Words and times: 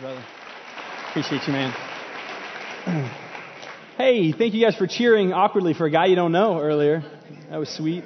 brother. 0.00 0.24
Appreciate 1.10 1.46
you, 1.46 1.52
man. 1.52 3.10
Hey, 3.96 4.32
thank 4.32 4.54
you 4.54 4.60
guys 4.60 4.74
for 4.74 4.88
cheering 4.88 5.32
awkwardly 5.32 5.72
for 5.72 5.86
a 5.86 5.90
guy 5.90 6.06
you 6.06 6.16
don't 6.16 6.32
know 6.32 6.58
earlier. 6.58 7.04
That 7.48 7.58
was 7.58 7.68
sweet. 7.68 8.02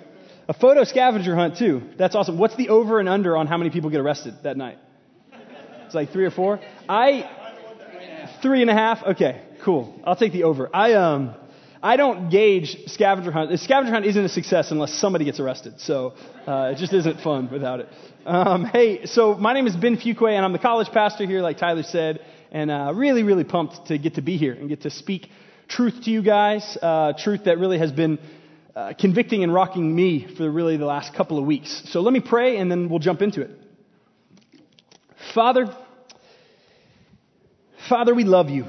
A 0.46 0.52
photo 0.52 0.84
scavenger 0.84 1.34
hunt, 1.34 1.56
too. 1.56 1.80
That's 1.96 2.14
awesome. 2.14 2.38
What's 2.38 2.56
the 2.56 2.68
over 2.68 3.00
and 3.00 3.08
under 3.08 3.38
on 3.38 3.46
how 3.46 3.56
many 3.56 3.70
people 3.70 3.88
get 3.88 4.00
arrested 4.00 4.34
that 4.42 4.58
night? 4.58 4.76
It's 5.86 5.94
like 5.94 6.12
three 6.12 6.26
or 6.26 6.30
four? 6.30 6.60
I. 6.86 8.36
Three 8.42 8.60
and 8.60 8.70
a 8.70 8.74
half? 8.74 9.02
Okay, 9.02 9.40
cool. 9.64 9.98
I'll 10.04 10.14
take 10.14 10.32
the 10.32 10.44
over. 10.44 10.68
I, 10.76 10.92
um, 10.92 11.34
I 11.82 11.96
don't 11.96 12.28
gauge 12.28 12.76
scavenger 12.86 13.30
hunt. 13.30 13.50
The 13.50 13.58
scavenger 13.58 13.92
hunt 13.92 14.04
isn't 14.04 14.24
a 14.24 14.28
success 14.28 14.70
unless 14.70 14.92
somebody 14.94 15.24
gets 15.24 15.38
arrested. 15.38 15.80
So 15.80 16.14
uh, 16.46 16.72
it 16.72 16.78
just 16.78 16.92
isn't 16.92 17.20
fun 17.20 17.50
without 17.50 17.80
it. 17.80 17.88
Um, 18.26 18.64
hey, 18.64 19.06
so 19.06 19.34
my 19.34 19.54
name 19.54 19.66
is 19.66 19.76
Ben 19.76 19.96
Fuqua, 19.96 20.32
and 20.32 20.44
I'm 20.44 20.52
the 20.52 20.58
college 20.58 20.88
pastor 20.88 21.24
here, 21.24 21.40
like 21.40 21.58
Tyler 21.58 21.84
said, 21.84 22.20
and 22.50 22.70
uh, 22.70 22.92
really, 22.94 23.22
really 23.22 23.44
pumped 23.44 23.86
to 23.86 23.98
get 23.98 24.16
to 24.16 24.22
be 24.22 24.36
here 24.36 24.54
and 24.54 24.68
get 24.68 24.82
to 24.82 24.90
speak 24.90 25.28
truth 25.68 26.02
to 26.04 26.10
you 26.10 26.22
guys, 26.22 26.76
uh, 26.82 27.12
truth 27.16 27.44
that 27.44 27.58
really 27.58 27.78
has 27.78 27.92
been 27.92 28.18
uh, 28.74 28.92
convicting 28.98 29.44
and 29.44 29.54
rocking 29.54 29.94
me 29.94 30.26
for 30.36 30.50
really 30.50 30.76
the 30.76 30.86
last 30.86 31.14
couple 31.14 31.38
of 31.38 31.44
weeks. 31.44 31.82
So 31.86 32.00
let 32.00 32.12
me 32.12 32.20
pray, 32.20 32.56
and 32.56 32.70
then 32.70 32.88
we'll 32.88 32.98
jump 32.98 33.22
into 33.22 33.42
it. 33.42 33.50
Father, 35.34 35.74
Father, 37.88 38.14
we 38.14 38.24
love 38.24 38.50
you. 38.50 38.66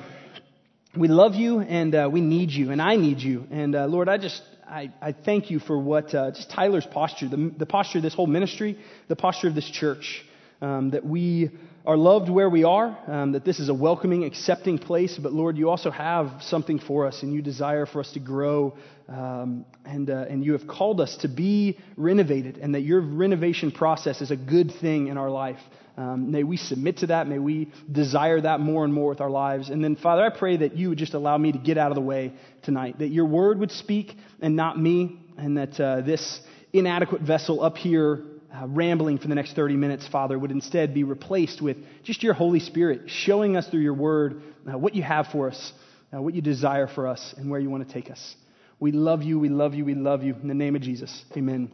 We 0.98 1.08
love 1.08 1.36
you, 1.36 1.60
and 1.60 1.94
uh, 1.94 2.10
we 2.12 2.20
need 2.20 2.50
you, 2.50 2.72
and 2.72 2.82
I 2.82 2.96
need 2.96 3.20
you. 3.20 3.46
And 3.52 3.76
uh, 3.76 3.86
Lord, 3.86 4.10
I 4.10 4.18
just 4.18 4.42
I, 4.68 4.92
I 5.00 5.12
thank 5.12 5.52
you 5.52 5.60
for 5.60 5.78
what 5.78 6.16
uh, 6.16 6.32
just 6.32 6.50
Tyler's 6.50 6.86
posture, 6.88 7.28
the, 7.30 7.54
the 7.56 7.68
posture 7.68 8.00
of 8.00 8.04
this 8.04 8.16
whole 8.16 8.26
ministry, 8.26 8.76
the 9.08 9.16
posture 9.16 9.48
of 9.48 9.54
this 9.54 9.70
church, 9.70 10.26
um, 10.64 10.90
that 10.90 11.06
we 11.06 11.52
are 11.86 11.98
loved 11.98 12.30
where 12.30 12.50
we 12.50 12.64
are, 12.64 12.98
um, 13.08 13.32
that 13.32 13.46
this 13.46 13.60
is 13.60 13.70
a 13.70 13.74
welcoming, 13.74 14.24
accepting 14.26 14.78
place. 14.78 15.18
But 15.18 15.34
Lord, 15.34 15.58
you 15.58 15.70
also 15.70 15.92
have 15.92 16.42
something 16.42 16.80
for 16.80 17.08
us, 17.08 17.23
and 17.23 17.34
you 17.34 17.42
desire 17.42 17.86
for 17.86 18.00
us 18.00 18.12
to 18.14 18.20
grow, 18.20 18.78
um, 19.08 19.66
and 19.86 20.09
uh, 20.09 20.26
and 20.30 20.44
you 20.44 20.53
have 20.53 20.68
called 20.68 21.02
us 21.02 21.18
to 21.18 21.28
be 21.28 21.80
renovated, 21.95 22.58
and 22.58 22.76
that 22.76 22.81
your 22.81 23.02
renovation 23.02 23.72
process 23.72 24.22
is 24.22 24.31
a 24.31 24.36
good 24.36 24.72
thing 24.81 25.08
in 25.08 25.18
our 25.18 25.30
life. 25.30 25.59
Um, 25.98 26.31
may 26.31 26.44
we 26.44 26.56
submit 26.56 26.98
to 26.98 27.08
that. 27.08 27.28
May 27.28 27.40
we 27.40 27.73
desire 27.92 28.40
that 28.40 28.62
more 28.62 28.86
and 28.86 28.94
more 28.94 29.09
with 29.09 29.20
our 29.20 29.30
lives. 29.30 29.70
And 29.70 29.84
then, 29.84 29.98
Father, 29.98 30.23
I 30.23 30.30
pray 30.30 30.56
that 30.58 30.78
you 30.78 30.90
would 30.90 30.98
just 30.98 31.14
allow 31.14 31.38
me 31.38 31.52
to 31.52 31.58
get 31.58 31.78
out 31.78 31.92
of 31.92 31.96
the 31.96 32.02
way 32.02 32.34
tonight, 32.62 33.00
that 33.00 33.09
your 33.09 33.25
word 33.25 33.59
would 33.59 33.72
speak 33.72 34.16
and 34.42 34.56
not 34.56 34.80
me, 34.80 35.20
and 35.38 35.58
that 35.58 35.78
uh, 35.78 36.00
this 36.00 36.40
inadequate 36.72 37.22
vessel 37.22 37.62
up 37.62 37.78
here 37.78 38.23
uh, 38.53 38.66
rambling 38.67 39.17
for 39.19 39.28
the 39.28 39.36
next 39.36 39.55
30 39.55 39.75
minutes, 39.75 40.08
Father, 40.08 40.38
would 40.38 40.52
instead 40.52 40.94
be 40.94 41.03
replaced 41.03 41.61
with 41.61 41.78
just 42.03 42.23
your 42.23 42.33
Holy 42.33 42.59
Spirit 42.59 43.03
showing 43.08 43.56
us 43.56 43.67
through 43.67 43.81
your 43.81 43.94
word 43.94 44.41
uh, 44.67 44.78
what 44.78 44.95
you 44.95 45.03
have 45.03 45.28
for 45.28 45.47
us, 45.47 45.73
uh, 46.14 46.22
what 46.22 46.33
you 46.33 46.41
desire 46.41 46.88
for 46.88 47.08
us, 47.08 47.36
and 47.38 47.50
where 47.50 47.59
you 47.59 47.69
want 47.69 47.88
to 47.88 47.94
take 47.94 48.09
us. 48.09 48.36
We 48.80 48.91
love 48.91 49.23
you, 49.23 49.39
we 49.39 49.50
love 49.50 49.75
you, 49.75 49.86
we 49.86 49.94
love 49.94 50.23
you. 50.23 50.36
In 50.41 50.47
the 50.47 50.53
name 50.53 50.75
of 50.75 50.81
Jesus, 50.81 51.25
amen. 51.36 51.72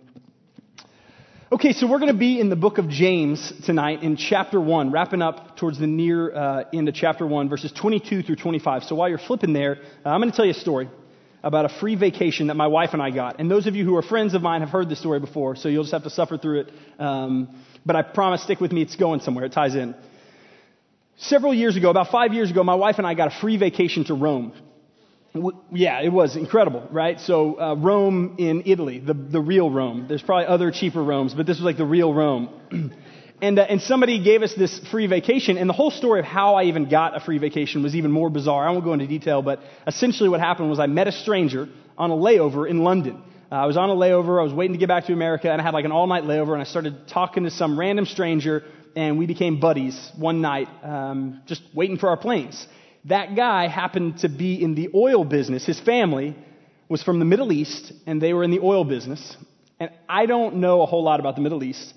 Okay, 1.52 1.72
so 1.72 1.88
we're 1.88 2.00
going 2.00 2.12
to 2.12 2.18
be 2.18 2.40
in 2.40 2.50
the 2.50 2.56
book 2.56 2.80
of 2.80 2.90
James 2.90 3.54
tonight 3.66 4.02
in 4.04 4.18
chapter 4.18 4.60
1, 4.60 4.92
wrapping 4.92 5.22
up 5.22 5.56
towards 5.56 5.80
the 5.80 5.88
near 5.88 6.36
uh, 6.36 6.64
end 6.74 6.90
of 6.90 6.96
chapter 6.96 7.26
1, 7.26 7.48
verses 7.48 7.72
22 7.72 8.24
through 8.24 8.36
25. 8.36 8.84
So 8.84 8.96
while 8.96 9.08
you're 9.08 9.20
flipping 9.20 9.54
there, 9.54 9.78
uh, 10.04 10.10
I'm 10.10 10.20
going 10.20 10.32
to 10.32 10.36
tell 10.36 10.46
you 10.46 10.52
a 10.52 10.56
story 10.56 10.90
about 11.46 11.64
a 11.64 11.70
free 11.70 11.96
vacation 11.96 12.48
that 12.48 12.56
my 12.56 12.68
wife 12.68 12.90
and 12.92 13.02
I 13.02 13.12
got. 13.12 13.40
And 13.40 13.50
those 13.50 13.68
of 13.68 13.76
you 13.76 13.86
who 13.86 13.96
are 13.96 14.02
friends 14.02 14.34
of 14.34 14.42
mine 14.42 14.60
have 14.62 14.70
heard 14.70 14.90
this 14.90 15.00
story 15.00 15.22
before, 15.22 15.56
so 15.56 15.70
you'll 15.70 15.84
just 15.84 15.94
have 15.94 16.04
to 16.04 16.10
suffer 16.10 16.38
through 16.38 16.62
it. 16.62 16.72
Um, 17.00 17.64
but 17.86 17.96
I 17.96 18.02
promise, 18.02 18.44
stick 18.44 18.60
with 18.60 18.74
me, 18.74 18.82
it's 18.82 18.98
going 18.98 19.22
somewhere, 19.22 19.46
it 19.46 19.54
ties 19.54 19.76
in. 19.76 19.96
Several 21.18 21.54
years 21.54 21.78
ago, 21.78 21.90
about 21.90 22.10
five 22.10 22.34
years 22.34 22.52
ago, 22.52 22.64
my 22.64 22.76
wife 22.76 22.98
and 22.98 23.08
I 23.08 23.14
got 23.14 23.28
a 23.34 23.40
free 23.40 23.56
vacation 23.56 24.04
to 24.06 24.16
Rome 24.16 24.52
yeah, 25.72 26.02
it 26.02 26.12
was 26.12 26.36
incredible, 26.36 26.88
right? 26.92 27.20
So 27.20 27.60
uh, 27.60 27.76
Rome 27.76 28.36
in 28.38 28.64
Italy, 28.66 29.00
the 29.00 29.14
the 29.14 29.42
real 29.42 29.70
Rome. 29.70 30.06
There's 30.08 30.22
probably 30.22 30.48
other 30.48 30.72
cheaper 30.72 31.04
Romes, 31.04 31.34
but 31.34 31.46
this 31.46 31.58
was 31.58 31.66
like 31.66 31.78
the 31.78 31.86
real 31.86 32.14
Rome. 32.14 32.50
and 33.42 33.60
uh, 33.60 33.64
and 33.64 33.82
somebody 33.82 34.24
gave 34.24 34.42
us 34.42 34.54
this 34.54 34.80
free 34.92 35.08
vacation, 35.08 35.58
and 35.58 35.70
the 35.70 35.74
whole 35.74 35.92
story 35.92 36.20
of 36.20 36.26
how 36.26 36.56
I 36.56 36.64
even 36.66 36.90
got 36.90 37.16
a 37.16 37.20
free 37.20 37.38
vacation 37.38 37.84
was 37.84 37.96
even 37.96 38.12
more 38.12 38.30
bizarre. 38.30 38.68
I 38.68 38.72
won't 38.72 38.84
go 38.84 38.94
into 38.94 39.08
detail, 39.08 39.42
but 39.42 39.60
essentially 39.88 40.30
what 40.30 40.40
happened 40.40 40.70
was 40.70 40.80
I 40.80 40.88
met 40.88 41.08
a 41.08 41.12
stranger 41.12 41.68
on 41.98 42.12
a 42.12 42.16
layover 42.16 42.70
in 42.70 42.84
London. 42.84 43.22
Uh, 43.52 43.56
I 43.56 43.66
was 43.66 43.78
on 43.78 43.90
a 43.90 43.96
layover. 43.96 44.40
I 44.40 44.44
was 44.44 44.54
waiting 44.54 44.74
to 44.74 44.80
get 44.80 44.88
back 44.88 45.06
to 45.06 45.14
America, 45.14 45.52
and 45.52 45.62
I 45.62 45.64
had 45.64 45.74
like 45.74 45.86
an 45.86 45.92
all 45.92 46.08
night 46.08 46.24
layover, 46.24 46.54
and 46.54 46.62
I 46.62 46.66
started 46.66 47.08
talking 47.08 47.44
to 47.44 47.52
some 47.52 47.80
random 47.80 48.06
stranger, 48.06 48.64
and 48.96 49.18
we 49.18 49.26
became 49.26 49.60
buddies 49.60 50.12
one 50.18 50.42
night, 50.42 50.68
um, 50.84 51.42
just 51.46 51.62
waiting 51.74 51.98
for 51.98 52.10
our 52.10 52.18
planes 52.18 52.68
that 53.06 53.36
guy 53.36 53.68
happened 53.68 54.20
to 54.20 54.30
be 54.30 54.62
in 54.62 54.76
the 54.76 54.90
oil 54.94 55.24
business. 55.24 55.66
His 55.66 55.80
family 55.80 56.36
was 56.90 57.04
from 57.04 57.20
the 57.20 57.26
Middle 57.26 57.52
East, 57.52 57.94
and 58.06 58.22
they 58.22 58.34
were 58.34 58.44
in 58.44 58.52
the 58.52 58.60
oil 58.60 58.84
business. 58.84 59.38
And 59.80 59.92
I 60.10 60.26
don't 60.26 60.58
know 60.58 60.82
a 60.82 60.86
whole 60.86 61.04
lot 61.04 61.20
about 61.20 61.36
the 61.36 61.42
Middle 61.42 61.64
East, 61.64 61.94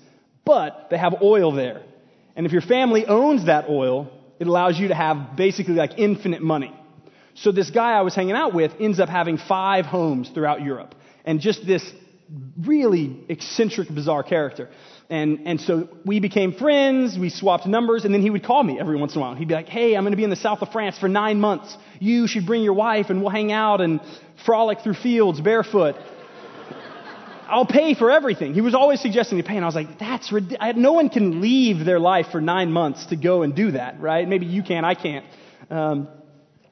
but 0.49 0.87
they 0.89 0.97
have 0.97 1.21
oil 1.21 1.51
there. 1.51 1.83
And 2.35 2.47
if 2.47 2.51
your 2.51 2.63
family 2.63 3.05
owns 3.05 3.45
that 3.45 3.69
oil, 3.69 4.09
it 4.39 4.47
allows 4.47 4.79
you 4.79 4.87
to 4.87 4.95
have 4.95 5.35
basically 5.35 5.75
like 5.75 5.99
infinite 5.99 6.41
money. 6.41 6.73
So 7.35 7.51
this 7.51 7.69
guy 7.69 7.91
I 7.91 8.01
was 8.01 8.15
hanging 8.15 8.33
out 8.33 8.51
with 8.51 8.71
ends 8.79 8.99
up 8.99 9.09
having 9.09 9.37
five 9.37 9.85
homes 9.85 10.27
throughout 10.33 10.63
Europe. 10.63 10.95
And 11.23 11.39
just 11.39 11.67
this 11.67 11.83
really 12.59 13.25
eccentric, 13.29 13.93
bizarre 13.93 14.23
character. 14.23 14.69
And, 15.07 15.41
and 15.45 15.61
so 15.61 15.87
we 16.03 16.19
became 16.19 16.53
friends, 16.53 17.15
we 17.15 17.29
swapped 17.29 17.67
numbers, 17.67 18.03
and 18.03 18.11
then 18.11 18.23
he 18.23 18.31
would 18.31 18.43
call 18.43 18.63
me 18.63 18.79
every 18.79 18.97
once 18.97 19.13
in 19.13 19.19
a 19.19 19.21
while. 19.21 19.35
He'd 19.35 19.47
be 19.47 19.53
like, 19.53 19.69
hey, 19.69 19.95
I'm 19.95 20.01
going 20.01 20.13
to 20.13 20.17
be 20.17 20.23
in 20.23 20.31
the 20.31 20.35
south 20.35 20.63
of 20.63 20.71
France 20.71 20.97
for 20.97 21.07
nine 21.07 21.39
months. 21.39 21.77
You 21.99 22.25
should 22.25 22.47
bring 22.47 22.63
your 22.63 22.73
wife 22.73 23.11
and 23.11 23.21
we'll 23.21 23.29
hang 23.29 23.51
out 23.51 23.81
and 23.81 24.01
frolic 24.45 24.81
through 24.81 24.95
fields 24.95 25.39
barefoot. 25.41 25.95
I'll 27.49 27.65
pay 27.65 27.93
for 27.93 28.11
everything. 28.11 28.53
He 28.53 28.61
was 28.61 28.75
always 28.75 29.01
suggesting 29.01 29.37
to 29.37 29.43
pay, 29.43 29.55
and 29.55 29.65
I 29.65 29.67
was 29.67 29.75
like, 29.75 29.99
that's 29.99 30.31
ridiculous. 30.31 30.75
No 30.75 30.93
one 30.93 31.09
can 31.09 31.41
leave 31.41 31.85
their 31.85 31.99
life 31.99 32.27
for 32.31 32.41
nine 32.41 32.71
months 32.71 33.07
to 33.07 33.15
go 33.15 33.41
and 33.41 33.55
do 33.55 33.71
that, 33.71 33.99
right? 33.99 34.27
Maybe 34.27 34.45
you 34.45 34.63
can, 34.63 34.85
I 34.85 34.95
can't. 34.95 35.25
Um, 35.69 36.07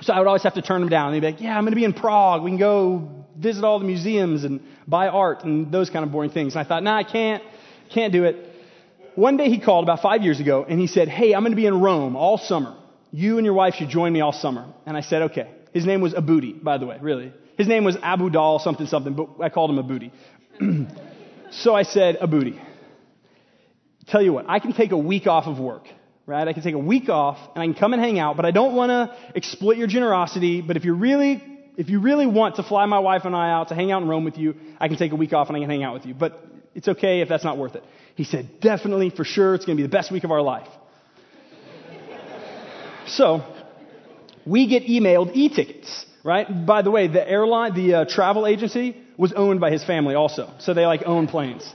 so 0.02 0.14
I 0.14 0.20
would 0.20 0.28
always 0.28 0.44
have 0.44 0.54
to 0.56 0.62
turn 0.62 0.82
him 0.82 0.90
down. 0.90 1.14
He'd 1.14 1.22
be 1.22 1.26
like, 1.28 1.42
yeah, 1.42 1.58
I'm 1.58 1.64
going 1.64 1.72
to 1.72 1.78
be 1.78 1.84
in 1.84 1.94
Prague. 1.94 2.44
We 2.44 2.52
can 2.52 2.60
go 2.60 3.26
visit 3.38 3.64
all 3.64 3.80
the 3.80 3.86
museums 3.86 4.44
and 4.44 4.62
buy 4.88 5.08
art 5.08 5.44
and 5.44 5.72
those 5.72 5.90
kind 5.90 6.06
of 6.06 6.12
boring 6.12 6.30
things. 6.30 6.56
And 6.56 6.64
I 6.64 6.68
thought, 6.68 6.84
nah, 6.84 6.98
I 6.98 7.04
can't. 7.04 7.44
Can't 7.90 8.14
do 8.14 8.26
it. 8.26 8.36
One 9.16 9.38
day 9.38 9.50
he 9.50 9.60
called 9.60 9.84
about 9.86 10.02
five 10.02 10.22
years 10.22 10.40
ago 10.40 10.66
and 10.68 10.80
he 10.80 10.88
said, 10.88 11.08
Hey, 11.08 11.34
I'm 11.34 11.42
going 11.42 11.52
to 11.52 11.56
be 11.56 11.66
in 11.66 11.82
Rome 11.82 12.16
all 12.16 12.38
summer. 12.38 12.76
You 13.12 13.38
and 13.38 13.46
your 13.46 13.56
wife 13.56 13.76
should 13.76 13.90
join 13.90 14.14
me 14.14 14.22
all 14.22 14.34
summer. 14.34 14.66
And 14.86 14.96
I 14.96 15.02
said, 15.02 15.24
Okay. 15.24 15.50
His 15.74 15.86
name 15.86 16.02
was 16.02 16.14
Abudi, 16.14 16.64
by 16.64 16.78
the 16.78 16.86
way, 16.86 16.98
really. 17.02 17.34
His 17.58 17.68
name 17.68 17.84
was 17.84 17.98
Abu 18.02 18.30
Dal 18.30 18.60
something 18.60 18.88
something, 18.88 19.14
but 19.14 19.30
I 19.42 19.50
called 19.50 19.70
him 19.70 19.78
Abudi. 19.78 20.12
So 21.52 21.74
I 21.74 21.84
said, 21.84 22.18
Abudi. 22.20 22.60
tell 24.08 24.22
you 24.22 24.34
what, 24.34 24.46
I 24.50 24.60
can 24.60 24.74
take 24.74 24.92
a 24.92 24.98
week 24.98 25.28
off 25.28 25.48
of 25.48 25.60
work, 25.60 25.84
right? 26.26 26.48
I 26.48 26.54
can 26.54 26.64
take 26.64 26.76
a 26.76 26.80
week 26.80 27.10
off 27.10 27.38
and 27.56 27.62
I 27.62 27.66
can 27.66 27.74
come 27.74 27.94
and 27.94 28.02
hang 28.02 28.20
out, 28.20 28.36
but 28.36 28.46
I 28.46 28.52
don't 28.52 28.76
want 28.76 28.90
to 28.90 29.16
exploit 29.36 29.78
your 29.78 29.88
generosity. 29.88 30.62
But 30.62 30.78
if 30.78 30.86
you 30.86 30.94
really, 30.94 31.44
if 31.78 31.90
you 31.90 32.00
really 32.00 32.28
want 32.28 32.56
to 32.56 32.64
fly 32.64 32.86
my 32.86 33.00
wife 33.00 33.24
and 33.26 33.36
I 33.36 33.52
out 33.52 33.70
to 33.70 33.76
hang 33.76 33.92
out 33.92 34.02
in 34.02 34.08
Rome 34.08 34.26
with 34.26 34.38
you, 34.38 34.56
I 34.80 34.88
can 34.88 34.98
take 34.98 35.12
a 35.12 35.16
week 35.16 35.34
off 35.34 35.48
and 35.48 35.58
I 35.58 35.60
can 35.60 35.70
hang 35.70 35.84
out 35.84 35.94
with 35.94 36.06
you. 36.06 36.14
But 36.14 36.44
it's 36.76 36.88
okay 36.88 37.22
if 37.22 37.30
that's 37.30 37.44
not 37.44 37.58
worth 37.58 37.76
it. 37.76 37.84
He 38.16 38.24
said, 38.24 38.60
definitely, 38.60 39.10
for 39.10 39.24
sure, 39.24 39.56
it's 39.56 39.66
going 39.66 39.78
to 39.78 39.82
be 39.82 39.88
the 39.88 39.92
best 39.92 40.12
week 40.12 40.24
of 40.24 40.32
our 40.32 40.42
life. 40.42 40.68
so, 43.08 43.44
we 44.46 44.68
get 44.68 44.84
emailed 44.84 45.36
e-tickets, 45.36 46.06
right? 46.28 46.66
By 46.66 46.82
the 46.82 46.92
way, 46.92 47.08
the 47.08 47.26
airline, 47.28 47.74
the 47.74 47.94
uh, 47.94 48.06
travel 48.06 48.46
agency 48.46 48.98
was 49.16 49.32
owned 49.32 49.62
by 49.62 49.72
his 49.72 49.82
family 49.86 50.14
also. 50.14 50.52
So 50.60 50.74
they 50.74 50.86
like 50.86 51.04
own 51.06 51.28
planes. 51.28 51.74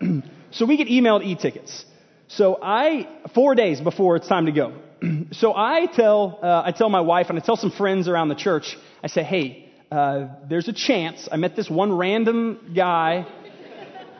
so 0.50 0.64
we 0.64 0.78
get 0.78 0.88
emailed 0.88 1.22
e-tickets. 1.22 1.84
So 2.28 2.58
I, 2.62 3.06
four 3.34 3.54
days 3.54 3.78
before 3.78 4.16
it's 4.16 4.26
time 4.26 4.46
to 4.46 4.52
go. 4.52 4.72
so 5.32 5.54
I 5.54 5.84
tell, 5.84 6.38
uh, 6.42 6.62
I 6.64 6.72
tell 6.72 6.88
my 6.88 7.02
wife 7.02 7.26
and 7.28 7.38
I 7.38 7.42
tell 7.42 7.58
some 7.58 7.70
friends 7.70 8.08
around 8.08 8.30
the 8.30 8.36
church, 8.36 8.78
I 9.04 9.08
say, 9.08 9.22
hey, 9.22 9.70
uh, 9.92 10.28
there's 10.48 10.68
a 10.68 10.72
chance. 10.72 11.28
I 11.30 11.36
met 11.36 11.54
this 11.54 11.68
one 11.68 11.92
random 11.92 12.72
guy 12.74 13.26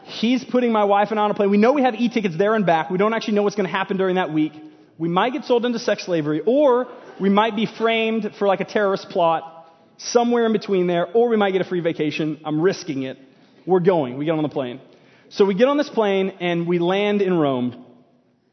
He's 0.05 0.43
putting 0.43 0.73
my 0.73 0.85
wife 0.85 1.12
and 1.12 1.21
I 1.21 1.23
on 1.23 1.31
a 1.31 1.35
plane. 1.35 1.50
We 1.50 1.56
know 1.56 1.73
we 1.73 1.82
have 1.82 1.94
e-tickets 1.94 2.37
there 2.37 2.56
and 2.56 2.67
back. 2.67 2.91
We 2.91 2.99
don't 2.99 3.15
actually 3.15 3.35
know 3.35 3.44
what's 3.44 3.55
going 3.55 3.69
to 3.69 3.73
happen 3.73 3.97
during 3.97 4.17
that 4.17 4.32
week. 4.32 4.53
We 4.99 5.09
might 5.09 5.32
get 5.32 5.44
sold 5.44 5.65
into 5.65 5.79
sex 5.79 6.05
slavery, 6.05 6.43
or 6.44 6.88
we 7.21 7.29
might 7.29 7.55
be 7.55 7.67
framed 7.67 8.35
for 8.37 8.49
like 8.49 8.61
a 8.61 8.65
terrorist 8.65 9.09
plot 9.09 9.60
somewhere 10.00 10.47
in 10.47 10.52
between 10.52 10.87
there, 10.87 11.06
or 11.12 11.29
we 11.29 11.37
might 11.37 11.52
get 11.52 11.61
a 11.61 11.64
free 11.64 11.81
vacation. 11.81 12.41
I'm 12.44 12.61
risking 12.61 13.02
it. 13.02 13.19
We're 13.67 13.81
going. 13.81 14.19
We 14.19 14.25
get 14.25 14.32
on 14.32 14.43
the 14.43 14.49
plane. 14.49 14.81
So 15.29 15.44
we 15.44 15.55
get 15.55 15.69
on 15.69 15.76
this 15.76 15.91
plane 15.91 16.31
and 16.41 16.67
we 16.67 16.79
land 16.79 17.23
in 17.23 17.35
Rome. 17.35 17.85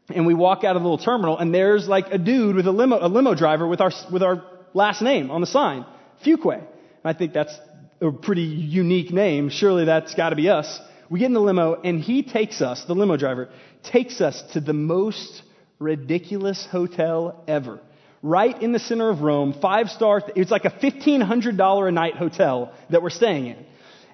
And 0.10 0.26
we 0.26 0.34
walk 0.34 0.64
out 0.64 0.78
of 0.78 0.84
the 0.84 0.88
little 0.88 1.04
terminal, 1.04 1.38
and 1.38 1.54
there's 1.54 1.86
like 1.86 2.14
a 2.14 2.18
dude 2.18 2.56
with 2.56 2.66
a 2.66 2.72
limo, 2.72 2.98
a 3.06 3.10
limo 3.10 3.36
driver 3.36 3.68
with 3.68 3.82
our, 3.82 3.92
with 4.10 4.24
our 4.24 4.42
last 4.74 5.02
name 5.02 5.30
on 5.32 5.42
the 5.42 5.48
sign, 5.48 5.86
Fuqua. 6.26 6.60
And 6.60 6.66
I 7.04 7.12
think 7.12 7.34
that's 7.34 7.54
a 8.00 8.12
pretty 8.12 8.44
unique 8.44 9.12
name. 9.12 9.50
Surely 9.50 9.84
that's 9.84 10.16
got 10.16 10.30
to 10.30 10.38
be 10.38 10.50
us. 10.50 10.80
We 11.10 11.20
get 11.20 11.26
in 11.26 11.34
the 11.34 11.42
limo, 11.42 11.82
and 11.82 12.00
he 12.00 12.24
takes 12.24 12.62
us, 12.62 12.86
the 12.86 12.94
limo 12.94 13.18
driver, 13.18 13.50
takes 13.84 14.22
us 14.22 14.42
to 14.54 14.62
the 14.62 14.72
most 14.72 15.42
ridiculous 15.78 16.66
hotel 16.66 17.44
ever. 17.46 17.82
Right 18.24 18.62
in 18.62 18.72
the 18.72 18.80
center 18.80 19.10
of 19.10 19.22
Rome, 19.22 19.54
five 19.62 19.90
star. 19.90 20.24
It's 20.36 20.52
like 20.52 20.66
a 20.66 20.72
$1,500 20.72 21.88
a 21.88 21.92
night 21.92 22.16
hotel 22.16 22.74
that 22.90 23.02
we're 23.02 23.10
staying 23.10 23.48
in. 23.48 23.66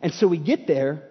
And 0.02 0.14
so 0.14 0.28
we 0.28 0.38
get 0.38 0.68
there, 0.68 1.04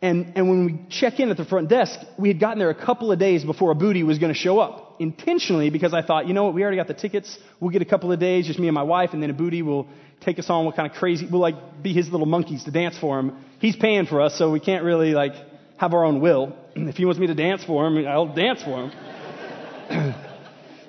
and, 0.00 0.32
and 0.34 0.48
when 0.48 0.64
we 0.64 0.86
check 0.88 1.20
in 1.20 1.30
at 1.30 1.36
the 1.36 1.44
front 1.44 1.68
desk, 1.68 1.98
we 2.18 2.28
had 2.28 2.40
gotten 2.40 2.58
there 2.58 2.70
a 2.70 2.86
couple 2.86 3.12
of 3.12 3.18
days 3.18 3.44
before 3.44 3.74
Abudi 3.74 4.04
was 4.06 4.18
going 4.18 4.32
to 4.32 4.38
show 4.38 4.58
up. 4.58 4.96
Intentionally, 5.00 5.70
because 5.70 5.92
I 5.92 6.02
thought, 6.02 6.26
you 6.26 6.34
know 6.34 6.44
what, 6.44 6.54
we 6.54 6.62
already 6.62 6.78
got 6.78 6.88
the 6.88 6.94
tickets. 6.94 7.38
We'll 7.60 7.70
get 7.70 7.82
a 7.82 7.84
couple 7.84 8.10
of 8.10 8.18
days, 8.18 8.46
just 8.46 8.58
me 8.58 8.66
and 8.66 8.74
my 8.74 8.82
wife, 8.82 9.10
and 9.12 9.22
then 9.22 9.32
Abudi 9.32 9.62
will 9.62 9.86
take 10.20 10.38
us 10.38 10.50
on 10.50 10.64
what 10.64 10.76
kind 10.76 10.90
of 10.90 10.96
crazy, 10.96 11.26
we'll 11.30 11.40
like 11.40 11.82
be 11.82 11.92
his 11.92 12.10
little 12.10 12.26
monkeys 12.26 12.64
to 12.64 12.70
dance 12.70 12.98
for 12.98 13.18
him. 13.18 13.36
He's 13.60 13.76
paying 13.76 14.06
for 14.06 14.20
us, 14.20 14.36
so 14.36 14.50
we 14.50 14.60
can't 14.60 14.84
really 14.84 15.12
like 15.12 15.34
have 15.76 15.94
our 15.94 16.04
own 16.04 16.20
will. 16.20 16.56
If 16.74 16.96
he 16.96 17.04
wants 17.04 17.18
me 17.18 17.26
to 17.26 17.34
dance 17.34 17.64
for 17.64 17.86
him, 17.86 18.06
I'll 18.06 18.32
dance 18.32 18.62
for 18.62 18.88
him. 18.88 20.14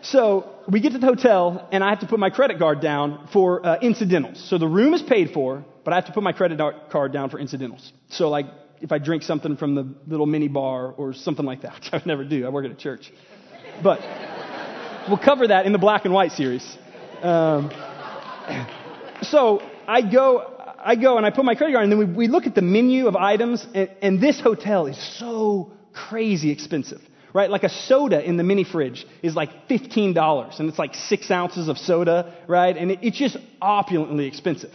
so 0.01 0.49
we 0.67 0.79
get 0.79 0.93
to 0.93 0.99
the 0.99 1.05
hotel, 1.05 1.67
and 1.71 1.83
I 1.83 1.89
have 1.89 1.99
to 1.99 2.07
put 2.07 2.19
my 2.19 2.29
credit 2.29 2.59
card 2.59 2.81
down 2.81 3.27
for 3.33 3.65
uh, 3.65 3.79
incidentals. 3.81 4.41
So 4.49 4.57
the 4.57 4.67
room 4.67 4.93
is 4.93 5.01
paid 5.01 5.31
for, 5.31 5.65
but 5.83 5.93
I 5.93 5.97
have 5.97 6.05
to 6.05 6.11
put 6.11 6.23
my 6.23 6.31
credit 6.31 6.59
card 6.89 7.11
down 7.11 7.29
for 7.29 7.39
incidentals. 7.39 7.91
So 8.09 8.29
like 8.29 8.45
if 8.81 8.91
I 8.91 8.97
drink 8.97 9.23
something 9.23 9.57
from 9.57 9.75
the 9.75 9.87
little 10.07 10.25
mini 10.25 10.47
bar 10.47 10.91
or 10.91 11.13
something 11.13 11.45
like 11.45 11.61
that, 11.61 11.73
which 11.75 11.89
I 11.91 11.97
would 11.97 12.05
never 12.05 12.23
do. 12.23 12.45
I 12.45 12.49
work 12.49 12.65
at 12.65 12.71
a 12.71 12.75
church. 12.75 13.11
But 13.83 13.99
we'll 15.07 15.17
cover 15.17 15.47
that 15.47 15.65
in 15.65 15.71
the 15.71 15.79
black 15.79 16.05
and 16.05 16.13
white 16.13 16.31
series. 16.31 16.77
Um, 17.21 17.71
so 19.23 19.61
I 19.87 20.01
go, 20.01 20.75
I 20.77 20.95
go 20.95 21.17
and 21.17 21.25
I 21.25 21.31
put 21.31 21.45
my 21.45 21.55
credit 21.55 21.73
card, 21.73 21.83
and 21.83 21.91
then 21.91 21.99
we, 21.99 22.05
we 22.05 22.27
look 22.27 22.45
at 22.45 22.55
the 22.55 22.61
menu 22.61 23.07
of 23.07 23.15
items, 23.15 23.65
and, 23.73 23.89
and 24.01 24.21
this 24.21 24.39
hotel 24.39 24.87
is 24.87 24.97
so 25.17 25.73
crazy 25.93 26.51
expensive 26.51 27.01
right? 27.33 27.49
Like 27.49 27.63
a 27.63 27.69
soda 27.69 28.23
in 28.23 28.37
the 28.37 28.43
mini 28.43 28.63
fridge 28.63 29.05
is 29.21 29.35
like 29.35 29.67
$15, 29.69 30.59
and 30.59 30.69
it's 30.69 30.79
like 30.79 30.95
six 30.95 31.29
ounces 31.31 31.67
of 31.67 31.77
soda, 31.77 32.33
right? 32.47 32.75
And 32.75 32.91
it, 32.91 32.99
it's 33.01 33.17
just 33.17 33.37
opulently 33.61 34.27
expensive. 34.27 34.71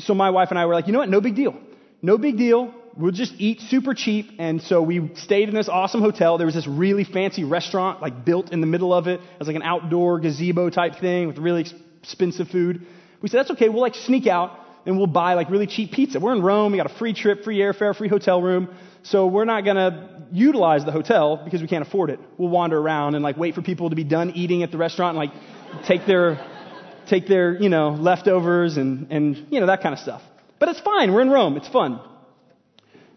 So 0.00 0.14
my 0.14 0.30
wife 0.30 0.50
and 0.50 0.58
I 0.58 0.66
were 0.66 0.74
like, 0.74 0.86
you 0.86 0.92
know 0.92 1.00
what? 1.00 1.08
No 1.08 1.20
big 1.20 1.36
deal. 1.36 1.54
No 2.02 2.16
big 2.18 2.36
deal 2.38 2.74
we'll 2.96 3.12
just 3.12 3.34
eat 3.38 3.60
super 3.60 3.94
cheap. 3.94 4.30
And 4.38 4.60
so 4.62 4.82
we 4.82 5.10
stayed 5.16 5.48
in 5.48 5.54
this 5.54 5.68
awesome 5.68 6.00
hotel. 6.00 6.38
There 6.38 6.46
was 6.46 6.54
this 6.54 6.66
really 6.66 7.04
fancy 7.04 7.44
restaurant, 7.44 8.02
like 8.02 8.24
built 8.24 8.52
in 8.52 8.60
the 8.60 8.66
middle 8.66 8.92
of 8.92 9.06
it. 9.06 9.20
It 9.20 9.38
was 9.38 9.48
like 9.48 9.56
an 9.56 9.62
outdoor 9.62 10.20
gazebo 10.20 10.70
type 10.70 10.96
thing 11.00 11.26
with 11.26 11.38
really 11.38 11.66
expensive 12.02 12.48
food. 12.48 12.86
We 13.22 13.28
said, 13.28 13.38
that's 13.38 13.50
okay. 13.52 13.68
We'll 13.68 13.82
like 13.82 13.94
sneak 13.94 14.26
out 14.26 14.58
and 14.86 14.96
we'll 14.96 15.06
buy 15.06 15.34
like 15.34 15.50
really 15.50 15.66
cheap 15.66 15.92
pizza. 15.92 16.20
We're 16.20 16.32
in 16.32 16.42
Rome. 16.42 16.72
We 16.72 16.78
got 16.78 16.90
a 16.90 16.98
free 16.98 17.14
trip, 17.14 17.44
free 17.44 17.58
airfare, 17.58 17.96
free 17.96 18.08
hotel 18.08 18.40
room. 18.40 18.74
So 19.02 19.26
we're 19.26 19.44
not 19.44 19.64
going 19.64 19.76
to 19.76 20.19
utilize 20.32 20.84
the 20.84 20.92
hotel 20.92 21.40
because 21.44 21.62
we 21.62 21.68
can't 21.68 21.86
afford 21.86 22.10
it. 22.10 22.20
We'll 22.38 22.48
wander 22.48 22.78
around 22.78 23.14
and 23.14 23.22
like 23.22 23.36
wait 23.36 23.54
for 23.54 23.62
people 23.62 23.90
to 23.90 23.96
be 23.96 24.04
done 24.04 24.30
eating 24.30 24.62
at 24.62 24.70
the 24.70 24.78
restaurant 24.78 25.16
and 25.16 25.30
like 25.30 25.86
take 25.86 26.06
their, 26.06 26.44
take 27.06 27.26
their, 27.26 27.60
you 27.60 27.68
know, 27.68 27.90
leftovers 27.90 28.76
and, 28.76 29.10
and, 29.10 29.46
you 29.50 29.60
know, 29.60 29.66
that 29.66 29.82
kind 29.82 29.92
of 29.92 29.98
stuff. 29.98 30.22
But 30.58 30.68
it's 30.68 30.80
fine. 30.80 31.12
We're 31.12 31.22
in 31.22 31.30
Rome. 31.30 31.56
It's 31.56 31.68
fun. 31.68 32.00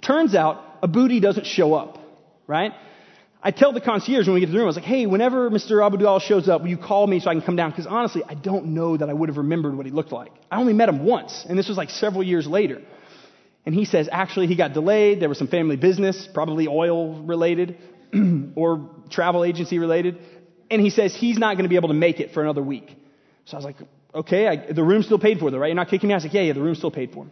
Turns 0.01 0.35
out 0.35 0.81
Abudi 0.81 1.21
doesn't 1.21 1.45
show 1.45 1.73
up, 1.73 1.99
right? 2.47 2.73
I 3.45 3.51
tell 3.51 3.73
the 3.73 3.81
concierge 3.81 4.25
when 4.25 4.35
we 4.35 4.39
get 4.39 4.45
to 4.47 4.51
the 4.53 4.57
room, 4.57 4.65
I 4.65 4.67
was 4.67 4.77
like, 4.77 4.85
hey, 4.85 5.05
whenever 5.05 5.49
Mr. 5.49 5.81
Abudal 5.81 6.21
shows 6.21 6.47
up, 6.47 6.61
will 6.61 6.69
you 6.69 6.77
call 6.77 7.05
me 7.05 7.19
so 7.19 7.29
I 7.29 7.33
can 7.33 7.41
come 7.41 7.57
down? 7.57 7.71
Because 7.71 7.87
honestly, 7.87 8.23
I 8.27 8.35
don't 8.35 8.67
know 8.67 8.95
that 8.95 9.09
I 9.09 9.13
would 9.13 9.27
have 9.27 9.37
remembered 9.37 9.75
what 9.75 9.85
he 9.85 9.91
looked 9.91 10.13
like. 10.13 10.31
I 10.49 10.57
only 10.61 10.71
met 10.71 10.87
him 10.87 11.03
once, 11.03 11.45
and 11.47 11.59
this 11.59 11.67
was 11.67 11.77
like 11.77 11.89
several 11.89 12.23
years 12.23 12.47
later. 12.47 12.81
And 13.65 13.73
he 13.73 13.85
says, 13.85 14.09
actually, 14.11 14.47
he 14.47 14.55
got 14.55 14.73
delayed. 14.73 15.21
There 15.21 15.29
was 15.29 15.37
some 15.37 15.47
family 15.47 15.77
business, 15.77 16.27
probably 16.33 16.67
oil 16.67 17.23
related 17.23 17.77
or 18.55 18.89
travel 19.09 19.43
agency 19.43 19.79
related. 19.79 20.19
And 20.69 20.81
he 20.81 20.89
says 20.89 21.15
he's 21.15 21.37
not 21.37 21.55
going 21.55 21.63
to 21.63 21.69
be 21.69 21.75
able 21.75 21.89
to 21.89 21.93
make 21.93 22.19
it 22.19 22.33
for 22.33 22.41
another 22.41 22.61
week. 22.61 22.95
So 23.45 23.55
I 23.55 23.57
was 23.57 23.65
like, 23.65 23.77
okay, 24.13 24.47
I, 24.47 24.73
the 24.73 24.83
room's 24.83 25.05
still 25.05 25.19
paid 25.19 25.39
for, 25.39 25.49
though, 25.51 25.59
right? 25.59 25.67
You're 25.67 25.75
not 25.75 25.89
kicking 25.89 26.09
me 26.09 26.13
out? 26.13 26.17
I 26.17 26.17
was 26.17 26.23
like, 26.25 26.33
yeah, 26.33 26.41
yeah, 26.41 26.53
the 26.53 26.61
room's 26.61 26.77
still 26.77 26.91
paid 26.91 27.13
for. 27.13 27.27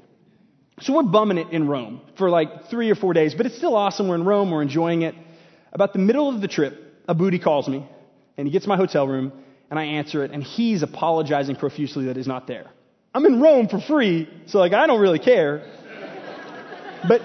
So 0.81 0.93
we're 0.93 1.03
bumming 1.03 1.37
it 1.37 1.49
in 1.51 1.67
Rome 1.67 2.01
for 2.17 2.29
like 2.29 2.69
three 2.69 2.89
or 2.89 2.95
four 2.95 3.13
days, 3.13 3.35
but 3.35 3.45
it's 3.45 3.57
still 3.57 3.75
awesome. 3.75 4.07
We're 4.07 4.15
in 4.15 4.25
Rome, 4.25 4.51
we're 4.51 4.61
enjoying 4.61 5.03
it. 5.03 5.15
About 5.73 5.93
the 5.93 5.99
middle 5.99 6.33
of 6.33 6.41
the 6.41 6.47
trip, 6.47 7.05
Abudi 7.07 7.41
calls 7.41 7.67
me, 7.67 7.87
and 8.37 8.47
he 8.47 8.51
gets 8.51 8.65
my 8.65 8.77
hotel 8.77 9.07
room, 9.07 9.31
and 9.69 9.79
I 9.79 9.83
answer 9.83 10.23
it, 10.23 10.31
and 10.31 10.43
he's 10.43 10.81
apologizing 10.81 11.55
profusely 11.55 12.05
that 12.05 12.15
he's 12.15 12.27
not 12.27 12.47
there. 12.47 12.71
I'm 13.13 13.25
in 13.25 13.41
Rome 13.41 13.67
for 13.67 13.79
free, 13.79 14.27
so 14.47 14.57
like 14.59 14.73
I 14.73 14.87
don't 14.87 15.01
really 15.01 15.19
care. 15.19 15.65
But 17.07 17.21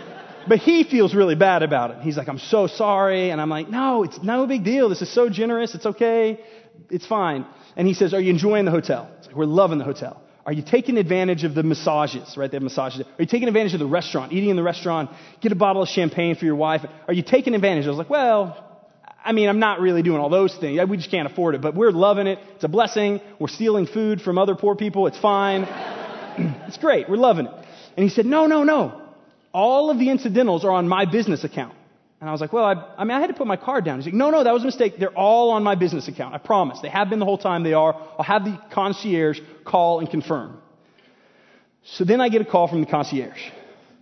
but 0.49 0.59
he 0.59 0.85
feels 0.85 1.15
really 1.15 1.35
bad 1.35 1.63
about 1.63 1.91
it. 1.91 2.03
He's 2.03 2.17
like, 2.17 2.29
I'm 2.29 2.39
so 2.39 2.67
sorry. 2.67 3.31
And 3.31 3.41
I'm 3.41 3.51
like, 3.51 3.69
no, 3.69 4.05
it's 4.05 4.23
no 4.23 4.47
big 4.47 4.65
deal. 4.65 4.89
This 4.89 5.03
is 5.03 5.13
so 5.13 5.29
generous. 5.29 5.75
It's 5.75 5.87
okay. 5.87 6.41
It's 6.89 7.07
fine. 7.07 7.47
And 7.77 7.87
he 7.87 7.95
says, 7.95 8.15
Are 8.15 8.21
you 8.21 8.31
enjoying 8.31 8.65
the 8.65 8.71
hotel? 8.71 9.11
Like, 9.27 9.35
We're 9.35 9.45
loving 9.47 9.79
the 9.79 9.85
hotel. 9.85 10.23
Are 10.45 10.53
you 10.53 10.63
taking 10.63 10.97
advantage 10.97 11.43
of 11.43 11.57
the 11.57 11.65
massages, 11.65 12.37
right? 12.37 12.49
They 12.49 12.57
have 12.57 12.63
massages. 12.63 13.01
Are 13.01 13.23
you 13.23 13.27
taking 13.27 13.49
advantage 13.49 13.75
of 13.75 13.81
the 13.81 13.87
restaurant, 13.87 14.33
eating 14.33 14.51
in 14.51 14.55
the 14.55 14.63
restaurant, 14.63 15.11
get 15.41 15.51
a 15.51 15.57
bottle 15.57 15.83
of 15.83 15.89
champagne 15.89 16.37
for 16.37 16.45
your 16.45 16.55
wife? 16.55 16.83
Are 17.09 17.15
you 17.15 17.25
taking 17.25 17.55
advantage? 17.55 17.85
I 17.87 17.89
was 17.89 17.99
like, 17.99 18.09
well, 18.09 18.63
I 19.25 19.33
mean, 19.33 19.49
I'm 19.49 19.59
not 19.59 19.81
really 19.81 20.05
doing 20.05 20.21
all 20.21 20.31
those 20.31 20.55
things. 20.55 20.79
We 20.89 20.97
just 20.99 21.11
can't 21.11 21.29
afford 21.31 21.57
it, 21.57 21.63
but 21.63 21.75
we're 21.75 21.91
loving 21.91 22.29
it. 22.29 22.39
It's 22.55 22.65
a 22.65 22.69
blessing. 22.69 23.21
We're 23.41 23.49
stealing 23.49 23.89
food 23.89 24.21
from 24.21 24.39
other 24.39 24.55
poor 24.55 24.77
people. 24.77 25.09
It's 25.09 25.19
fine. 25.19 25.65
it's 26.69 26.79
great. 26.79 27.11
We're 27.11 27.17
loving 27.17 27.47
it. 27.47 27.53
And 27.97 28.05
he 28.05 28.09
said, 28.09 28.25
no, 28.25 28.47
no, 28.47 28.63
no. 28.63 29.06
All 29.57 29.89
of 29.89 29.99
the 29.99 30.11
incidentals 30.11 30.67
are 30.67 30.71
on 30.71 30.87
my 30.87 31.07
business 31.07 31.43
account. 31.43 31.75
And 32.21 32.29
I 32.29 32.33
was 32.33 32.43
like, 32.43 32.53
well, 32.53 32.67
I, 32.67 32.75
I, 32.99 33.05
mean, 33.05 33.13
I 33.13 33.21
had 33.21 33.29
to 33.29 33.33
put 33.33 33.47
my 33.47 33.57
card 33.57 33.87
down. 33.87 33.99
He's 33.99 34.05
like, 34.05 34.15
no, 34.15 34.29
no, 34.29 34.45
that 34.45 34.53
was 34.53 34.63
a 34.63 34.67
mistake. 34.67 34.99
They're 34.99 35.17
all 35.17 35.53
on 35.53 35.63
my 35.63 35.77
business 35.77 36.09
account. 36.09 36.35
I 36.35 36.39
promise. 36.39 36.79
They 36.83 36.91
have 36.91 37.09
been 37.09 37.21
the 37.21 37.25
whole 37.25 37.39
time. 37.39 37.63
They 37.63 37.73
are. 37.73 37.95
I'll 37.95 38.23
have 38.23 38.45
the 38.45 38.61
concierge 38.71 39.41
call 39.65 40.01
and 40.01 40.11
confirm. 40.11 40.59
So 41.85 42.05
then 42.05 42.21
I 42.21 42.29
get 42.29 42.43
a 42.43 42.45
call 42.45 42.69
from 42.69 42.83
the 42.83 42.87
concierge 42.87 43.41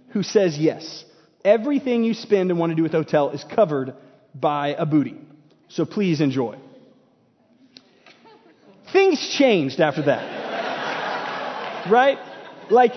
who 0.08 0.24
says, 0.24 0.58
yes, 0.58 1.04
everything 1.44 2.02
you 2.02 2.14
spend 2.14 2.50
and 2.50 2.58
want 2.58 2.70
to 2.70 2.74
do 2.74 2.82
with 2.82 2.90
hotel 2.90 3.30
is 3.30 3.44
covered 3.44 3.94
by 4.34 4.74
Abudi. 4.74 5.20
So 5.68 5.84
please 5.84 6.20
enjoy. 6.20 6.58
Things 8.92 9.36
changed 9.38 9.78
after 9.78 10.02
that. 10.06 11.86
right? 11.90 12.18
Like, 12.70 12.94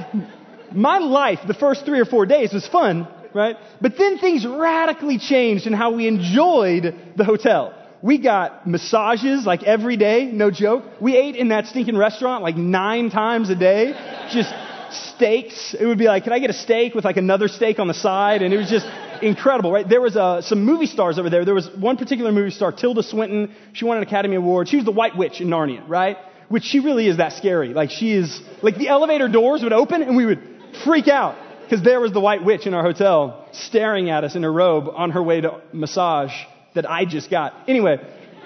my 0.73 0.97
life 0.99 1.39
the 1.47 1.53
first 1.53 1.85
three 1.85 1.99
or 1.99 2.05
four 2.05 2.25
days 2.25 2.53
was 2.53 2.67
fun 2.67 3.07
right? 3.37 3.55
But 3.79 3.97
then 3.97 4.17
things 4.17 4.45
radically 4.45 5.19
changed 5.19 5.67
in 5.67 5.73
how 5.73 5.91
we 5.91 6.07
enjoyed 6.07 7.13
the 7.15 7.23
hotel. 7.23 7.73
We 8.01 8.19
got 8.19 8.67
massages 8.67 9.45
like 9.45 9.63
every 9.63 9.97
day, 9.97 10.25
no 10.25 10.51
joke. 10.51 10.83
We 11.01 11.15
ate 11.15 11.35
in 11.35 11.49
that 11.49 11.67
stinking 11.67 11.97
restaurant 11.97 12.43
like 12.43 12.57
nine 12.57 13.09
times 13.09 13.49
a 13.49 13.55
day. 13.55 13.93
Just 14.31 14.53
steaks. 14.91 15.75
It 15.77 15.85
would 15.85 15.97
be 15.97 16.05
like, 16.05 16.23
can 16.23 16.33
I 16.33 16.39
get 16.39 16.49
a 16.49 16.53
steak 16.53 16.93
with 16.93 17.05
like 17.05 17.17
another 17.17 17.47
steak 17.47 17.79
on 17.79 17.87
the 17.87 17.93
side? 17.93 18.41
And 18.41 18.53
it 18.53 18.57
was 18.57 18.69
just 18.69 18.85
incredible, 19.21 19.71
right? 19.71 19.87
There 19.87 20.01
was 20.01 20.15
uh, 20.15 20.41
some 20.41 20.63
movie 20.63 20.85
stars 20.85 21.17
over 21.17 21.29
there. 21.29 21.43
There 21.43 21.55
was 21.55 21.69
one 21.75 21.97
particular 21.97 22.31
movie 22.31 22.51
star, 22.51 22.71
Tilda 22.71 23.03
Swinton. 23.03 23.55
She 23.73 23.85
won 23.85 23.97
an 23.97 24.03
Academy 24.03 24.35
Award. 24.35 24.69
She 24.69 24.77
was 24.77 24.85
the 24.85 24.91
White 24.91 25.17
Witch 25.17 25.41
in 25.41 25.47
Narnia, 25.47 25.87
right? 25.87 26.17
Which 26.49 26.63
she 26.63 26.79
really 26.79 27.07
is 27.07 27.17
that 27.17 27.33
scary. 27.33 27.73
Like 27.73 27.89
she 27.89 28.13
is, 28.13 28.39
like 28.61 28.77
the 28.77 28.87
elevator 28.87 29.27
doors 29.27 29.63
would 29.63 29.73
open 29.73 30.03
and 30.03 30.15
we 30.15 30.25
would 30.25 30.56
freak 30.83 31.07
out. 31.07 31.37
Because 31.63 31.83
there 31.83 31.99
was 31.99 32.13
the 32.13 32.21
white 32.21 32.45
witch 32.45 32.65
in 32.65 32.73
our 32.73 32.81
hotel 32.83 33.45
staring 33.51 34.09
at 34.09 34.23
us 34.23 34.35
in 34.35 34.45
a 34.45 34.49
robe 34.49 34.87
on 34.87 35.11
her 35.11 35.21
way 35.21 35.41
to 35.41 35.61
massage 35.73 36.31
that 36.75 36.89
I 36.89 37.03
just 37.03 37.29
got. 37.29 37.53
Anyway, 37.67 37.97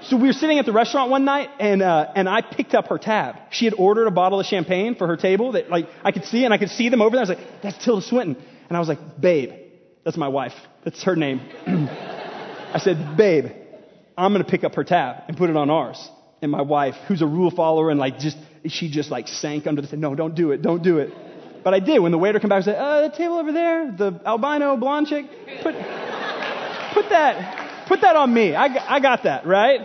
so 0.03 0.17
we 0.17 0.27
were 0.27 0.33
sitting 0.33 0.57
at 0.57 0.65
the 0.65 0.71
restaurant 0.71 1.11
one 1.11 1.23
night 1.23 1.49
and, 1.59 1.83
uh, 1.83 2.11
and 2.15 2.27
I 2.27 2.41
picked 2.41 2.73
up 2.73 2.87
her 2.87 2.97
tab. 2.97 3.35
She 3.51 3.65
had 3.65 3.75
ordered 3.75 4.07
a 4.07 4.11
bottle 4.11 4.39
of 4.39 4.47
champagne 4.47 4.95
for 4.95 5.05
her 5.05 5.17
table 5.17 5.51
that 5.51 5.69
like 5.69 5.87
I 6.03 6.11
could 6.11 6.25
see 6.25 6.45
and 6.45 6.53
I 6.53 6.57
could 6.57 6.69
see 6.69 6.89
them 6.89 7.01
over 7.01 7.15
there. 7.15 7.19
I 7.19 7.29
was 7.29 7.37
like, 7.37 7.61
that's 7.61 7.83
Tilda 7.83 8.01
Swinton. 8.01 8.43
And 8.67 8.75
I 8.75 8.79
was 8.79 8.89
like, 8.89 8.99
babe, 9.19 9.51
that's 10.03 10.17
my 10.17 10.29
wife. 10.29 10.53
That's 10.83 11.03
her 11.03 11.15
name. 11.15 11.41
I 11.67 12.79
said, 12.79 13.17
babe, 13.17 13.51
I'm 14.17 14.33
going 14.33 14.43
to 14.43 14.49
pick 14.49 14.63
up 14.63 14.73
her 14.75 14.83
tab 14.83 15.25
and 15.27 15.37
put 15.37 15.51
it 15.51 15.55
on 15.55 15.69
ours. 15.69 16.09
And 16.41 16.51
my 16.51 16.61
wife, 16.61 16.95
who's 17.07 17.21
a 17.21 17.27
rule 17.27 17.51
follower 17.51 17.91
and 17.91 17.99
like 17.99 18.17
just, 18.17 18.37
she 18.65 18.89
just 18.89 19.11
like 19.11 19.27
sank 19.27 19.67
under 19.67 19.83
the, 19.83 19.97
no, 19.97 20.15
don't 20.15 20.33
do 20.33 20.51
it. 20.51 20.63
Don't 20.63 20.81
do 20.81 20.97
it. 20.97 21.13
But 21.63 21.73
I 21.73 21.79
did. 21.79 21.99
When 21.99 22.11
the 22.11 22.17
waiter 22.17 22.39
came 22.39 22.49
back 22.49 22.57
and 22.57 22.65
said, 22.65 22.75
uh, 22.75 23.07
the 23.07 23.15
table 23.15 23.37
over 23.37 23.51
there, 23.51 23.91
the 23.91 24.19
albino 24.25 24.77
blonde 24.77 25.07
chick, 25.07 25.25
put, 25.61 25.75
put 26.93 27.09
that, 27.09 27.87
put 27.87 28.01
that 28.01 28.15
on 28.15 28.33
me. 28.33 28.55
I, 28.55 28.95
I 28.95 28.99
got 28.99 29.23
that, 29.23 29.45
right? 29.45 29.81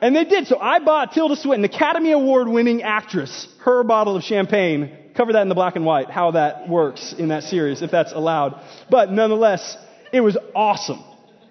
And 0.00 0.16
they 0.16 0.24
did. 0.24 0.48
So 0.48 0.58
I 0.58 0.80
bought 0.80 1.12
Tilda 1.12 1.36
Swinton, 1.36 1.64
Academy 1.64 2.10
Award 2.10 2.48
winning 2.48 2.82
actress, 2.82 3.46
her 3.60 3.84
bottle 3.84 4.16
of 4.16 4.24
champagne. 4.24 4.98
Cover 5.14 5.34
that 5.34 5.42
in 5.42 5.48
the 5.48 5.54
black 5.54 5.76
and 5.76 5.84
white, 5.84 6.10
how 6.10 6.32
that 6.32 6.68
works 6.68 7.14
in 7.16 7.28
that 7.28 7.44
series, 7.44 7.82
if 7.82 7.90
that's 7.90 8.12
allowed. 8.12 8.60
But 8.90 9.12
nonetheless, 9.12 9.76
it 10.12 10.22
was 10.22 10.36
awesome. 10.54 11.04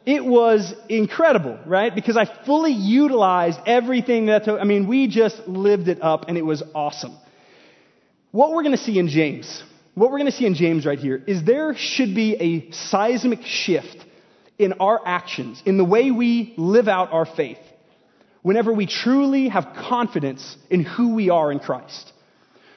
It 0.06 0.26
was 0.26 0.74
incredible, 0.90 1.60
right? 1.66 1.94
Because 1.94 2.18
I 2.18 2.26
fully 2.26 2.72
utilized 2.72 3.60
everything 3.68 4.26
that, 4.26 4.50
I 4.50 4.64
mean, 4.64 4.88
we 4.88 5.08
just 5.08 5.48
lived 5.48 5.88
it 5.88 6.02
up 6.02 6.26
and 6.28 6.38
it 6.38 6.42
was 6.42 6.64
awesome. 6.74 7.16
What 8.32 8.52
we're 8.52 8.64
going 8.64 8.78
to 8.78 8.82
see 8.82 8.98
in 8.98 9.10
James, 9.10 9.62
what 9.94 10.10
we're 10.10 10.20
going 10.20 10.32
to 10.32 10.38
see 10.38 10.46
in 10.46 10.56
James 10.56 10.86
right 10.86 10.98
here, 10.98 11.22
is 11.28 11.44
there 11.44 11.76
should 11.76 12.16
be 12.16 12.36
a 12.36 12.72
seismic 12.72 13.42
shift 13.44 13.98
in 14.58 14.74
our 14.74 15.02
actions, 15.06 15.62
in 15.66 15.78
the 15.78 15.84
way 15.84 16.12
we 16.12 16.54
live 16.56 16.88
out 16.88 17.12
our 17.12 17.26
faith. 17.26 17.58
whenever 18.42 18.74
we 18.74 18.88
truly 18.88 19.50
have 19.50 19.74
confidence 19.88 20.58
in 20.70 20.84
who 20.84 21.16
we 21.16 21.30
are 21.30 21.52
in 21.52 21.60
Christ. 21.60 22.12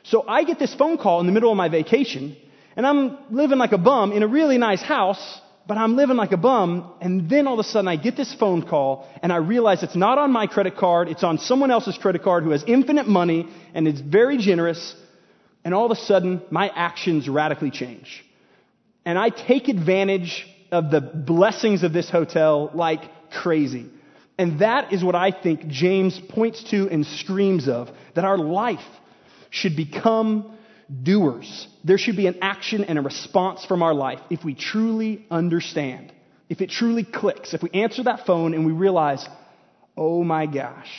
So 0.03 0.25
I 0.27 0.45
get 0.45 0.59
this 0.59 0.75
phone 0.75 0.99
call 0.99 1.21
in 1.21 1.27
the 1.27 1.33
middle 1.33 1.51
of 1.51 1.57
my 1.57 1.69
vacation, 1.69 2.37
and 2.77 2.87
I'm 2.87 3.17
living 3.31 3.59
like 3.59 3.73
a 3.73 3.79
bum 3.79 4.13
in 4.13 4.23
a 4.23 4.27
really 4.27 4.59
nice 4.59 4.83
house, 4.83 5.41
but 5.67 5.79
I'm 5.79 5.97
living 5.97 6.17
like 6.17 6.33
a 6.33 6.37
bum, 6.37 6.93
and 7.01 7.31
then 7.31 7.47
all 7.47 7.55
of 7.59 7.61
a 7.61 7.69
sudden 7.69 7.89
I 7.89 7.97
get 7.97 8.17
this 8.17 8.35
phone 8.35 8.63
call, 8.67 9.09
and 9.23 9.33
I 9.33 9.37
realize 9.37 9.83
it's 9.83 9.97
not 9.97 10.19
on 10.19 10.31
my 10.31 10.47
credit 10.47 10.77
card, 10.77 11.09
it's 11.09 11.25
on 11.25 11.39
someone 11.39 11.71
else's 11.71 11.97
credit 11.97 12.23
card 12.23 12.45
who 12.45 12.51
has 12.51 12.63
infinite 12.67 13.09
money, 13.09 13.49
and 13.73 13.89
is 13.89 14.01
very 14.01 14.37
generous, 14.37 14.95
and 15.65 15.75
all 15.75 15.87
of 15.87 15.91
a 15.91 16.01
sudden 16.01 16.43
my 16.51 16.69
actions 16.69 17.29
radically 17.29 17.71
change. 17.71 18.25
And 19.05 19.19
I 19.19 19.31
take 19.31 19.69
advantage 19.69 20.47
of 20.71 20.91
the 20.91 21.01
blessings 21.01 21.83
of 21.83 21.93
this 21.93 22.11
hotel 22.11 22.71
like 22.75 23.01
crazy. 23.31 23.91
And 24.39 24.61
that 24.61 24.93
is 24.93 25.05
what 25.05 25.15
I 25.15 25.31
think 25.31 25.69
James 25.69 26.21
points 26.29 26.65
to 26.71 26.89
and 26.89 27.07
screams 27.07 27.69
of 27.69 27.91
that 28.15 28.25
our 28.25 28.39
life 28.39 28.85
should 29.51 29.77
become 29.77 30.57
doers. 31.03 31.69
There 31.85 31.99
should 31.99 32.17
be 32.17 32.27
an 32.27 32.39
action 32.43 32.85
and 32.85 32.99
a 32.99 33.03
response 33.03 33.65
from 33.65 33.83
our 33.83 33.95
life 33.95 34.21
if 34.31 34.45
we 34.45 34.55
truly 34.55 35.25
understand, 35.31 36.13
if 36.49 36.61
it 36.61 36.71
truly 36.71 37.05
clicks, 37.05 37.55
if 37.55 37.63
we 37.63 37.71
answer 37.71 38.03
that 38.05 38.27
phone 38.27 38.55
and 38.55 38.67
we 38.67 38.73
realize, 38.73 39.27
oh 39.97 40.25
my 40.25 40.47
gosh, 40.47 40.91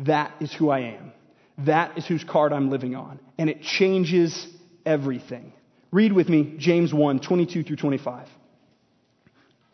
that 0.00 0.32
is 0.40 0.52
who 0.52 0.68
I 0.68 0.80
am. 0.80 1.12
That 1.58 1.96
is 1.96 2.06
whose 2.06 2.24
card 2.24 2.52
I'm 2.52 2.70
living 2.70 2.94
on. 2.94 3.18
And 3.38 3.48
it 3.48 3.62
changes 3.62 4.46
everything. 4.84 5.52
Read 5.90 6.12
with 6.12 6.28
me 6.28 6.54
James 6.58 6.92
1 6.92 7.20
22 7.20 7.62
through 7.62 7.76
25. 7.76 8.28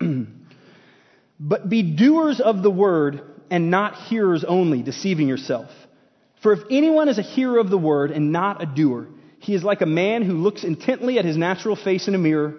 but 1.41 1.69
be 1.69 1.83
doers 1.97 2.41
of 2.41 2.63
the 2.63 2.71
word 2.71 3.23
and 3.51 3.71
not 3.71 3.95
hearers 3.95 4.45
only, 4.45 4.83
deceiving 4.83 5.29
yourself. 5.29 5.71
For 6.43 6.53
if 6.53 6.61
anyone 6.71 7.09
is 7.09 7.19
a 7.19 7.23
hearer 7.23 7.59
of 7.59 7.71
the 7.71 7.79
word 7.79 8.11
and 8.11 8.33
not 8.33 8.63
a 8.63 8.67
doer, 8.67 9.09
he 9.39 9.55
is 9.55 9.63
like 9.65 9.81
a 9.81 9.87
man 9.87 10.23
who 10.23 10.35
looks 10.35 10.65
intently 10.65 11.19
at 11.19 11.25
his 11.25 11.37
natural 11.37 11.77
face 11.77 12.09
in 12.09 12.15
a 12.15 12.19
mirror, 12.19 12.59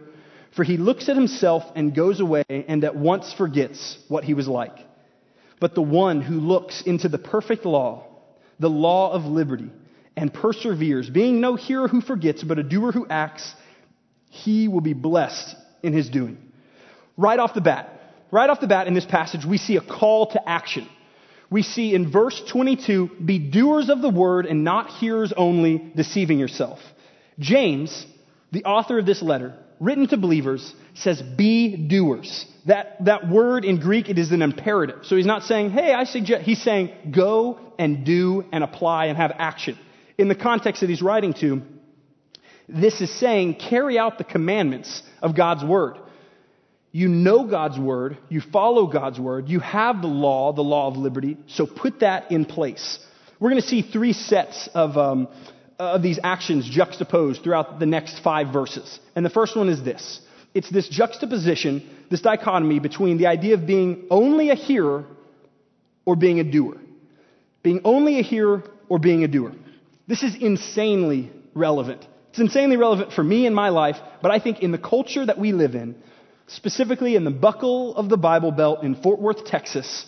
for 0.55 0.63
he 0.63 0.77
looks 0.77 1.09
at 1.09 1.15
himself 1.15 1.63
and 1.75 1.95
goes 1.95 2.19
away 2.19 2.43
and 2.49 2.83
at 2.83 2.95
once 2.95 3.33
forgets 3.33 3.97
what 4.07 4.23
he 4.23 4.33
was 4.33 4.47
like. 4.47 4.77
But 5.59 5.75
the 5.75 5.81
one 5.81 6.21
who 6.21 6.39
looks 6.39 6.81
into 6.81 7.07
the 7.07 7.17
perfect 7.17 7.65
law, 7.65 8.05
the 8.59 8.69
law 8.69 9.11
of 9.11 9.25
liberty, 9.25 9.69
and 10.15 10.33
perseveres, 10.33 11.09
being 11.09 11.41
no 11.41 11.55
hearer 11.55 11.87
who 11.87 12.01
forgets, 12.01 12.43
but 12.43 12.59
a 12.59 12.63
doer 12.63 12.91
who 12.91 13.07
acts, 13.09 13.53
he 14.29 14.67
will 14.67 14.81
be 14.81 14.93
blessed 14.93 15.55
in 15.81 15.93
his 15.93 16.09
doing. 16.09 16.37
Right 17.17 17.39
off 17.39 17.53
the 17.53 17.61
bat, 17.61 17.89
right 18.31 18.49
off 18.49 18.59
the 18.59 18.67
bat 18.67 18.87
in 18.87 18.93
this 18.93 19.05
passage, 19.05 19.45
we 19.45 19.57
see 19.57 19.77
a 19.77 19.81
call 19.81 20.27
to 20.31 20.49
action. 20.49 20.87
We 21.49 21.61
see 21.61 21.93
in 21.93 22.11
verse 22.11 22.41
22, 22.51 23.11
be 23.23 23.37
doers 23.37 23.89
of 23.89 24.01
the 24.01 24.09
word 24.09 24.45
and 24.45 24.63
not 24.63 24.89
hearers 24.89 25.33
only, 25.35 25.91
deceiving 25.95 26.39
yourself. 26.39 26.79
James, 27.37 28.05
the 28.51 28.65
author 28.65 28.97
of 28.97 29.05
this 29.05 29.21
letter, 29.21 29.55
written 29.79 30.07
to 30.07 30.17
believers, 30.17 30.73
says 30.95 31.21
be 31.21 31.75
doers. 31.75 32.45
That, 32.65 33.03
that 33.05 33.27
word 33.27 33.65
in 33.65 33.79
Greek, 33.79 34.09
it 34.09 34.17
is 34.17 34.31
an 34.31 34.41
imperative. 34.41 34.99
So 35.03 35.15
he's 35.15 35.25
not 35.25 35.43
saying, 35.43 35.71
hey, 35.71 35.93
I 35.93 36.05
suggest, 36.05 36.43
he's 36.43 36.61
saying 36.61 37.11
go 37.11 37.59
and 37.77 38.05
do 38.05 38.45
and 38.51 38.63
apply 38.63 39.07
and 39.07 39.17
have 39.17 39.33
action. 39.37 39.77
In 40.17 40.27
the 40.27 40.35
context 40.35 40.81
that 40.81 40.89
he's 40.89 41.01
writing 41.01 41.33
to, 41.41 41.61
this 42.69 43.01
is 43.01 43.11
saying 43.19 43.55
carry 43.55 43.97
out 43.97 44.17
the 44.17 44.23
commandments 44.23 45.03
of 45.21 45.35
God's 45.35 45.63
word. 45.63 45.97
You 46.91 47.09
know 47.09 47.45
God's 47.47 47.79
word, 47.79 48.19
you 48.29 48.39
follow 48.39 48.85
God's 48.85 49.19
word, 49.19 49.49
you 49.49 49.59
have 49.59 50.01
the 50.01 50.07
law, 50.07 50.53
the 50.53 50.61
law 50.61 50.87
of 50.87 50.95
liberty, 50.95 51.37
so 51.47 51.65
put 51.65 52.01
that 52.01 52.31
in 52.31 52.45
place. 52.45 52.99
We're 53.39 53.49
going 53.49 53.61
to 53.61 53.67
see 53.67 53.81
three 53.81 54.13
sets 54.13 54.69
of, 54.75 54.95
um, 54.95 55.27
of 55.79 56.03
these 56.03 56.19
actions 56.23 56.69
juxtaposed 56.69 57.43
throughout 57.43 57.79
the 57.79 57.87
next 57.87 58.19
five 58.19 58.53
verses. 58.53 58.99
And 59.15 59.25
the 59.25 59.31
first 59.31 59.57
one 59.57 59.69
is 59.69 59.83
this 59.83 60.21
it's 60.53 60.69
this 60.69 60.87
juxtaposition, 60.87 62.05
this 62.09 62.21
dichotomy 62.21 62.79
between 62.79 63.17
the 63.17 63.27
idea 63.27 63.55
of 63.55 63.65
being 63.65 64.05
only 64.09 64.49
a 64.49 64.55
hearer 64.55 65.05
or 66.05 66.15
being 66.15 66.39
a 66.39 66.43
doer. 66.43 66.77
Being 67.63 67.81
only 67.83 68.19
a 68.19 68.23
hearer 68.23 68.63
or 68.89 68.99
being 68.99 69.23
a 69.23 69.27
doer. 69.27 69.53
This 70.07 70.21
is 70.21 70.35
insanely 70.35 71.31
relevant. 71.53 72.05
It's 72.29 72.39
insanely 72.39 72.77
relevant 72.77 73.13
for 73.13 73.23
me 73.23 73.45
in 73.45 73.53
my 73.53 73.69
life, 73.69 73.95
but 74.21 74.31
I 74.31 74.39
think 74.39 74.61
in 74.61 74.71
the 74.71 74.77
culture 74.77 75.25
that 75.25 75.39
we 75.39 75.53
live 75.53 75.75
in, 75.75 75.95
specifically 76.47 77.15
in 77.15 77.23
the 77.23 77.31
buckle 77.31 77.95
of 77.95 78.09
the 78.09 78.17
Bible 78.17 78.51
Belt 78.51 78.83
in 78.83 78.95
Fort 78.95 79.19
Worth, 79.19 79.45
Texas, 79.45 80.05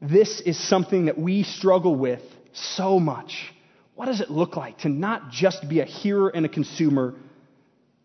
this 0.00 0.40
is 0.40 0.58
something 0.68 1.06
that 1.06 1.18
we 1.18 1.42
struggle 1.42 1.96
with 1.96 2.20
so 2.52 3.00
much. 3.00 3.52
What 3.94 4.06
does 4.06 4.20
it 4.20 4.30
look 4.30 4.56
like 4.56 4.78
to 4.78 4.88
not 4.88 5.30
just 5.30 5.68
be 5.68 5.80
a 5.80 5.84
hearer 5.84 6.28
and 6.28 6.44
a 6.44 6.48
consumer, 6.48 7.14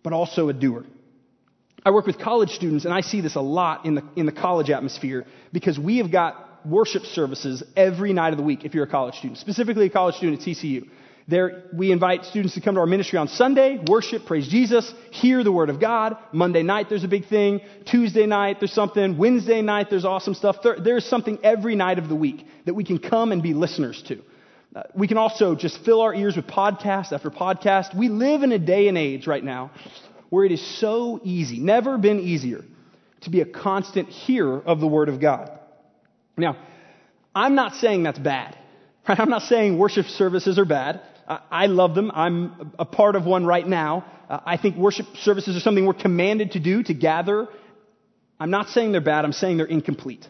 but 0.02 0.14
also 0.14 0.50
a 0.50 0.54
doer? 0.54 0.86
I 1.86 1.92
work 1.92 2.06
with 2.06 2.20
college 2.20 2.52
students, 2.52 2.86
and 2.86 2.94
I 2.94 3.02
see 3.02 3.22
this 3.22 3.36
a 3.36 3.42
lot 3.42 3.86
in 3.86 3.96
the, 3.96 4.04
in 4.16 4.26
the 4.26 4.32
college 4.32 4.70
atmosphere 4.70 5.26
because 5.54 5.80
we 5.80 5.98
have 5.98 6.12
got 6.12 6.66
worship 6.66 7.04
services 7.04 7.64
every 7.76 8.12
night 8.14 8.34
of 8.34 8.38
the 8.38 8.44
week 8.44 8.66
if 8.66 8.74
you're 8.74 8.84
a 8.84 8.90
college 8.90 9.16
student, 9.16 9.38
specifically 9.38 9.86
a 9.86 9.90
college 9.90 10.16
student 10.16 10.42
at 10.42 10.48
TCU. 10.48 10.90
There, 11.28 11.66
we 11.72 11.92
invite 11.92 12.26
students 12.26 12.56
to 12.56 12.62
come 12.62 12.74
to 12.74 12.82
our 12.82 12.88
ministry 12.88 13.20
on 13.20 13.28
Sunday, 13.28 13.80
worship, 13.88 14.26
praise 14.26 14.48
Jesus, 14.48 14.92
hear 15.12 15.44
the 15.44 15.52
Word 15.52 15.70
of 15.70 15.80
God. 15.80 16.18
Monday 16.34 16.64
night, 16.64 16.88
there's 16.90 17.04
a 17.04 17.08
big 17.08 17.28
thing. 17.28 17.62
Tuesday 17.86 18.26
night, 18.26 18.60
there's 18.60 18.74
something. 18.74 19.16
Wednesday 19.16 19.62
night, 19.62 19.92
there's 19.92 20.06
awesome 20.06 20.34
stuff. 20.34 20.58
There's 20.84 21.06
something 21.06 21.38
every 21.44 21.76
night 21.76 22.00
of 22.00 22.10
the 22.10 22.16
week 22.16 22.48
that 22.66 22.74
we 22.74 22.84
can 22.84 22.98
come 22.98 23.32
and 23.32 23.44
be 23.44 23.54
listeners 23.54 24.02
to. 24.08 24.24
Uh, 24.76 24.84
we 24.96 25.08
can 25.08 25.18
also 25.18 25.54
just 25.54 25.84
fill 25.84 26.02
our 26.02 26.16
ears 26.16 26.36
with 26.36 26.48
podcast 26.48 27.12
after 27.12 27.30
podcast. 27.30 27.96
We 27.96 28.10
live 28.10 28.42
in 28.42 28.52
a 28.52 28.60
day 28.60 28.88
and 28.88 28.98
age 28.98 29.28
right 29.28 29.44
now 29.44 29.72
where 30.30 30.46
it 30.46 30.52
is 30.52 30.80
so 30.80 31.20
easy, 31.24 31.60
never 31.60 31.98
been 31.98 32.20
easier, 32.20 32.64
to 33.22 33.30
be 33.30 33.42
a 33.42 33.46
constant 33.46 34.10
hearer 34.10 34.62
of 34.64 34.80
the 34.80 34.88
Word 34.88 35.10
of 35.10 35.20
God. 35.20 35.52
Now, 36.38 36.58
I'm 37.36 37.56
not 37.56 37.76
saying 37.76 38.04
that's 38.04 38.20
bad. 38.20 38.56
Right? 39.08 39.20
I'm 39.20 39.30
not 39.30 39.44
saying 39.44 39.80
worship 39.80 40.06
services 40.06 40.60
are 40.60 40.66
bad. 40.66 41.02
I 41.28 41.66
love 41.66 41.96
them. 41.96 42.12
I'm 42.14 42.74
a 42.78 42.86
part 42.86 43.16
of 43.16 43.26
one 43.26 43.44
right 43.44 43.68
now. 43.68 44.06
Uh, 44.30 44.40
I 44.46 44.58
think 44.58 44.76
worship 44.78 45.06
services 45.18 45.56
are 45.56 45.60
something 45.60 45.86
we're 45.86 45.94
commanded 45.94 46.52
to 46.52 46.60
do, 46.60 46.84
to 46.84 46.94
gather. 46.94 47.48
I'm 48.40 48.52
not 48.52 48.70
saying 48.70 48.92
they're 48.92 49.02
bad, 49.02 49.26
I'm 49.26 49.34
saying 49.34 49.58
they're 49.58 49.66
incomplete. 49.66 50.28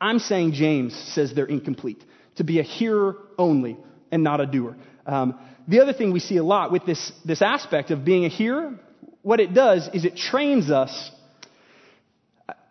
I'm 0.00 0.18
saying 0.18 0.52
James 0.52 0.94
says 1.14 1.34
they're 1.34 1.44
incomplete, 1.44 2.02
to 2.36 2.44
be 2.44 2.58
a 2.58 2.62
hearer 2.62 3.16
only 3.36 3.76
and 4.10 4.22
not 4.22 4.40
a 4.40 4.46
doer. 4.46 4.76
Um, 5.06 5.38
the 5.68 5.80
other 5.80 5.92
thing 5.92 6.12
we 6.12 6.20
see 6.20 6.38
a 6.38 6.44
lot 6.44 6.72
with 6.72 6.86
this, 6.86 7.12
this 7.24 7.42
aspect 7.42 7.90
of 7.90 8.04
being 8.04 8.24
a 8.24 8.28
hearer, 8.28 8.78
what 9.22 9.40
it 9.40 9.54
does 9.54 9.88
is 9.92 10.04
it 10.04 10.16
trains 10.16 10.70
us. 10.70 11.10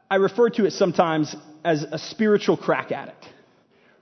I 0.09 0.15
refer 0.15 0.49
to 0.51 0.65
it 0.65 0.71
sometimes 0.71 1.35
as 1.63 1.83
a 1.83 1.97
spiritual 1.97 2.57
crack 2.57 2.91
addict. 2.91 3.27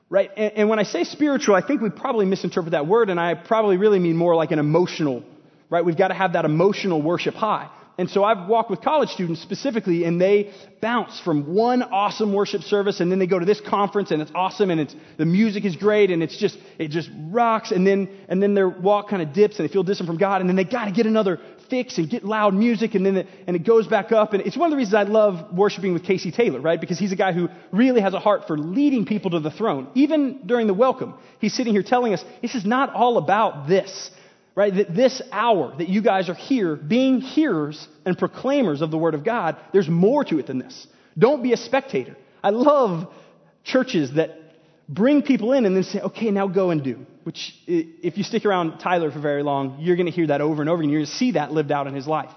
Right? 0.09 0.31
And, 0.37 0.53
and, 0.55 0.69
when 0.69 0.79
I 0.79 0.83
say 0.83 1.03
spiritual, 1.03 1.55
I 1.55 1.61
think 1.61 1.81
we 1.81 1.89
probably 1.89 2.25
misinterpret 2.25 2.71
that 2.71 2.87
word, 2.87 3.09
and 3.09 3.19
I 3.19 3.33
probably 3.33 3.75
really 3.75 3.99
mean 3.99 4.15
more 4.15 4.35
like 4.35 4.51
an 4.51 4.59
emotional, 4.59 5.21
right? 5.69 5.83
We've 5.83 5.97
got 5.97 6.07
to 6.07 6.13
have 6.13 6.33
that 6.33 6.45
emotional 6.45 7.01
worship 7.01 7.33
high. 7.33 7.69
And 7.97 8.09
so 8.09 8.23
I've 8.23 8.47
walked 8.47 8.69
with 8.69 8.81
college 8.81 9.09
students 9.09 9.41
specifically, 9.41 10.03
and 10.03 10.21
they 10.21 10.53
bounce 10.81 11.19
from 11.19 11.55
one 11.55 11.81
awesome 11.81 12.31
worship 12.31 12.61
service, 12.61 12.99
and 12.99 13.11
then 13.11 13.17
they 13.17 13.25
go 13.25 13.39
to 13.39 13.45
this 13.45 13.59
conference, 13.59 14.11
and 14.11 14.21
it's 14.21 14.31
awesome, 14.35 14.69
and 14.69 14.79
it's 14.79 14.95
the 15.17 15.25
music 15.25 15.65
is 15.65 15.75
great, 15.75 16.11
and 16.11 16.21
it's 16.21 16.37
just 16.37 16.59
it 16.77 16.89
just 16.89 17.09
rocks, 17.31 17.71
and 17.71 17.87
then 17.87 18.07
and 18.29 18.41
then 18.41 18.53
their 18.53 18.69
walk 18.69 19.09
kind 19.09 19.23
of 19.23 19.33
dips, 19.33 19.57
and 19.57 19.67
they 19.67 19.73
feel 19.73 19.81
distant 19.81 20.05
from 20.05 20.17
God, 20.17 20.41
and 20.41 20.49
then 20.49 20.55
they 20.55 20.63
got 20.63 20.85
to 20.85 20.91
get 20.91 21.07
another 21.07 21.39
fix 21.71 21.97
and 21.97 22.07
get 22.07 22.23
loud 22.23 22.53
music, 22.53 22.93
and 22.93 23.03
then 23.03 23.27
and 23.47 23.55
it 23.55 23.65
goes 23.65 23.87
back 23.87 24.11
up, 24.11 24.33
and 24.33 24.45
it's 24.45 24.55
one 24.55 24.67
of 24.67 24.71
the 24.71 24.77
reasons 24.77 24.93
I 24.93 25.03
love 25.03 25.51
worshiping 25.57 25.93
with 25.93 26.03
Casey 26.03 26.31
Taylor, 26.31 26.61
right? 26.61 26.79
Because 26.79 26.99
he's 26.99 27.11
a 27.11 27.15
guy 27.15 27.31
who 27.31 27.49
really 27.71 28.01
has 28.01 28.13
a 28.13 28.19
heart 28.19 28.45
for 28.45 28.59
leading 28.59 29.07
people 29.07 29.31
to 29.31 29.39
the 29.39 29.51
throne, 29.51 29.87
even 29.95 30.41
during 30.45 30.67
the 30.67 30.75
welcome. 30.75 31.15
He's 31.39 31.55
sitting 31.55 31.73
here 31.73 31.83
telling 31.83 32.13
us 32.13 32.23
this 32.43 32.53
is 32.53 32.63
not 32.63 32.93
all 32.93 33.17
about 33.17 33.67
this 33.67 34.11
right? 34.57 34.73
That 34.73 34.95
this 34.95 35.21
hour 35.31 35.75
that 35.77 35.87
you 35.87 36.01
guys 36.01 36.29
are 36.29 36.33
here, 36.33 36.75
being 36.75 37.21
hearers 37.21 37.87
and 38.07 38.17
proclaimers 38.17 38.81
of 38.81 38.89
the 38.89 38.97
Word 38.97 39.13
of 39.13 39.23
God, 39.23 39.55
there's 39.71 39.87
more 39.87 40.25
to 40.25 40.39
it 40.39 40.47
than 40.47 40.57
this. 40.57 40.87
Don't 41.15 41.43
be 41.43 41.53
a 41.53 41.57
spectator. 41.57 42.17
I 42.43 42.49
love 42.49 43.07
churches 43.63 44.15
that 44.15 44.31
bring 44.89 45.21
people 45.21 45.53
in 45.53 45.65
and 45.65 45.75
then 45.75 45.83
say, 45.83 46.01
okay, 46.01 46.31
now 46.31 46.47
go 46.47 46.71
and 46.71 46.83
do. 46.83 47.05
Which, 47.23 47.53
if 47.67 48.17
you 48.17 48.23
stick 48.23 48.45
around 48.45 48.79
Tyler 48.79 49.11
for 49.11 49.19
very 49.19 49.43
long, 49.43 49.77
you're 49.79 49.95
going 49.95 50.07
to 50.07 50.11
hear 50.11 50.27
that 50.27 50.41
over 50.41 50.63
and 50.63 50.69
over 50.71 50.81
again. 50.81 50.89
You're 50.89 51.01
going 51.01 51.11
to 51.11 51.17
see 51.17 51.31
that 51.33 51.51
lived 51.51 51.71
out 51.71 51.85
in 51.85 51.93
his 51.93 52.07
life. 52.07 52.33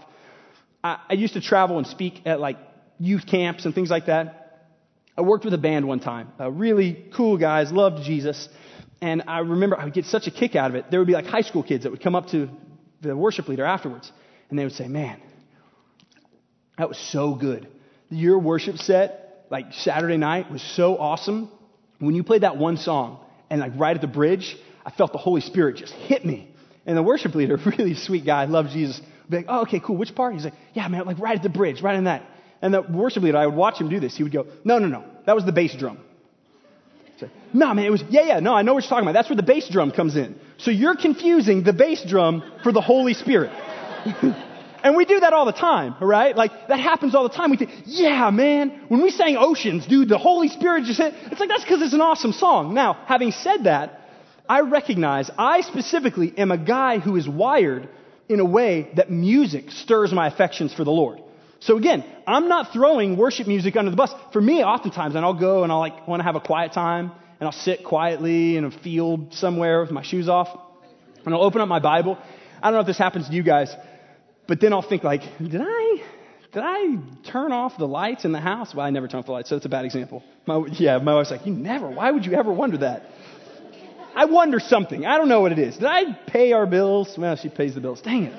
I, 0.85 0.99
I 1.09 1.15
used 1.15 1.35
to 1.35 1.41
travel 1.41 1.79
and 1.79 1.87
speak 1.87 2.27
at 2.27 2.39
like 2.39 2.59
youth 2.99 3.27
camps 3.27 3.65
and 3.65 3.75
things 3.75 3.89
like 3.89 4.07
that. 4.07 4.69
I 5.17 5.23
worked 5.23 5.47
with 5.47 5.55
a 5.55 5.59
band 5.59 5.89
one 5.89 6.01
time. 6.01 6.33
Uh, 6.39 6.51
really 6.51 7.07
cool 7.17 7.39
guys, 7.39 7.73
loved 7.73 8.05
Jesus. 8.05 8.47
And 9.03 9.25
I 9.27 9.39
remember 9.39 9.79
I 9.79 9.85
would 9.85 9.95
get 9.95 10.05
such 10.05 10.27
a 10.27 10.31
kick 10.31 10.57
out 10.57 10.71
of 10.71 10.77
it. 10.77 10.91
There 10.91 11.01
would 11.01 11.07
be 11.07 11.15
like 11.15 11.27
high 11.27 11.41
school 11.41 11.63
kids 11.63 11.85
that 11.85 11.91
would 11.91 12.03
come 12.03 12.15
up 12.15 12.29
to 12.29 12.49
the 13.01 13.17
worship 13.17 13.49
leader 13.49 13.65
afterwards, 13.65 14.13
and 14.51 14.59
they 14.59 14.65
would 14.65 14.75
say, 14.75 14.89
Man, 14.89 15.21
that 16.77 16.89
was 16.89 16.99
so 16.99 17.35
good. 17.35 17.69
Your 18.11 18.39
worship 18.39 18.77
set, 18.79 19.47
like 19.51 19.73
Saturday 19.73 20.17
night, 20.17 20.51
was 20.51 20.63
so 20.63 20.97
awesome. 20.99 21.51
when 21.99 22.15
you 22.15 22.25
played 22.25 22.43
that 22.43 22.57
one 22.57 22.77
song 22.77 23.21
and 23.49 23.61
like 23.61 23.73
right 23.77 23.95
at 23.95 24.01
the 24.01 24.09
bridge, 24.09 24.57
I 24.85 24.91
felt 24.91 25.13
the 25.13 25.19
Holy 25.19 25.41
Spirit 25.41 25.77
just 25.77 25.93
hit 25.93 26.25
me. 26.25 26.55
And 26.87 26.97
the 26.97 27.03
worship 27.03 27.35
leader, 27.35 27.57
really 27.79 27.95
sweet 27.95 28.25
guy, 28.25 28.47
loved 28.47 28.71
Jesus, 28.71 28.99
would 28.99 29.31
be 29.31 29.37
like, 29.39 29.47
oh, 29.49 29.63
okay, 29.63 29.81
cool. 29.81 29.97
Which 29.97 30.15
part? 30.15 30.35
He's 30.35 30.45
like, 30.45 30.55
yeah, 30.73 30.89
man, 30.89 31.05
like 31.05 31.19
right 31.19 31.37
at 31.37 31.43
the 31.43 31.49
bridge, 31.49 31.83
right 31.83 31.97
in 31.97 32.05
that. 32.05 32.23
And 32.63 32.75
the 32.75 32.83
worship 32.83 33.23
leader, 33.23 33.39
I 33.39 33.47
would 33.47 33.55
watch 33.55 33.81
him 33.81 33.89
do 33.89 34.01
this. 34.01 34.17
He 34.17 34.23
would 34.23 34.33
go, 34.33 34.47
no, 34.65 34.79
no, 34.79 34.87
no, 34.87 35.05
that 35.27 35.35
was 35.35 35.45
the 35.45 35.53
bass 35.53 35.75
drum. 35.77 35.99
No, 37.53 37.75
man, 37.75 37.85
it 37.85 37.91
was, 37.91 38.03
yeah, 38.09 38.23
yeah, 38.23 38.41
no, 38.41 38.55
I 38.55 38.63
know 38.63 38.75
what 38.75 38.85
you're 38.85 38.91
talking 38.91 39.05
about. 39.05 39.13
That's 39.13 39.29
where 39.29 39.37
the 39.37 39.43
bass 39.43 39.69
drum 39.69 39.91
comes 39.91 40.17
in. 40.17 40.39
So 40.59 40.71
you're 40.71 40.97
confusing 40.97 41.63
the 41.63 41.73
bass 41.73 42.05
drum 42.07 42.43
for 42.63 42.73
the 42.73 42.81
Holy 42.81 43.15
Spirit. 43.15 43.51
and 44.83 44.97
we 44.97 45.05
do 45.05 45.21
that 45.21 45.33
all 45.33 45.47
the 45.47 45.53
time, 45.53 45.97
right? 46.01 46.37
Like, 46.37 46.69
that 46.69 46.79
happens 46.79 47.15
all 47.15 47.25
the 47.25 47.35
time. 47.35 47.51
We 47.51 47.57
think, 47.57 47.71
yeah, 47.87 48.31
man, 48.31 48.85
when 48.89 49.03
we 49.03 49.11
sang 49.11 49.37
Oceans, 49.37 49.87
dude, 49.87 50.09
the 50.09 50.19
Holy 50.19 50.49
Spirit 50.49 50.85
just 50.85 51.01
hit. 51.01 51.15
It's 51.31 51.41
like, 51.41 51.49
that's 51.49 51.65
because 51.65 51.83
it's 51.83 51.95
an 51.95 52.01
awesome 52.01 52.33
song. 52.33 52.75
Now, 52.75 52.95
having 53.07 53.33
said 53.33 53.65
that, 53.65 54.01
I 54.49 54.61
recognize 54.61 55.31
I 55.39 55.61
specifically 55.63 56.37
am 56.37 56.51
a 56.51 56.59
guy 56.59 56.99
who 56.99 57.17
is 57.17 57.29
wired 57.29 57.89
in 58.29 58.41
a 58.41 58.45
way 58.45 58.91
that 58.97 59.11
music 59.11 59.71
stirs 59.71 60.13
my 60.13 60.27
affections 60.29 60.73
for 60.73 60.85
the 60.85 60.91
Lord. 60.91 61.21
So 61.61 61.77
again, 61.77 62.05
I'm 62.27 62.49
not 62.49 62.73
throwing 62.73 63.17
worship 63.17 63.47
music 63.47 63.77
under 63.77 63.91
the 63.91 63.97
bus. 63.97 64.13
For 64.33 64.41
me, 64.41 64.65
oftentimes, 64.65 65.15
and 65.15 65.25
I'll 65.25 65.39
go 65.39 65.63
and 65.63 65.71
I'll 65.71 65.81
like 65.81 66.09
want 66.09 66.21
to 66.21 66.25
have 66.25 66.37
a 66.37 66.41
quiet 66.41 66.73
time, 66.73 67.13
and 67.41 67.47
I'll 67.47 67.53
sit 67.53 67.85
quietly 67.85 68.57
in 68.59 68.65
a 68.65 68.71
field 68.71 69.33
somewhere 69.33 69.81
with 69.81 69.91
my 69.91 70.03
shoes 70.03 70.29
off, 70.29 70.49
and 71.25 71.35
I'll 71.35 71.43
open 71.43 71.63
up 71.63 71.69
my 71.69 71.81
Bible. 71.81 72.19
I 72.63 72.67
don't 72.67 72.75
know 72.75 72.81
if 72.81 72.87
this 72.87 72.99
happens 72.99 73.29
to 73.29 73.35
you 73.35 73.43
guys, 73.43 73.75
but 74.47 74.61
then 74.61 74.75
I'll 74.75 74.83
think 74.83 75.05
like, 75.05 75.23
did 75.39 75.63
I, 75.65 76.03
did 76.53 76.63
I 76.63 76.99
turn 77.25 77.53
off 77.53 77.79
the 77.79 77.89
lights 77.89 78.27
in 78.27 78.33
the 78.33 78.41
house? 78.41 78.75
Well, 78.75 78.85
I 78.85 78.91
never 78.91 79.09
turn 79.09 79.21
off 79.21 79.27
the 79.27 79.33
lights, 79.33 79.49
so 79.49 79.57
it's 79.57 79.65
a 79.65 79.71
bad 79.71 79.87
example. 79.87 80.23
My, 80.47 80.67
yeah, 80.73 80.99
my 80.99 81.15
wife's 81.15 81.31
like, 81.31 81.47
you 81.47 81.55
never. 81.55 81.89
Why 81.89 82.11
would 82.11 82.27
you 82.27 82.35
ever 82.35 82.53
wonder 82.53 82.79
that? 82.79 83.05
I 84.15 84.27
wonder 84.27 84.61
something. 84.61 85.07
I 85.07 85.17
don't 85.17 85.29
know 85.29 85.41
what 85.41 85.53
it 85.53 85.59
is. 85.59 85.77
Did 85.77 85.87
I 85.87 86.13
pay 86.27 86.53
our 86.53 86.67
bills? 86.67 87.17
Well, 87.17 87.37
she 87.37 87.49
pays 87.49 87.75
the 87.75 87.81
bills. 87.81 88.03
Dang 88.03 88.25
it. 88.25 88.35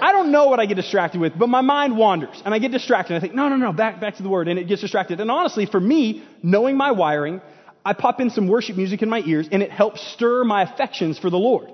I 0.00 0.12
don't 0.12 0.32
know 0.32 0.46
what 0.46 0.60
I 0.60 0.66
get 0.66 0.76
distracted 0.76 1.20
with, 1.20 1.38
but 1.38 1.48
my 1.48 1.60
mind 1.60 1.96
wanders 1.96 2.40
and 2.44 2.54
I 2.54 2.58
get 2.58 2.72
distracted. 2.72 3.16
I 3.16 3.20
think, 3.20 3.34
no, 3.34 3.48
no, 3.48 3.56
no, 3.56 3.72
back, 3.72 4.00
back 4.00 4.16
to 4.16 4.22
the 4.22 4.28
word. 4.28 4.48
And 4.48 4.58
it 4.58 4.66
gets 4.66 4.80
distracted. 4.80 5.20
And 5.20 5.30
honestly, 5.30 5.66
for 5.66 5.80
me, 5.80 6.24
knowing 6.42 6.76
my 6.76 6.92
wiring, 6.92 7.40
I 7.88 7.92
pop 7.94 8.20
in 8.20 8.30
some 8.30 8.48
worship 8.48 8.76
music 8.76 9.02
in 9.02 9.08
my 9.08 9.20
ears 9.20 9.48
and 9.50 9.62
it 9.62 9.70
helps 9.70 10.00
stir 10.14 10.44
my 10.44 10.62
affections 10.62 11.18
for 11.18 11.30
the 11.30 11.38
Lord. 11.38 11.72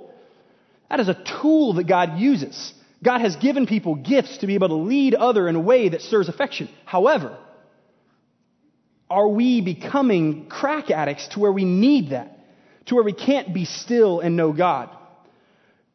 That 0.90 1.00
is 1.00 1.08
a 1.08 1.14
tool 1.40 1.74
that 1.74 1.86
God 1.86 2.18
uses. 2.18 2.72
God 3.02 3.20
has 3.20 3.36
given 3.36 3.66
people 3.66 3.94
gifts 3.96 4.38
to 4.38 4.46
be 4.46 4.54
able 4.54 4.68
to 4.68 4.74
lead 4.74 5.14
other 5.14 5.48
in 5.48 5.56
a 5.56 5.60
way 5.60 5.88
that 5.88 6.02
stirs 6.02 6.28
affection. 6.28 6.68
However, 6.84 7.38
are 9.10 9.28
we 9.28 9.60
becoming 9.60 10.46
crack 10.48 10.90
addicts 10.90 11.28
to 11.28 11.40
where 11.40 11.52
we 11.52 11.64
need 11.64 12.10
that? 12.10 12.34
to 12.86 12.94
where 12.94 13.04
we 13.04 13.12
can't 13.12 13.54
be 13.54 13.64
still 13.64 14.20
and 14.20 14.36
know 14.36 14.52
God? 14.52 14.90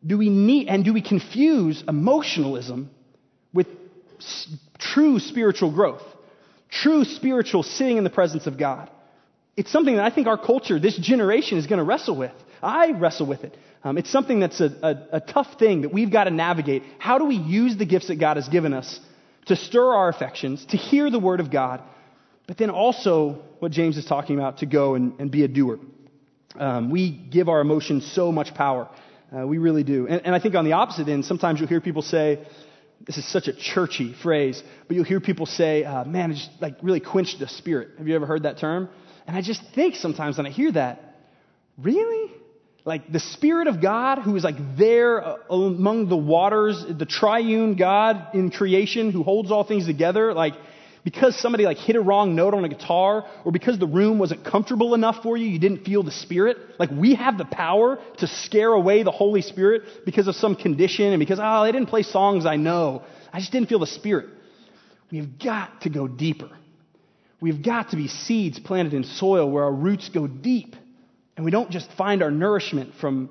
Do 0.06 0.18
we 0.18 0.30
need, 0.30 0.70
and 0.70 0.84
do 0.84 0.94
we 0.94 1.02
confuse 1.02 1.84
emotionalism 1.88 2.90
with 3.54 3.68
s- 4.20 4.48
true 4.78 5.20
spiritual 5.20 5.72
growth? 5.72 6.04
True 6.70 7.04
spiritual 7.04 7.64
sitting 7.64 7.98
in 7.98 8.04
the 8.04 8.10
presence 8.10 8.48
of 8.48 8.58
God? 8.58 8.90
It's 9.56 9.72
something 9.72 9.96
that 9.96 10.06
I 10.06 10.10
think 10.10 10.28
our 10.28 10.38
culture, 10.38 10.80
this 10.80 10.98
generation, 10.98 11.58
is 11.58 11.68
going 11.68 11.80
to 11.80 11.84
wrestle 11.84 12.16
with. 12.16 12.32
I 12.62 12.92
wrestle 12.92 13.28
with 13.28 13.44
it. 13.44 13.58
Um, 13.84 13.98
it's 13.98 14.12
something 14.12 14.40
that's 14.40 14.60
a, 14.60 15.08
a, 15.12 15.18
a 15.18 15.20
tough 15.22 15.58
thing 15.58 15.82
that 15.82 15.94
we've 15.94 16.12
got 16.12 16.26
to 16.26 16.32
navigate. 16.32 16.84
How 16.98 17.18
do 17.18 17.26
we 17.26 17.36
use 17.36 17.78
the 17.78 17.86
gifts 17.86 18.08
that 18.08 18.20
God 18.20 18.38
has 18.38 18.48
given 18.50 18.74
us 18.74 19.00
to 19.46 19.56
stir 19.56 19.94
our 19.94 20.10
affections, 20.10 20.66
to 20.68 20.78
hear 20.78 21.10
the 21.10 21.20
Word 21.20 21.40
of 21.40 21.50
God, 21.52 21.82
but 22.48 22.58
then 22.58 22.70
also 22.70 23.42
what 23.60 23.72
James 23.72 23.98
is 23.98 24.06
talking 24.06 24.38
about, 24.38 24.60
to 24.60 24.66
go 24.66 24.96
and, 24.96 25.20
and 25.20 25.32
be 25.32 25.44
a 25.44 25.48
doer? 25.48 25.80
Um, 26.56 26.90
we 26.90 27.12
give 27.12 27.48
our 27.48 27.62
emotions 27.62 28.10
so 28.14 28.32
much 28.32 28.54
power. 28.54 28.90
Uh, 29.36 29.46
we 29.46 29.60
really 29.60 29.84
do. 29.84 30.08
And, 30.08 30.26
and 30.26 30.36
I 30.36 30.40
think 30.40 30.56
on 30.56 30.66
the 30.66 30.74
opposite 30.74 31.08
end, 31.08 31.24
sometimes 31.26 31.60
you'll 31.60 31.70
hear 31.70 31.82
people 31.82 32.02
say, 32.02 32.46
this 33.06 33.18
is 33.18 33.32
such 33.32 33.48
a 33.48 33.54
churchy 33.54 34.14
phrase, 34.14 34.62
but 34.88 34.96
you'll 34.96 35.06
hear 35.06 35.22
people 35.22 35.46
say, 35.46 35.86
uh, 35.86 36.04
man, 36.04 36.32
it 36.32 36.36
just 36.36 36.50
like 36.60 36.76
really 36.82 37.00
quenched 37.00 37.40
the 37.40 37.48
spirit. 37.48 37.90
Have 37.98 38.08
you 38.08 38.16
ever 38.16 38.26
heard 38.26 38.44
that 38.44 38.58
term? 38.58 38.90
And 39.30 39.38
I 39.38 39.42
just 39.42 39.62
think 39.76 39.96
sometimes 39.96 40.38
when 40.38 40.48
I 40.48 40.50
hear 40.50 40.72
that, 40.72 41.00
really? 41.78 42.32
Like 42.84 43.12
the 43.12 43.20
Spirit 43.20 43.68
of 43.68 43.80
God, 43.80 44.18
who 44.18 44.36
is 44.36 44.44
like 44.44 44.56
there 44.76 45.24
uh, 45.24 45.36
among 45.52 46.10
the 46.10 46.18
waters, 46.18 46.84
the 46.90 47.06
triune 47.06 47.76
God 47.76 48.30
in 48.34 48.50
creation 48.50 49.12
who 49.12 49.22
holds 49.22 49.52
all 49.52 49.64
things 49.64 49.86
together, 49.86 50.34
like 50.34 50.56
because 51.04 51.40
somebody 51.40 51.66
like 51.66 51.78
hit 51.78 51.96
a 51.96 52.02
wrong 52.02 52.34
note 52.34 52.56
on 52.56 52.66
a 52.66 52.70
guitar 52.70 53.28
or 53.46 53.52
because 53.52 53.78
the 53.78 53.86
room 53.86 54.18
wasn't 54.18 54.44
comfortable 54.44 54.96
enough 54.96 55.22
for 55.22 55.38
you, 55.38 55.46
you 55.46 55.60
didn't 55.60 55.86
feel 55.86 56.02
the 56.02 56.12
Spirit. 56.12 56.58
Like 56.80 56.90
we 56.90 57.14
have 57.14 57.38
the 57.38 57.46
power 57.46 58.00
to 58.18 58.26
scare 58.26 58.74
away 58.74 59.04
the 59.04 59.12
Holy 59.12 59.44
Spirit 59.44 59.84
because 60.06 60.28
of 60.28 60.34
some 60.38 60.56
condition 60.56 61.06
and 61.06 61.20
because, 61.20 61.38
oh, 61.40 61.66
they 61.66 61.72
didn't 61.72 61.90
play 61.90 62.02
songs 62.02 62.48
I 62.48 62.56
know. 62.56 63.04
I 63.32 63.42
just 63.42 63.52
didn't 63.52 63.70
feel 63.70 63.78
the 63.78 63.86
Spirit. 63.86 64.28
We've 65.12 65.38
got 65.38 65.82
to 65.82 65.92
go 65.92 66.08
deeper. 66.08 66.50
We've 67.42 67.64
got 67.64 67.92
to 67.92 67.96
be 67.96 68.08
seeds 68.08 68.60
planted 68.60 68.94
in 68.94 69.04
soil 69.04 69.50
where 69.50 69.64
our 69.64 69.74
roots 69.74 70.10
go 70.10 70.28
deep 70.28 70.76
and 71.38 71.46
we 71.46 71.52
don't 71.52 71.72
just 71.72 71.90
find 71.94 72.22
our 72.22 72.32
nourishment 72.32 72.96
from, 73.00 73.30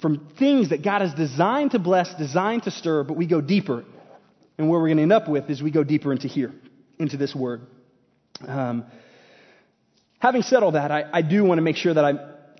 from 0.00 0.28
things 0.38 0.70
that 0.70 0.82
God 0.82 1.02
has 1.02 1.14
designed 1.14 1.70
to 1.70 1.78
bless, 1.78 2.12
designed 2.14 2.64
to 2.64 2.72
stir, 2.72 3.04
but 3.04 3.16
we 3.16 3.26
go 3.26 3.40
deeper. 3.40 3.84
And 4.58 4.68
where 4.68 4.80
we're 4.80 4.88
going 4.88 4.96
to 4.96 5.04
end 5.04 5.12
up 5.12 5.28
with 5.28 5.48
is 5.50 5.62
we 5.62 5.70
go 5.70 5.84
deeper 5.84 6.12
into 6.12 6.26
here 6.28 6.52
into 6.98 7.16
this 7.16 7.34
word. 7.34 7.62
Um, 8.46 8.84
having 10.18 10.42
said 10.42 10.62
all 10.62 10.72
that, 10.72 10.90
I, 10.90 11.04
I 11.12 11.22
do 11.22 11.44
want 11.44 11.58
to 11.58 11.62
make 11.62 11.76
sure 11.76 11.94
that 11.94 12.04
I 12.04 12.14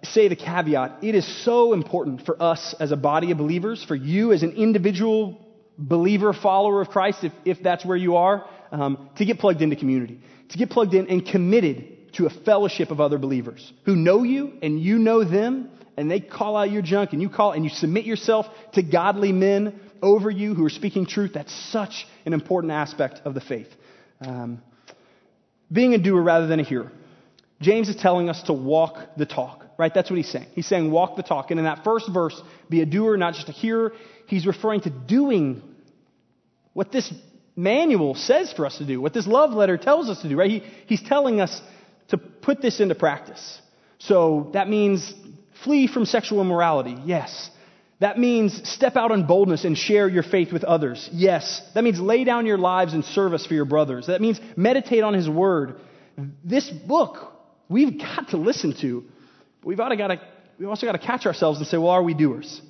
say 0.04 0.28
the 0.28 0.37
caveat. 0.37 1.02
It 1.02 1.14
is 1.14 1.44
so 1.44 1.72
important 1.72 2.24
for 2.24 2.40
us 2.40 2.74
as 2.78 2.92
a 2.92 2.96
body 2.96 3.30
of 3.30 3.38
believers, 3.38 3.83
for 3.83 3.94
you 3.94 4.33
as 4.33 4.42
an 4.42 4.52
individual 4.52 5.40
believer, 5.76 6.33
follower 6.33 6.80
of 6.80 6.88
Christ, 6.88 7.24
if, 7.24 7.33
if 7.44 7.62
that's 7.62 7.85
where 7.85 7.96
you 7.96 8.16
are, 8.16 8.48
um, 8.70 9.09
to 9.16 9.24
get 9.24 9.38
plugged 9.38 9.62
into 9.62 9.76
community, 9.76 10.20
to 10.50 10.59
get 10.59 10.70
plugged 10.70 10.94
in 10.94 11.09
and 11.09 11.26
committed 11.26 12.12
to 12.14 12.26
a 12.26 12.30
fellowship 12.30 12.90
of 12.90 13.00
other 13.00 13.18
believers 13.18 13.72
who 13.85 13.96
know 13.96 14.22
you 14.22 14.52
and 14.62 14.80
you 14.80 14.98
know 14.98 15.24
them, 15.24 15.70
and 15.96 16.11
they 16.11 16.20
call 16.20 16.57
out 16.57 16.70
your 16.70 16.83
junk 16.83 17.12
and 17.12 17.22
you 17.22 17.28
call 17.28 17.52
and 17.52 17.64
you 17.64 17.70
submit 17.70 18.04
yourself 18.04 18.46
to 18.72 18.83
godly 18.83 19.33
men 19.33 19.80
over 20.02 20.30
you 20.30 20.54
who 20.54 20.64
are 20.64 20.70
speaking 20.70 21.07
truth. 21.07 21.33
That's 21.35 21.54
such 21.70 22.07
an 22.26 22.33
important 22.33 22.72
aspect 22.72 23.20
of 23.24 23.35
the 23.35 23.40
faith. 23.40 23.68
Um, 24.20 24.62
being 25.72 25.94
a 25.94 25.98
doer 25.98 26.22
rather 26.22 26.46
than 26.46 26.61
a 26.61 26.62
hearer. 26.62 26.92
James 27.61 27.88
is 27.88 27.96
telling 27.96 28.28
us 28.28 28.42
to 28.44 28.52
walk 28.52 28.98
the 29.16 29.26
talk, 29.26 29.64
right? 29.78 29.92
That's 29.92 30.11
what 30.11 30.16
he's 30.16 30.28
saying. 30.28 30.46
He's 30.54 30.66
saying 30.66 30.90
walk 30.90 31.16
the 31.16 31.22
talk. 31.22 31.50
And 31.50 31.59
in 31.59 31.64
that 31.64 31.85
first 31.85 32.12
verse, 32.12 32.40
be 32.68 32.83
a 32.83 32.87
doer, 32.87 33.16
not 33.16 33.35
just 33.35 33.48
a 33.48 33.52
hearer, 33.52 33.92
he's 34.26 34.46
referring 34.46 34.83
to 34.83 34.90
doing 34.90 35.62
what 36.72 36.92
this 36.92 37.12
manual 37.57 38.14
says 38.14 38.53
for 38.53 38.67
us 38.67 38.79
to 38.79 38.87
do, 38.87 39.01
what 39.01 39.14
this 39.14 39.27
love 39.27 39.53
letter 39.53 39.77
tells 39.77 40.09
us 40.09 40.23
to 40.23 40.29
do, 40.29 40.37
right? 40.37 40.51
He, 40.51 40.62
he's 40.87 41.03
telling 41.03 41.40
us 41.40 41.61
to 42.09 42.19
put 42.19 42.61
this 42.61 42.81
into 42.81 42.95
practice. 42.95 43.61
So 43.99 44.51
that 44.53 44.69
means 44.69 45.12
flee 45.62 45.87
from 45.87 46.05
sexual 46.05 46.40
immorality, 46.40 46.97
yes. 47.05 47.51
That 48.01 48.19
means 48.19 48.69
step 48.69 48.97
out 48.97 49.12
in 49.12 49.27
boldness 49.27 49.64
and 49.64 49.79
share 49.79 50.09
your 50.09 50.25
faith 50.25 50.53
with 50.53 50.64
others. 50.64 51.09
Yes. 51.12 51.62
That 51.75 51.85
means 51.85 52.01
lay 52.01 52.25
down 52.25 52.45
your 52.45 52.59
lives 52.59 52.93
in 52.93 53.03
service 53.03 53.47
for 53.47 53.55
your 53.55 53.64
brothers. 53.64 54.09
That 54.09 54.21
means 54.21 54.40
meditate 54.57 55.05
on 55.05 55.14
His 55.14 55.29
Word. 55.29 55.77
This 56.45 56.69
book 56.69 57.33
we've 57.69 57.99
got 57.99 58.29
to 58.31 58.37
listen 58.37 58.75
to, 58.81 59.05
we've, 59.62 59.79
got 59.79 59.88
to, 59.88 60.21
we've 60.59 60.69
also 60.69 60.87
got 60.87 60.93
to 60.93 60.99
catch 60.99 61.27
ourselves 61.27 61.59
and 61.59 61.67
say, 61.67 61.77
well, 61.77 61.90
are 61.90 62.03
we 62.03 62.14
doers? 62.14 62.61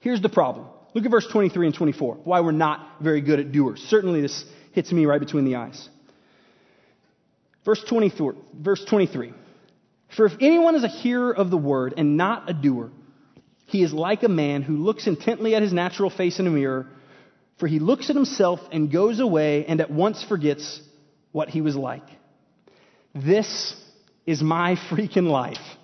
Here's 0.00 0.20
the 0.20 0.28
problem. 0.28 0.66
Look 0.96 1.04
at 1.04 1.10
verse 1.10 1.26
23 1.30 1.66
and 1.66 1.76
24. 1.76 2.14
Why 2.24 2.40
we're 2.40 2.52
not 2.52 3.02
very 3.02 3.20
good 3.20 3.38
at 3.38 3.52
doers. 3.52 3.82
Certainly 3.90 4.22
this 4.22 4.46
hits 4.72 4.90
me 4.90 5.04
right 5.04 5.20
between 5.20 5.44
the 5.44 5.56
eyes. 5.56 5.90
Verse 7.66 7.84
24, 7.86 8.34
verse 8.58 8.82
23. 8.82 9.34
For 10.16 10.24
if 10.24 10.32
anyone 10.40 10.74
is 10.74 10.84
a 10.84 10.88
hearer 10.88 11.36
of 11.36 11.50
the 11.50 11.58
word 11.58 11.92
and 11.98 12.16
not 12.16 12.48
a 12.48 12.54
doer, 12.54 12.92
he 13.66 13.82
is 13.82 13.92
like 13.92 14.22
a 14.22 14.28
man 14.30 14.62
who 14.62 14.78
looks 14.78 15.06
intently 15.06 15.54
at 15.54 15.60
his 15.60 15.70
natural 15.70 16.08
face 16.08 16.38
in 16.38 16.46
a 16.46 16.50
mirror, 16.50 16.86
for 17.58 17.66
he 17.66 17.78
looks 17.78 18.08
at 18.08 18.16
himself 18.16 18.60
and 18.72 18.90
goes 18.90 19.20
away 19.20 19.66
and 19.66 19.82
at 19.82 19.90
once 19.90 20.24
forgets 20.24 20.80
what 21.30 21.50
he 21.50 21.60
was 21.60 21.76
like. 21.76 22.08
This 23.14 23.76
is 24.24 24.40
my 24.40 24.76
freaking 24.88 25.28
life. 25.28 25.75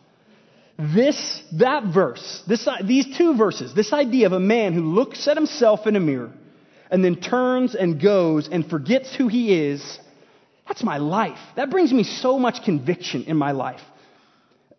This, 0.79 1.43
that 1.53 1.85
verse, 1.85 2.43
this, 2.49 2.69
these 2.83 3.17
two 3.17 3.37
verses, 3.37 3.75
this 3.75 3.93
idea 3.93 4.27
of 4.27 4.33
a 4.33 4.41
man 4.41 4.73
who 4.73 4.81
looks 4.81 5.29
at 5.29 5.37
himself 5.37 5.87
in 5.87 5.97
a 5.97 6.01
mirror 6.01 6.33
and 6.91 7.05
then 7.05 7.17
turns 7.17 7.75
and 7.75 8.01
goes 8.01 8.49
and 8.49 8.69
forgets 8.69 9.15
who 9.15 9.29
he 9.29 9.55
is, 9.55 9.99
that's 10.67 10.83
my 10.83 10.99
life. 10.99 11.39
That 11.57 11.71
brings 11.71 11.93
me 11.93 12.05
so 12.05 12.39
much 12.39 12.65
conviction 12.65 13.25
in 13.25 13.37
my 13.37 13.53
life. 13.53 13.81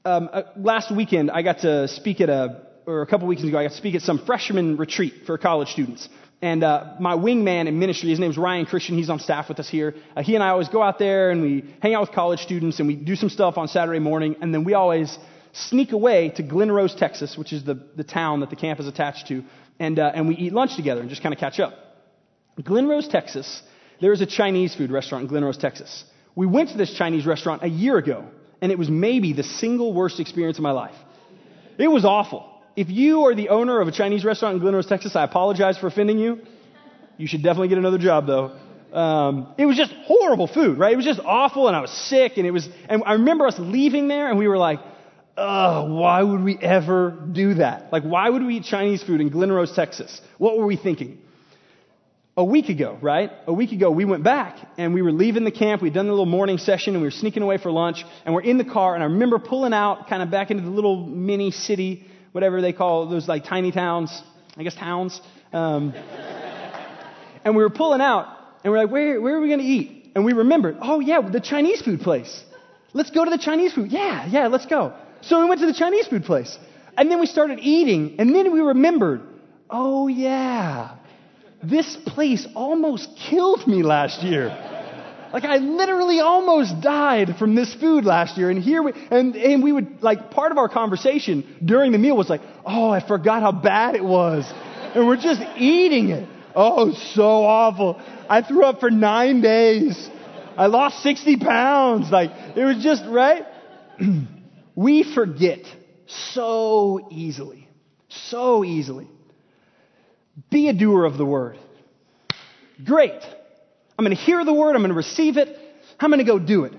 Um, 0.03 0.29
uh, 0.33 0.43
last 0.57 0.93
weekend, 0.93 1.31
I 1.31 1.43
got 1.43 1.59
to 1.59 1.87
speak 1.87 2.21
at 2.21 2.29
a 2.29 2.63
or 2.85 3.01
a 3.01 3.07
couple 3.07 3.27
weeks 3.27 3.43
ago, 3.43 3.57
I 3.57 3.63
got 3.63 3.71
to 3.71 3.77
speak 3.77 3.95
at 3.95 4.01
some 4.01 4.25
freshman 4.25 4.77
retreat 4.77 5.13
for 5.25 5.37
college 5.37 5.69
students. 5.69 6.09
And 6.41 6.63
uh, 6.63 6.95
my 6.99 7.15
wingman 7.15 7.67
in 7.67 7.79
ministry, 7.79 8.09
his 8.09 8.19
name's 8.19 8.37
Ryan 8.37 8.65
Christian. 8.65 8.97
He's 8.97 9.09
on 9.09 9.19
staff 9.19 9.47
with 9.47 9.59
us 9.59 9.69
here. 9.69 9.95
Uh, 10.15 10.23
he 10.23 10.35
and 10.35 10.43
I 10.43 10.49
always 10.49 10.67
go 10.67 10.83
out 10.83 10.99
there 10.99 11.31
and 11.31 11.41
we 11.41 11.73
hang 11.81 11.93
out 11.93 12.01
with 12.01 12.11
college 12.11 12.41
students 12.41 12.79
and 12.79 12.87
we 12.87 12.95
do 12.95 13.15
some 13.15 13.29
stuff 13.29 13.57
on 13.57 13.69
Saturday 13.69 13.99
morning. 13.99 14.35
And 14.41 14.53
then 14.53 14.65
we 14.65 14.73
always 14.73 15.17
sneak 15.53 15.91
away 15.91 16.29
to 16.29 16.43
Glen 16.43 16.71
Rose, 16.71 16.93
Texas, 16.93 17.37
which 17.37 17.53
is 17.53 17.63
the, 17.63 17.75
the 17.95 18.03
town 18.03 18.41
that 18.41 18.49
the 18.49 18.55
camp 18.55 18.79
is 18.79 18.87
attached 18.87 19.27
to. 19.27 19.43
And, 19.79 19.97
uh, 19.99 20.11
and 20.13 20.27
we 20.27 20.35
eat 20.35 20.53
lunch 20.53 20.75
together 20.75 21.01
and 21.01 21.09
just 21.09 21.23
kind 21.23 21.33
of 21.33 21.39
catch 21.39 21.59
up. 21.59 21.73
Glen 22.61 22.87
Rose, 22.87 23.07
Texas, 23.07 23.61
there 24.01 24.13
is 24.13 24.21
a 24.21 24.25
Chinese 24.25 24.75
food 24.75 24.91
restaurant 24.91 25.23
in 25.23 25.27
Glen 25.27 25.43
Rose, 25.43 25.57
Texas. 25.57 26.03
We 26.35 26.45
went 26.45 26.69
to 26.69 26.77
this 26.77 26.93
Chinese 26.93 27.25
restaurant 27.25 27.63
a 27.63 27.67
year 27.67 27.97
ago, 27.97 28.25
and 28.61 28.71
it 28.71 28.77
was 28.77 28.89
maybe 28.89 29.33
the 29.33 29.43
single 29.43 29.93
worst 29.93 30.19
experience 30.19 30.57
of 30.57 30.63
my 30.63 30.71
life. 30.71 30.95
It 31.77 31.87
was 31.87 32.05
awful. 32.05 32.49
If 32.75 32.89
you 32.89 33.25
are 33.25 33.35
the 33.35 33.49
owner 33.49 33.79
of 33.81 33.87
a 33.87 33.91
Chinese 33.91 34.25
restaurant 34.25 34.55
in 34.55 34.61
Glen 34.61 34.73
Rose, 34.73 34.87
Texas, 34.87 35.15
I 35.15 35.23
apologize 35.23 35.77
for 35.77 35.87
offending 35.87 36.17
you. 36.17 36.41
You 37.17 37.27
should 37.27 37.43
definitely 37.43 37.67
get 37.67 37.77
another 37.77 37.99
job, 37.99 38.25
though. 38.25 38.57
Um, 38.91 39.53
it 39.57 39.65
was 39.65 39.75
just 39.75 39.91
horrible 40.05 40.47
food, 40.47 40.77
right? 40.77 40.93
It 40.93 40.95
was 40.95 41.05
just 41.05 41.19
awful, 41.19 41.67
and 41.67 41.75
I 41.75 41.81
was 41.81 41.91
sick, 41.91 42.33
and 42.37 42.45
it 42.45 42.51
was. 42.51 42.67
And 42.87 43.03
I 43.05 43.13
remember 43.13 43.47
us 43.47 43.55
leaving 43.57 44.07
there, 44.07 44.29
and 44.29 44.37
we 44.37 44.47
were 44.47 44.57
like, 44.57 44.79
"Ugh, 45.37 45.89
why 45.89 46.21
would 46.21 46.43
we 46.43 46.57
ever 46.57 47.11
do 47.31 47.55
that? 47.55 47.91
Like, 47.91 48.03
why 48.03 48.29
would 48.29 48.43
we 48.43 48.57
eat 48.57 48.63
Chinese 48.63 49.03
food 49.03 49.21
in 49.21 49.29
Glen 49.29 49.51
Rose, 49.51 49.71
Texas? 49.71 50.21
What 50.37 50.57
were 50.57 50.65
we 50.65 50.75
thinking?" 50.75 51.19
A 52.35 52.43
week 52.43 52.69
ago, 52.69 52.97
right? 52.99 53.29
A 53.45 53.53
week 53.53 53.73
ago, 53.73 53.91
we 53.91 54.05
went 54.05 54.23
back 54.23 54.57
and 54.79 54.95
we 54.95 55.03
were 55.03 55.11
leaving 55.11 55.43
the 55.43 55.51
camp. 55.51 55.83
We'd 55.83 55.93
done 55.93 56.07
the 56.07 56.13
little 56.13 56.25
morning 56.25 56.57
session 56.57 56.95
and 56.95 57.01
we 57.03 57.07
were 57.07 57.11
sneaking 57.11 57.43
away 57.43 57.59
for 57.59 57.71
lunch. 57.71 58.03
And 58.25 58.33
we're 58.33 58.41
in 58.41 58.57
the 58.57 58.65
car, 58.65 58.95
and 58.95 59.03
I 59.03 59.05
remember 59.05 59.37
pulling 59.37 59.71
out 59.71 60.07
kind 60.09 60.23
of 60.23 60.31
back 60.31 60.49
into 60.49 60.63
the 60.63 60.71
little 60.71 61.05
mini 61.05 61.51
city 61.51 62.07
whatever 62.33 62.61
they 62.61 62.73
call 62.73 63.07
those 63.07 63.27
like 63.27 63.45
tiny 63.45 63.71
towns, 63.71 64.21
I 64.57 64.63
guess 64.63 64.75
towns. 64.75 65.21
Um, 65.53 65.93
and 67.45 67.55
we 67.55 67.63
were 67.63 67.69
pulling 67.69 68.01
out, 68.01 68.27
and 68.63 68.73
we're 68.73 68.79
like, 68.79 68.91
where, 68.91 69.21
where 69.21 69.37
are 69.37 69.41
we 69.41 69.47
going 69.47 69.59
to 69.59 69.65
eat? 69.65 70.11
And 70.15 70.25
we 70.25 70.33
remembered, 70.33 70.77
oh 70.81 70.99
yeah, 70.99 71.21
the 71.21 71.39
Chinese 71.39 71.81
food 71.81 72.01
place. 72.01 72.43
Let's 72.91 73.09
go 73.09 73.23
to 73.23 73.31
the 73.31 73.37
Chinese 73.37 73.73
food. 73.73 73.91
Yeah, 73.91 74.27
yeah, 74.27 74.47
let's 74.47 74.65
go. 74.65 74.93
So 75.23 75.39
we 75.39 75.49
went 75.49 75.61
to 75.61 75.67
the 75.67 75.73
Chinese 75.73 76.07
food 76.07 76.23
place. 76.23 76.57
And 76.97 77.09
then 77.09 77.19
we 77.19 77.25
started 77.25 77.59
eating, 77.61 78.17
and 78.19 78.35
then 78.35 78.51
we 78.51 78.59
remembered, 78.59 79.21
oh 79.69 80.07
yeah, 80.07 80.97
this 81.63 81.97
place 82.05 82.47
almost 82.55 83.09
killed 83.17 83.67
me 83.67 83.81
last 83.81 84.21
year. 84.21 84.49
Like 85.33 85.45
I 85.45 85.57
literally 85.57 86.19
almost 86.19 86.81
died 86.81 87.37
from 87.39 87.55
this 87.55 87.73
food 87.73 88.05
last 88.05 88.37
year. 88.37 88.51
And 88.51 88.61
here 88.61 88.83
we, 88.83 88.93
and, 89.09 89.35
and 89.35 89.63
we 89.63 89.71
would, 89.71 90.03
like, 90.03 90.29
part 90.29 90.51
of 90.51 90.59
our 90.59 90.69
conversation 90.69 91.57
during 91.65 91.91
the 91.91 91.97
meal 91.97 92.15
was 92.15 92.29
like, 92.29 92.41
oh, 92.63 92.91
I 92.91 93.05
forgot 93.05 93.41
how 93.41 93.51
bad 93.51 93.95
it 93.95 94.03
was. 94.03 94.45
And 94.93 95.07
we're 95.07 95.17
just 95.17 95.41
eating 95.57 96.09
it. 96.09 96.29
Oh, 96.55 96.93
so 97.15 97.23
awful. 97.23 97.99
I 98.29 98.43
threw 98.43 98.63
up 98.63 98.79
for 98.79 98.91
nine 98.91 99.41
days. 99.41 100.07
I 100.55 100.67
lost 100.67 101.01
60 101.01 101.37
pounds. 101.37 102.11
Like, 102.11 102.29
it 102.55 102.63
was 102.63 102.83
just, 102.83 103.03
right? 103.07 103.43
we 104.75 105.03
forget 105.13 105.59
so 106.07 107.07
easily. 107.11 107.69
So 108.09 108.63
easily. 108.63 109.07
Be 110.49 110.69
a 110.69 110.73
doer 110.73 111.05
of 111.05 111.17
the 111.17 111.25
word. 111.25 111.57
Great. 112.83 113.21
I'm 113.97 114.05
going 114.05 114.15
to 114.15 114.21
hear 114.21 114.43
the 114.43 114.53
word. 114.53 114.75
I'm 114.75 114.81
going 114.81 114.89
to 114.89 114.95
receive 114.95 115.37
it. 115.37 115.57
I'm 115.99 116.09
going 116.09 116.19
to 116.19 116.25
go 116.25 116.39
do 116.39 116.65
it. 116.65 116.73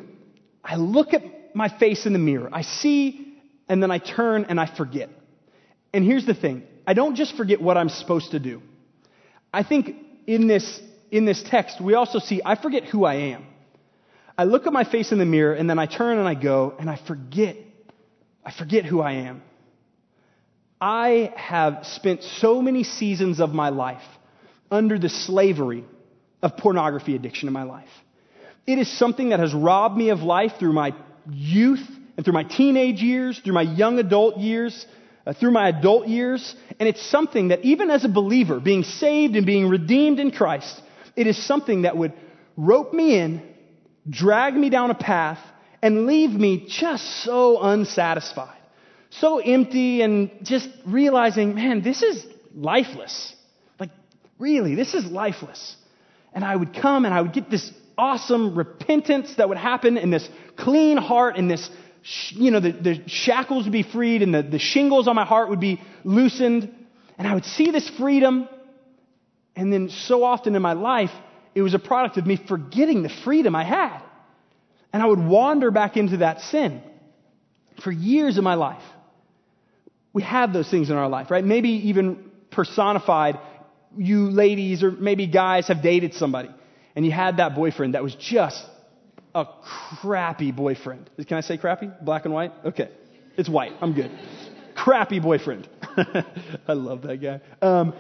I 0.65 0.77
look 0.77 1.15
at 1.15 1.23
my 1.55 1.69
face 1.69 2.07
in 2.07 2.13
the 2.13 2.19
mirror. 2.19 2.49
I 2.53 2.63
see, 2.63 3.39
and 3.69 3.83
then 3.83 3.91
I 3.91 3.99
turn 3.99 4.47
and 4.49 4.59
I 4.61 4.67
forget. 4.67 5.09
And 5.93 6.05
here's 6.05 6.27
the 6.27 6.35
thing 6.35 6.65
I 6.87 6.95
don't 6.95 7.15
just 7.15 7.37
forget 7.37 7.61
what 7.61 7.77
I'm 7.77 7.89
supposed 7.89 8.33
to 8.33 8.41
do. 8.41 8.63
I 9.53 9.63
think 9.63 9.95
in 10.27 10.49
this, 10.49 10.81
in 11.11 11.25
this 11.25 11.43
text, 11.43 11.81
we 11.81 11.95
also 11.95 12.19
see 12.19 12.41
I 12.45 12.61
forget 12.61 12.85
who 12.85 13.05
I 13.05 13.15
am. 13.15 13.47
I 14.37 14.45
look 14.45 14.67
at 14.67 14.73
my 14.73 14.83
face 14.83 15.13
in 15.13 15.19
the 15.19 15.25
mirror, 15.25 15.55
and 15.55 15.71
then 15.71 15.79
I 15.79 15.87
turn 15.87 16.19
and 16.19 16.27
I 16.27 16.35
go, 16.35 16.75
and 16.79 16.91
I 16.91 16.99
forget. 17.07 17.57
I 18.45 18.53
forget 18.53 18.85
who 18.85 19.01
I 19.01 19.13
am. 19.13 19.43
I 20.81 21.33
have 21.37 21.87
spent 21.87 22.23
so 22.23 22.61
many 22.61 22.85
seasons 22.85 23.41
of 23.41 23.51
my 23.51 23.71
life 23.71 24.03
under 24.71 24.99
the 24.99 25.09
slavery 25.09 25.85
of 26.43 26.57
pornography 26.57 27.15
addiction 27.15 27.49
in 27.49 27.55
my 27.55 27.63
life. 27.63 27.89
It 28.67 28.79
is 28.79 28.91
something 28.99 29.31
that 29.31 29.41
has 29.41 29.55
robbed 29.55 29.97
me 29.97 30.11
of 30.11 30.21
life 30.21 30.53
through 30.59 30.73
my 30.73 30.93
youth 31.31 31.87
and 32.17 32.25
through 32.25 32.35
my 32.35 32.45
teenage 32.45 33.01
years, 33.03 33.39
through 33.39 33.55
my 33.55 33.63
young 33.63 33.99
adult 33.99 34.37
years, 34.39 34.87
uh, 35.27 35.33
through 35.33 35.53
my 35.53 35.69
adult 35.69 36.07
years. 36.07 36.55
And 36.79 36.89
it's 36.89 37.05
something 37.11 37.49
that 37.49 37.65
even 37.65 37.91
as 37.91 38.05
a 38.05 38.09
believer, 38.09 38.61
being 38.61 38.83
saved 38.83 39.37
and 39.37 39.47
being 39.47 39.69
redeemed 39.69 40.21
in 40.21 40.31
Christ, 40.31 40.81
it 41.17 41.27
is 41.27 41.47
something 41.47 41.83
that 41.83 41.97
would 41.97 42.13
rope 42.57 42.93
me 42.93 43.19
in, 43.19 43.43
drag 44.09 44.55
me 44.55 44.71
down 44.71 44.91
a 44.91 44.95
path, 44.95 45.39
and 45.85 46.07
leave 46.07 46.31
me 46.31 46.67
just 46.69 47.23
so 47.23 47.63
unsatisfied, 47.63 48.59
so 49.11 49.39
empty, 49.39 50.03
and 50.03 50.31
just 50.43 50.69
realizing, 50.85 51.55
man, 51.55 51.83
this 51.83 52.03
is 52.03 52.27
lifeless. 52.57 53.37
Like, 53.79 53.91
really, 54.39 54.75
this 54.75 54.95
is 54.95 55.05
lifeless 55.05 55.77
and 56.35 56.45
I 56.45 56.55
would 56.55 56.75
come 56.75 57.05
and 57.05 57.15
I 57.15 57.21
would 57.21 57.33
get 57.33 57.49
this 57.49 57.73
awesome 57.97 58.57
repentance 58.57 59.37
that 59.37 59.49
would 59.49 59.59
happen 59.59 59.97
in 59.97 60.11
this 60.11 60.29
clean 60.57 60.97
heart 60.97 61.37
and 61.37 61.49
this, 61.49 61.71
you 62.31 62.51
know, 62.51 62.61
the, 62.61 62.73
the 62.73 63.09
shackles 63.09 63.65
would 63.65 63.73
be 63.73 63.85
freed 63.85 64.23
and 64.23 64.35
the, 64.35 64.43
the 64.43 64.59
shingles 64.59 65.07
on 65.07 65.15
my 65.15 65.25
heart 65.25 65.49
would 65.49 65.61
be 65.61 65.81
loosened. 66.03 66.75
And 67.17 67.29
I 67.29 67.35
would 67.35 67.45
see 67.45 67.71
this 67.71 67.89
freedom. 67.89 68.49
And 69.55 69.73
then 69.73 69.89
so 69.89 70.25
often 70.25 70.57
in 70.57 70.63
my 70.63 70.73
life, 70.73 71.13
it 71.55 71.63
was 71.63 71.75
a 71.75 71.79
product 71.79 72.17
of 72.17 72.27
me 72.27 72.37
forgetting 72.49 73.05
the 73.05 73.13
freedom 73.25 73.55
I 73.55 73.63
had. 73.63 74.03
And 74.95 75.03
I 75.03 75.07
would 75.07 75.19
wander 75.19 75.73
back 75.73 75.97
into 75.97 76.19
that 76.19 76.41
sin 76.41 76.81
for 77.83 77.91
years 77.91 78.39
of 78.39 78.45
my 78.45 78.55
life. 78.55 78.85
We 80.13 80.23
have 80.23 80.53
those 80.53 80.71
things 80.71 80.89
in 80.89 80.95
our 80.95 81.09
life, 81.09 81.33
right? 81.33 81.45
Maybe 81.45 81.71
even 81.89 82.31
personified 82.53 83.41
you 83.97 84.31
ladies 84.31 84.85
or 84.85 84.93
maybe 84.93 85.27
guys 85.27 85.67
have 85.67 85.83
dated 85.83 86.15
somebody 86.15 86.51
and 86.95 87.05
you 87.05 87.11
had 87.11 87.39
that 87.39 87.57
boyfriend 87.57 87.95
that 87.95 88.05
was 88.05 88.15
just 88.15 88.65
a 89.35 89.47
crappy 90.01 90.53
boyfriend. 90.53 91.11
Can 91.27 91.39
I 91.39 91.41
say 91.41 91.59
crappy? 91.59 91.91
Black 92.01 92.25
and 92.25 92.33
white? 92.33 92.53
Okay. 92.65 92.89
It's 93.37 93.49
white. 93.49 93.73
I'm 93.81 93.95
good. 93.95 94.13
crappy 94.77 95.19
boyfriend. 95.19 95.69
I 96.69 96.73
love 96.73 97.03
that 97.03 97.17
guy. 97.17 97.41
Um, 97.61 97.95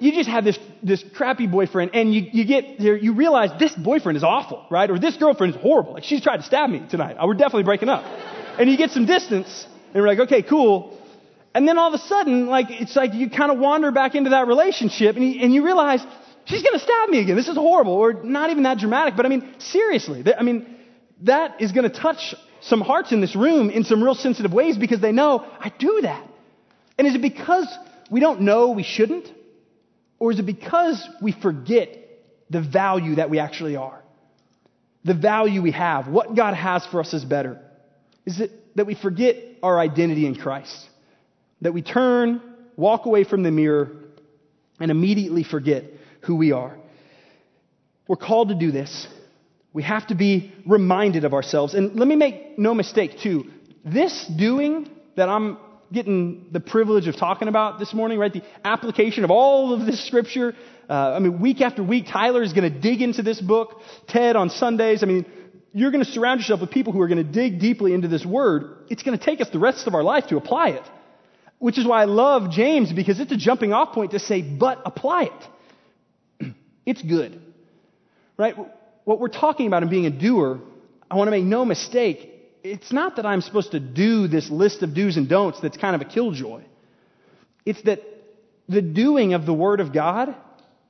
you 0.00 0.12
just 0.12 0.28
have 0.28 0.44
this, 0.44 0.58
this 0.82 1.04
crappy 1.14 1.46
boyfriend 1.46 1.90
and 1.94 2.14
you, 2.14 2.22
you 2.32 2.44
get 2.44 2.78
there, 2.78 2.96
you 2.96 3.14
realize 3.14 3.50
this 3.58 3.74
boyfriend 3.74 4.16
is 4.16 4.24
awful, 4.24 4.64
right? 4.70 4.90
Or 4.90 4.98
this 4.98 5.16
girlfriend 5.16 5.54
is 5.54 5.60
horrible. 5.60 5.94
Like 5.94 6.04
she's 6.04 6.22
tried 6.22 6.38
to 6.38 6.42
stab 6.42 6.70
me 6.70 6.82
tonight. 6.90 7.16
We're 7.22 7.34
definitely 7.34 7.64
breaking 7.64 7.88
up. 7.88 8.04
And 8.58 8.70
you 8.70 8.76
get 8.76 8.90
some 8.90 9.06
distance 9.06 9.66
and 9.92 10.02
we're 10.02 10.08
like, 10.08 10.20
okay, 10.20 10.42
cool. 10.42 10.98
And 11.54 11.66
then 11.66 11.78
all 11.78 11.92
of 11.92 11.94
a 11.94 12.04
sudden, 12.04 12.46
like, 12.46 12.66
it's 12.70 12.94
like 12.94 13.14
you 13.14 13.30
kind 13.30 13.50
of 13.50 13.58
wander 13.58 13.90
back 13.90 14.14
into 14.14 14.30
that 14.30 14.46
relationship 14.46 15.16
and 15.16 15.24
you, 15.24 15.40
and 15.40 15.52
you 15.52 15.64
realize, 15.64 16.04
she's 16.44 16.62
going 16.62 16.74
to 16.74 16.78
stab 16.78 17.08
me 17.08 17.20
again. 17.20 17.36
This 17.36 17.48
is 17.48 17.56
horrible. 17.56 17.94
Or 17.94 18.12
not 18.12 18.50
even 18.50 18.64
that 18.64 18.78
dramatic, 18.78 19.16
but 19.16 19.26
I 19.26 19.28
mean, 19.28 19.54
seriously. 19.58 20.24
I 20.36 20.42
mean, 20.42 20.76
that 21.22 21.60
is 21.60 21.72
going 21.72 21.90
to 21.90 21.96
touch 21.96 22.34
some 22.60 22.80
hearts 22.80 23.12
in 23.12 23.20
this 23.20 23.34
room 23.34 23.70
in 23.70 23.84
some 23.84 24.02
real 24.02 24.14
sensitive 24.14 24.52
ways 24.52 24.76
because 24.76 25.00
they 25.00 25.12
know, 25.12 25.40
I 25.58 25.72
do 25.78 26.00
that. 26.02 26.28
And 26.98 27.06
is 27.06 27.14
it 27.14 27.22
because 27.22 27.66
we 28.10 28.20
don't 28.20 28.42
know 28.42 28.70
we 28.70 28.82
shouldn't? 28.82 29.28
Or 30.18 30.32
is 30.32 30.38
it 30.38 30.46
because 30.46 31.06
we 31.22 31.32
forget 31.32 31.96
the 32.50 32.60
value 32.60 33.16
that 33.16 33.30
we 33.30 33.38
actually 33.38 33.76
are? 33.76 34.02
The 35.04 35.14
value 35.14 35.62
we 35.62 35.72
have, 35.72 36.08
what 36.08 36.34
God 36.34 36.54
has 36.54 36.84
for 36.86 37.00
us 37.00 37.14
is 37.14 37.24
better. 37.24 37.60
Is 38.26 38.40
it 38.40 38.50
that 38.76 38.86
we 38.86 38.94
forget 38.94 39.36
our 39.62 39.78
identity 39.78 40.26
in 40.26 40.34
Christ? 40.34 40.88
that 41.60 41.72
we 41.72 41.82
turn, 41.82 42.40
walk 42.76 43.06
away 43.06 43.24
from 43.24 43.42
the 43.42 43.50
mirror, 43.50 43.90
and 44.80 44.90
immediately 44.90 45.42
forget 45.42 45.84
who 46.22 46.36
we 46.36 46.52
are. 46.52 46.76
We're 48.06 48.16
called 48.16 48.48
to 48.48 48.54
do 48.54 48.70
this. 48.70 49.06
We 49.72 49.82
have 49.82 50.06
to 50.08 50.14
be 50.14 50.52
reminded 50.66 51.24
of 51.24 51.34
ourselves. 51.34 51.74
And 51.74 51.98
let 51.98 52.08
me 52.08 52.16
make 52.16 52.58
no 52.58 52.74
mistake, 52.74 53.18
too. 53.20 53.50
This 53.84 54.26
doing 54.26 54.88
that 55.16 55.28
I'm 55.28 55.58
getting 55.92 56.48
the 56.52 56.60
privilege 56.60 57.08
of 57.08 57.16
talking 57.16 57.48
about 57.48 57.78
this 57.78 57.94
morning, 57.94 58.18
right? 58.18 58.32
The 58.32 58.42
application 58.64 59.24
of 59.24 59.30
all 59.30 59.72
of 59.72 59.86
this 59.86 60.06
scripture. 60.06 60.54
Uh, 60.88 60.92
I 60.92 61.18
mean, 61.18 61.40
week 61.40 61.60
after 61.60 61.82
week, 61.82 62.06
Tyler 62.10 62.42
is 62.42 62.52
going 62.52 62.72
to 62.72 62.80
dig 62.80 63.02
into 63.02 63.22
this 63.22 63.40
book. 63.40 63.80
Ted 64.08 64.36
on 64.36 64.50
Sundays. 64.50 65.02
I 65.02 65.06
mean, 65.06 65.26
you're 65.72 65.90
going 65.90 66.04
to 66.04 66.10
surround 66.10 66.40
yourself 66.40 66.60
with 66.60 66.70
people 66.70 66.92
who 66.92 67.00
are 67.00 67.08
going 67.08 67.24
to 67.24 67.32
dig 67.32 67.60
deeply 67.60 67.94
into 67.94 68.08
this 68.08 68.24
word. 68.24 68.76
It's 68.88 69.02
going 69.02 69.18
to 69.18 69.24
take 69.24 69.40
us 69.40 69.48
the 69.50 69.58
rest 69.58 69.86
of 69.86 69.94
our 69.94 70.02
life 70.02 70.26
to 70.28 70.36
apply 70.36 70.70
it. 70.70 70.82
Which 71.58 71.78
is 71.78 71.86
why 71.86 72.02
I 72.02 72.04
love 72.04 72.50
James 72.50 72.92
because 72.92 73.18
it's 73.18 73.32
a 73.32 73.36
jumping 73.36 73.72
off 73.72 73.92
point 73.92 74.12
to 74.12 74.18
say, 74.18 74.42
but 74.42 74.80
apply 74.84 75.30
it. 76.40 76.54
it's 76.86 77.02
good. 77.02 77.40
Right? 78.36 78.54
What 79.04 79.18
we're 79.18 79.28
talking 79.28 79.66
about 79.66 79.82
in 79.82 79.88
being 79.88 80.06
a 80.06 80.10
doer, 80.10 80.60
I 81.10 81.16
want 81.16 81.28
to 81.28 81.32
make 81.32 81.44
no 81.44 81.64
mistake, 81.64 82.37
it's 82.62 82.92
not 82.92 83.16
that 83.16 83.26
I'm 83.26 83.40
supposed 83.40 83.72
to 83.72 83.80
do 83.80 84.28
this 84.28 84.50
list 84.50 84.82
of 84.82 84.94
do's 84.94 85.16
and 85.16 85.28
don'ts 85.28 85.60
that's 85.60 85.76
kind 85.76 85.94
of 85.94 86.00
a 86.00 86.04
killjoy. 86.04 86.62
It's 87.64 87.82
that 87.82 88.00
the 88.68 88.82
doing 88.82 89.34
of 89.34 89.46
the 89.46 89.54
Word 89.54 89.80
of 89.80 89.92
God 89.92 90.34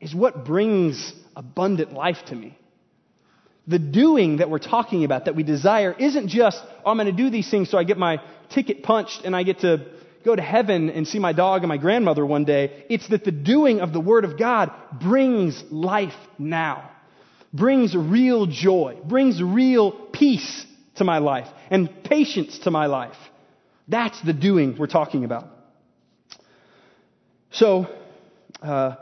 is 0.00 0.14
what 0.14 0.44
brings 0.44 1.12
abundant 1.36 1.92
life 1.92 2.18
to 2.26 2.34
me. 2.34 2.58
The 3.66 3.78
doing 3.78 4.38
that 4.38 4.48
we're 4.48 4.58
talking 4.58 5.04
about, 5.04 5.26
that 5.26 5.36
we 5.36 5.42
desire, 5.42 5.92
isn't 5.92 6.28
just, 6.28 6.60
oh, 6.84 6.90
I'm 6.90 6.96
going 6.96 7.06
to 7.06 7.12
do 7.12 7.30
these 7.30 7.50
things 7.50 7.70
so 7.70 7.76
I 7.76 7.84
get 7.84 7.98
my 7.98 8.22
ticket 8.50 8.82
punched 8.82 9.22
and 9.24 9.36
I 9.36 9.42
get 9.42 9.60
to 9.60 9.86
go 10.24 10.34
to 10.34 10.42
heaven 10.42 10.88
and 10.90 11.06
see 11.06 11.18
my 11.18 11.32
dog 11.32 11.62
and 11.62 11.68
my 11.68 11.76
grandmother 11.76 12.24
one 12.24 12.44
day. 12.44 12.86
It's 12.88 13.08
that 13.08 13.24
the 13.24 13.32
doing 13.32 13.80
of 13.80 13.92
the 13.92 14.00
Word 14.00 14.24
of 14.24 14.38
God 14.38 14.72
brings 14.98 15.62
life 15.70 16.16
now, 16.38 16.90
brings 17.52 17.94
real 17.94 18.46
joy, 18.46 18.98
brings 19.04 19.42
real 19.42 19.92
peace 19.92 20.64
to 20.98 21.04
my 21.04 21.18
life 21.18 21.48
and 21.70 22.04
patience 22.04 22.58
to 22.60 22.70
my 22.70 22.86
life. 22.86 23.16
That's 23.88 24.20
the 24.22 24.32
doing 24.32 24.76
we're 24.78 24.86
talking 24.86 25.24
about. 25.24 25.48
So, 27.50 27.86
uh, 28.62 28.96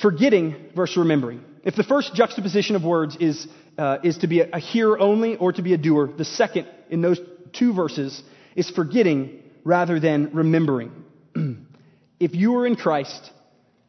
forgetting 0.00 0.70
versus 0.74 0.96
remembering. 0.96 1.44
If 1.62 1.76
the 1.76 1.82
first 1.82 2.14
juxtaposition 2.14 2.76
of 2.76 2.84
words 2.84 3.16
is, 3.20 3.46
uh, 3.78 3.98
is 4.02 4.18
to 4.18 4.26
be 4.26 4.40
a, 4.40 4.48
a 4.54 4.58
hearer 4.58 4.98
only 4.98 5.36
or 5.36 5.52
to 5.52 5.62
be 5.62 5.74
a 5.74 5.78
doer, 5.78 6.10
the 6.16 6.24
second 6.24 6.68
in 6.90 7.02
those 7.02 7.20
two 7.52 7.72
verses 7.72 8.22
is 8.56 8.70
forgetting 8.70 9.42
rather 9.64 10.00
than 10.00 10.30
remembering. 10.32 10.92
if 12.20 12.34
you 12.34 12.56
are 12.56 12.66
in 12.66 12.76
Christ, 12.76 13.30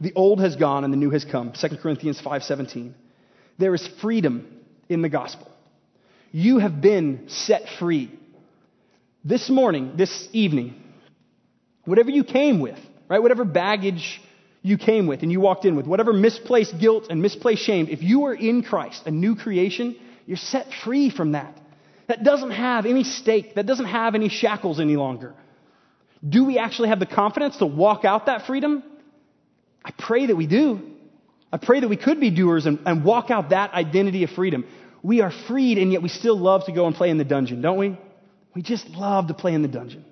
the 0.01 0.13
old 0.13 0.39
has 0.41 0.55
gone 0.55 0.83
and 0.83 0.91
the 0.91 0.97
new 0.97 1.11
has 1.11 1.25
come. 1.25 1.53
2 1.53 1.77
Corinthians 1.81 2.21
5:17. 2.21 2.93
There 3.57 3.73
is 3.73 3.87
freedom 4.01 4.47
in 4.89 5.01
the 5.01 5.09
gospel. 5.09 5.49
You 6.37 6.59
have 6.59 6.81
been 6.81 7.29
set 7.29 7.61
free. 7.79 8.11
This 9.23 9.49
morning, 9.49 9.93
this 9.95 10.27
evening, 10.33 10.75
whatever 11.85 12.09
you 12.09 12.25
came 12.25 12.59
with, 12.59 12.77
right? 13.07 13.19
Whatever 13.21 13.45
baggage 13.45 14.21
you 14.61 14.77
came 14.77 15.07
with 15.07 15.21
and 15.21 15.31
you 15.31 15.39
walked 15.39 15.63
in 15.63 15.77
with, 15.77 15.87
whatever 15.87 16.11
misplaced 16.11 16.77
guilt 16.77 17.05
and 17.09 17.21
misplaced 17.21 17.63
shame, 17.63 17.87
if 17.89 18.03
you 18.03 18.25
are 18.25 18.33
in 18.33 18.63
Christ, 18.63 19.03
a 19.05 19.11
new 19.11 19.37
creation, 19.37 19.95
you're 20.25 20.35
set 20.35 20.67
free 20.83 21.09
from 21.09 21.31
that. 21.31 21.57
That 22.09 22.25
doesn't 22.25 22.51
have 22.51 22.85
any 22.85 23.05
stake, 23.05 23.55
that 23.55 23.65
doesn't 23.65 23.85
have 23.85 24.13
any 24.13 24.27
shackles 24.27 24.81
any 24.81 24.97
longer. 24.97 25.33
Do 26.27 26.43
we 26.43 26.57
actually 26.59 26.89
have 26.89 26.99
the 26.99 27.05
confidence 27.05 27.55
to 27.59 27.65
walk 27.65 28.03
out 28.03 28.25
that 28.25 28.45
freedom? 28.45 28.83
I 29.85 29.91
pray 29.97 30.25
that 30.25 30.35
we 30.35 30.47
do. 30.47 30.81
I 31.49 31.57
pray 31.57 31.79
that 31.79 31.87
we 31.87 31.95
could 31.95 32.19
be 32.19 32.29
doers 32.29 32.65
and, 32.65 32.79
and 32.85 33.05
walk 33.05 33.31
out 33.31 33.51
that 33.51 33.73
identity 33.73 34.25
of 34.25 34.31
freedom. 34.31 34.65
We 35.05 35.21
are 35.21 35.29
freed, 35.29 35.77
and 35.77 35.91
yet 35.91 36.01
we 36.01 36.09
still 36.09 36.35
love 36.35 36.65
to 36.65 36.71
go 36.71 36.87
and 36.87 36.95
play 36.95 37.11
in 37.11 37.19
the 37.19 37.23
dungeon, 37.23 37.61
don't 37.61 37.77
we? 37.77 37.95
We 38.55 38.63
just 38.63 38.89
love 38.89 39.27
to 39.27 39.35
play 39.35 39.53
in 39.53 39.61
the 39.61 39.67
dungeon. 39.67 40.03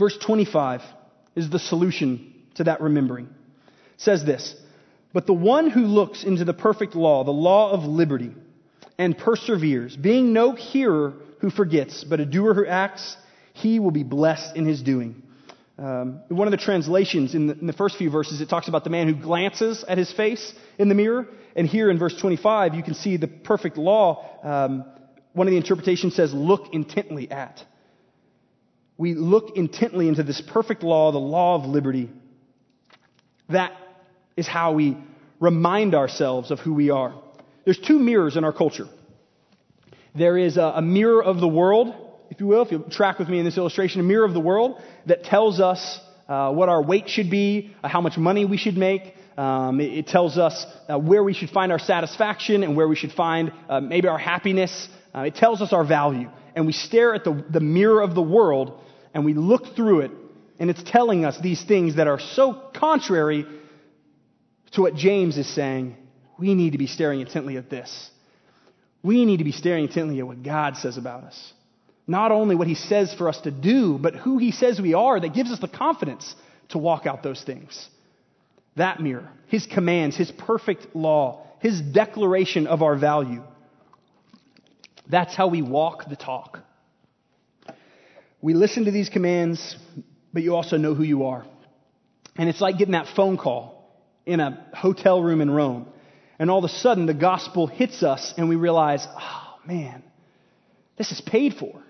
Verse 0.00 0.18
25 0.18 0.82
is 1.36 1.48
the 1.48 1.60
solution 1.60 2.34
to 2.56 2.64
that 2.64 2.80
remembering. 2.80 3.26
It 3.26 4.00
says 4.00 4.24
this, 4.24 4.52
but 5.12 5.26
the 5.26 5.32
one 5.32 5.70
who 5.70 5.82
looks 5.82 6.24
into 6.24 6.44
the 6.44 6.52
perfect 6.52 6.96
law, 6.96 7.22
the 7.22 7.30
law 7.30 7.70
of 7.70 7.84
liberty, 7.84 8.34
and 8.98 9.16
perseveres, 9.16 9.96
being 9.96 10.32
no 10.32 10.52
hearer 10.52 11.14
who 11.38 11.50
forgets, 11.50 12.02
but 12.02 12.18
a 12.18 12.26
doer 12.26 12.52
who 12.52 12.66
acts, 12.66 13.16
he 13.52 13.78
will 13.78 13.92
be 13.92 14.02
blessed 14.02 14.56
in 14.56 14.66
his 14.66 14.82
doing. 14.82 15.22
Um, 15.78 16.20
one 16.28 16.46
of 16.46 16.52
the 16.52 16.56
translations 16.56 17.34
in 17.34 17.48
the, 17.48 17.58
in 17.58 17.66
the, 17.66 17.72
first 17.72 17.96
few 17.96 18.10
verses, 18.10 18.40
it 18.40 18.48
talks 18.48 18.68
about 18.68 18.84
the 18.84 18.90
man 18.90 19.08
who 19.08 19.14
glances 19.14 19.84
at 19.86 19.98
his 19.98 20.10
face 20.10 20.54
in 20.78 20.88
the 20.88 20.94
mirror. 20.94 21.26
And 21.54 21.66
here 21.66 21.90
in 21.90 21.98
verse 21.98 22.16
25, 22.18 22.74
you 22.74 22.82
can 22.82 22.94
see 22.94 23.18
the 23.18 23.28
perfect 23.28 23.76
law. 23.76 24.24
Um, 24.42 24.84
one 25.32 25.46
of 25.46 25.50
the 25.50 25.58
interpretations 25.58 26.14
says, 26.14 26.32
look 26.32 26.72
intently 26.72 27.30
at 27.30 27.62
we 28.98 29.14
look 29.14 29.56
intently 29.56 30.08
into 30.08 30.22
this 30.22 30.40
perfect 30.40 30.82
law, 30.82 31.12
the 31.12 31.18
law 31.18 31.56
of 31.56 31.66
liberty. 31.66 32.10
That 33.48 33.72
is 34.36 34.46
how 34.46 34.72
we 34.72 34.96
remind 35.38 35.94
ourselves 35.94 36.50
of 36.50 36.60
who 36.60 36.72
we 36.72 36.90
are. 36.90 37.14
There's 37.64 37.78
two 37.78 37.98
mirrors 37.98 38.36
in 38.36 38.44
our 38.44 38.52
culture. 38.52 38.88
There 40.14 40.38
is 40.38 40.56
a, 40.56 40.74
a 40.76 40.82
mirror 40.82 41.22
of 41.22 41.40
the 41.40 41.48
world, 41.48 41.94
if 42.36 42.40
you 42.40 42.48
will, 42.48 42.60
if 42.60 42.70
you 42.70 42.84
track 42.90 43.18
with 43.18 43.30
me 43.30 43.38
in 43.38 43.46
this 43.46 43.56
illustration, 43.56 43.98
a 44.02 44.04
mirror 44.04 44.26
of 44.26 44.34
the 44.34 44.40
world 44.40 44.78
that 45.06 45.24
tells 45.24 45.58
us 45.58 45.98
uh, 46.28 46.52
what 46.52 46.68
our 46.68 46.82
weight 46.82 47.08
should 47.08 47.30
be, 47.30 47.74
uh, 47.82 47.88
how 47.88 48.02
much 48.02 48.18
money 48.18 48.44
we 48.44 48.58
should 48.58 48.76
make. 48.76 49.14
Um, 49.38 49.80
it, 49.80 50.00
it, 50.00 50.06
tells 50.06 50.36
us 50.36 50.66
uh, 50.86 50.98
where 50.98 51.24
we 51.24 51.32
should 51.32 51.48
find 51.48 51.72
our 51.72 51.78
satisfaction 51.78 52.62
and 52.62 52.76
where 52.76 52.86
we 52.88 52.94
should 52.94 53.12
find 53.12 53.52
uh, 53.70 53.80
maybe 53.80 54.06
our 54.06 54.18
happiness. 54.18 54.86
Uh, 55.14 55.20
it 55.20 55.36
tells 55.36 55.62
us 55.62 55.72
our 55.72 55.82
value. 55.82 56.28
And 56.54 56.66
we 56.66 56.74
stare 56.74 57.14
at 57.14 57.24
the, 57.24 57.42
the 57.48 57.60
mirror 57.60 58.02
of 58.02 58.14
the 58.14 58.20
world 58.20 58.82
and 59.14 59.24
we 59.24 59.32
look 59.32 59.74
through 59.74 60.00
it, 60.00 60.10
and 60.58 60.68
it's 60.68 60.82
telling 60.82 61.24
us 61.24 61.38
these 61.40 61.64
things 61.64 61.96
that 61.96 62.06
are 62.06 62.20
so 62.20 62.68
contrary 62.74 63.46
to 64.72 64.82
what 64.82 64.94
James 64.94 65.38
is 65.38 65.48
saying. 65.54 65.96
We 66.38 66.54
need 66.54 66.72
to 66.72 66.78
be 66.78 66.86
staring 66.86 67.20
intently 67.20 67.56
at 67.56 67.70
this. 67.70 68.10
We 69.02 69.24
need 69.24 69.38
to 69.38 69.44
be 69.44 69.52
staring 69.52 69.84
intently 69.84 70.18
at 70.18 70.26
what 70.26 70.42
God 70.42 70.76
says 70.76 70.98
about 70.98 71.24
us. 71.24 71.52
Not 72.06 72.30
only 72.30 72.54
what 72.54 72.68
He 72.68 72.74
says 72.74 73.12
for 73.14 73.28
us 73.28 73.40
to 73.42 73.50
do, 73.50 73.98
but 73.98 74.14
who 74.14 74.38
He 74.38 74.52
says 74.52 74.80
we 74.80 74.94
are 74.94 75.18
that 75.18 75.34
gives 75.34 75.50
us 75.50 75.58
the 75.58 75.68
confidence 75.68 76.34
to 76.68 76.78
walk 76.78 77.06
out 77.06 77.22
those 77.22 77.42
things. 77.42 77.88
That 78.76 79.00
mirror, 79.00 79.28
His 79.48 79.66
commands, 79.66 80.16
His 80.16 80.30
perfect 80.30 80.94
law, 80.94 81.46
His 81.60 81.80
declaration 81.80 82.66
of 82.66 82.82
our 82.82 82.96
value. 82.96 83.42
That's 85.08 85.34
how 85.34 85.48
we 85.48 85.62
walk 85.62 86.08
the 86.08 86.16
talk. 86.16 86.60
We 88.40 88.54
listen 88.54 88.84
to 88.84 88.90
these 88.90 89.08
commands, 89.08 89.76
but 90.32 90.42
you 90.42 90.54
also 90.54 90.76
know 90.76 90.94
who 90.94 91.02
you 91.02 91.24
are. 91.24 91.44
And 92.36 92.48
it's 92.48 92.60
like 92.60 92.78
getting 92.78 92.92
that 92.92 93.08
phone 93.16 93.36
call 93.38 93.90
in 94.26 94.40
a 94.40 94.66
hotel 94.74 95.22
room 95.22 95.40
in 95.40 95.50
Rome. 95.50 95.88
And 96.38 96.50
all 96.50 96.58
of 96.58 96.64
a 96.64 96.68
sudden, 96.68 97.06
the 97.06 97.14
gospel 97.14 97.66
hits 97.66 98.02
us, 98.02 98.34
and 98.36 98.48
we 98.48 98.56
realize, 98.56 99.06
oh, 99.08 99.54
man, 99.64 100.02
this 100.98 101.10
is 101.12 101.20
paid 101.20 101.54
for. 101.54 101.82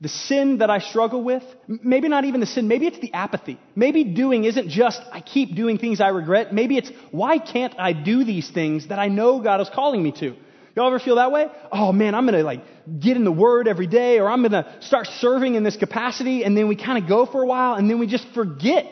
The 0.00 0.08
sin 0.08 0.58
that 0.58 0.70
I 0.70 0.80
struggle 0.80 1.22
with, 1.22 1.44
maybe 1.66 2.08
not 2.08 2.24
even 2.24 2.40
the 2.40 2.46
sin, 2.46 2.68
maybe 2.68 2.86
it's 2.86 2.98
the 2.98 3.12
apathy. 3.14 3.58
Maybe 3.74 4.04
doing 4.04 4.44
isn't 4.44 4.68
just, 4.68 5.00
I 5.12 5.20
keep 5.20 5.54
doing 5.54 5.78
things 5.78 6.00
I 6.00 6.08
regret. 6.08 6.52
Maybe 6.52 6.76
it's, 6.76 6.90
why 7.10 7.38
can't 7.38 7.74
I 7.78 7.92
do 7.92 8.24
these 8.24 8.50
things 8.50 8.88
that 8.88 8.98
I 8.98 9.08
know 9.08 9.40
God 9.40 9.60
is 9.60 9.70
calling 9.72 10.02
me 10.02 10.12
to? 10.20 10.36
Y'all 10.76 10.88
ever 10.88 10.98
feel 10.98 11.16
that 11.16 11.30
way? 11.30 11.46
Oh 11.70 11.92
man, 11.92 12.14
I'm 12.16 12.26
gonna 12.26 12.42
like 12.42 12.62
get 12.98 13.16
in 13.16 13.24
the 13.24 13.32
Word 13.32 13.68
every 13.68 13.86
day, 13.86 14.18
or 14.18 14.28
I'm 14.28 14.42
gonna 14.42 14.76
start 14.80 15.06
serving 15.06 15.54
in 15.54 15.62
this 15.62 15.76
capacity, 15.76 16.42
and 16.42 16.56
then 16.56 16.66
we 16.66 16.74
kind 16.74 17.00
of 17.00 17.08
go 17.08 17.26
for 17.26 17.42
a 17.42 17.46
while, 17.46 17.74
and 17.74 17.88
then 17.88 18.00
we 18.00 18.08
just 18.08 18.26
forget, 18.34 18.84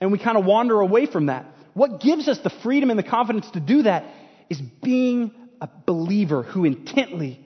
and 0.00 0.10
we 0.10 0.18
kind 0.18 0.36
of 0.36 0.44
wander 0.44 0.80
away 0.80 1.06
from 1.06 1.26
that. 1.26 1.46
What 1.74 2.00
gives 2.00 2.26
us 2.26 2.38
the 2.42 2.50
freedom 2.64 2.90
and 2.90 2.98
the 2.98 3.04
confidence 3.04 3.48
to 3.52 3.60
do 3.60 3.84
that 3.84 4.04
is 4.50 4.60
being 4.60 5.32
a 5.60 5.68
believer 5.86 6.42
who 6.42 6.64
intently 6.64 7.38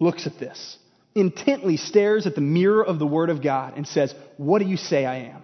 looks 0.00 0.26
at 0.26 0.40
this, 0.40 0.76
intently 1.14 1.76
stares 1.76 2.26
at 2.26 2.34
the 2.34 2.40
mirror 2.40 2.84
of 2.84 2.98
the 2.98 3.06
Word 3.06 3.30
of 3.30 3.42
God 3.42 3.74
and 3.76 3.86
says, 3.86 4.14
What 4.36 4.60
do 4.60 4.66
you 4.66 4.76
say 4.76 5.04
I 5.04 5.16
am? 5.16 5.42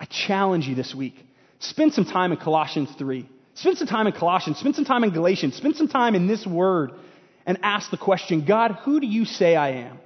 I 0.00 0.04
challenge 0.04 0.66
you 0.66 0.74
this 0.74 0.94
week. 0.94 1.14
Spend 1.60 1.92
some 1.92 2.04
time 2.04 2.32
in 2.32 2.38
Colossians 2.38 2.90
3. 2.98 3.28
Spend 3.54 3.76
some 3.76 3.88
time 3.88 4.06
in 4.06 4.12
Colossians, 4.12 4.58
spend 4.58 4.76
some 4.76 4.84
time 4.84 5.02
in 5.02 5.10
Galatians, 5.10 5.56
spend 5.56 5.74
some 5.74 5.88
time 5.88 6.14
in 6.14 6.28
this 6.28 6.46
word 6.46 6.92
and 7.44 7.58
ask 7.64 7.90
the 7.90 7.96
question 7.96 8.44
God, 8.46 8.78
who 8.84 9.00
do 9.00 9.06
you 9.06 9.24
say 9.24 9.56
I 9.56 9.70
am? 9.70 9.98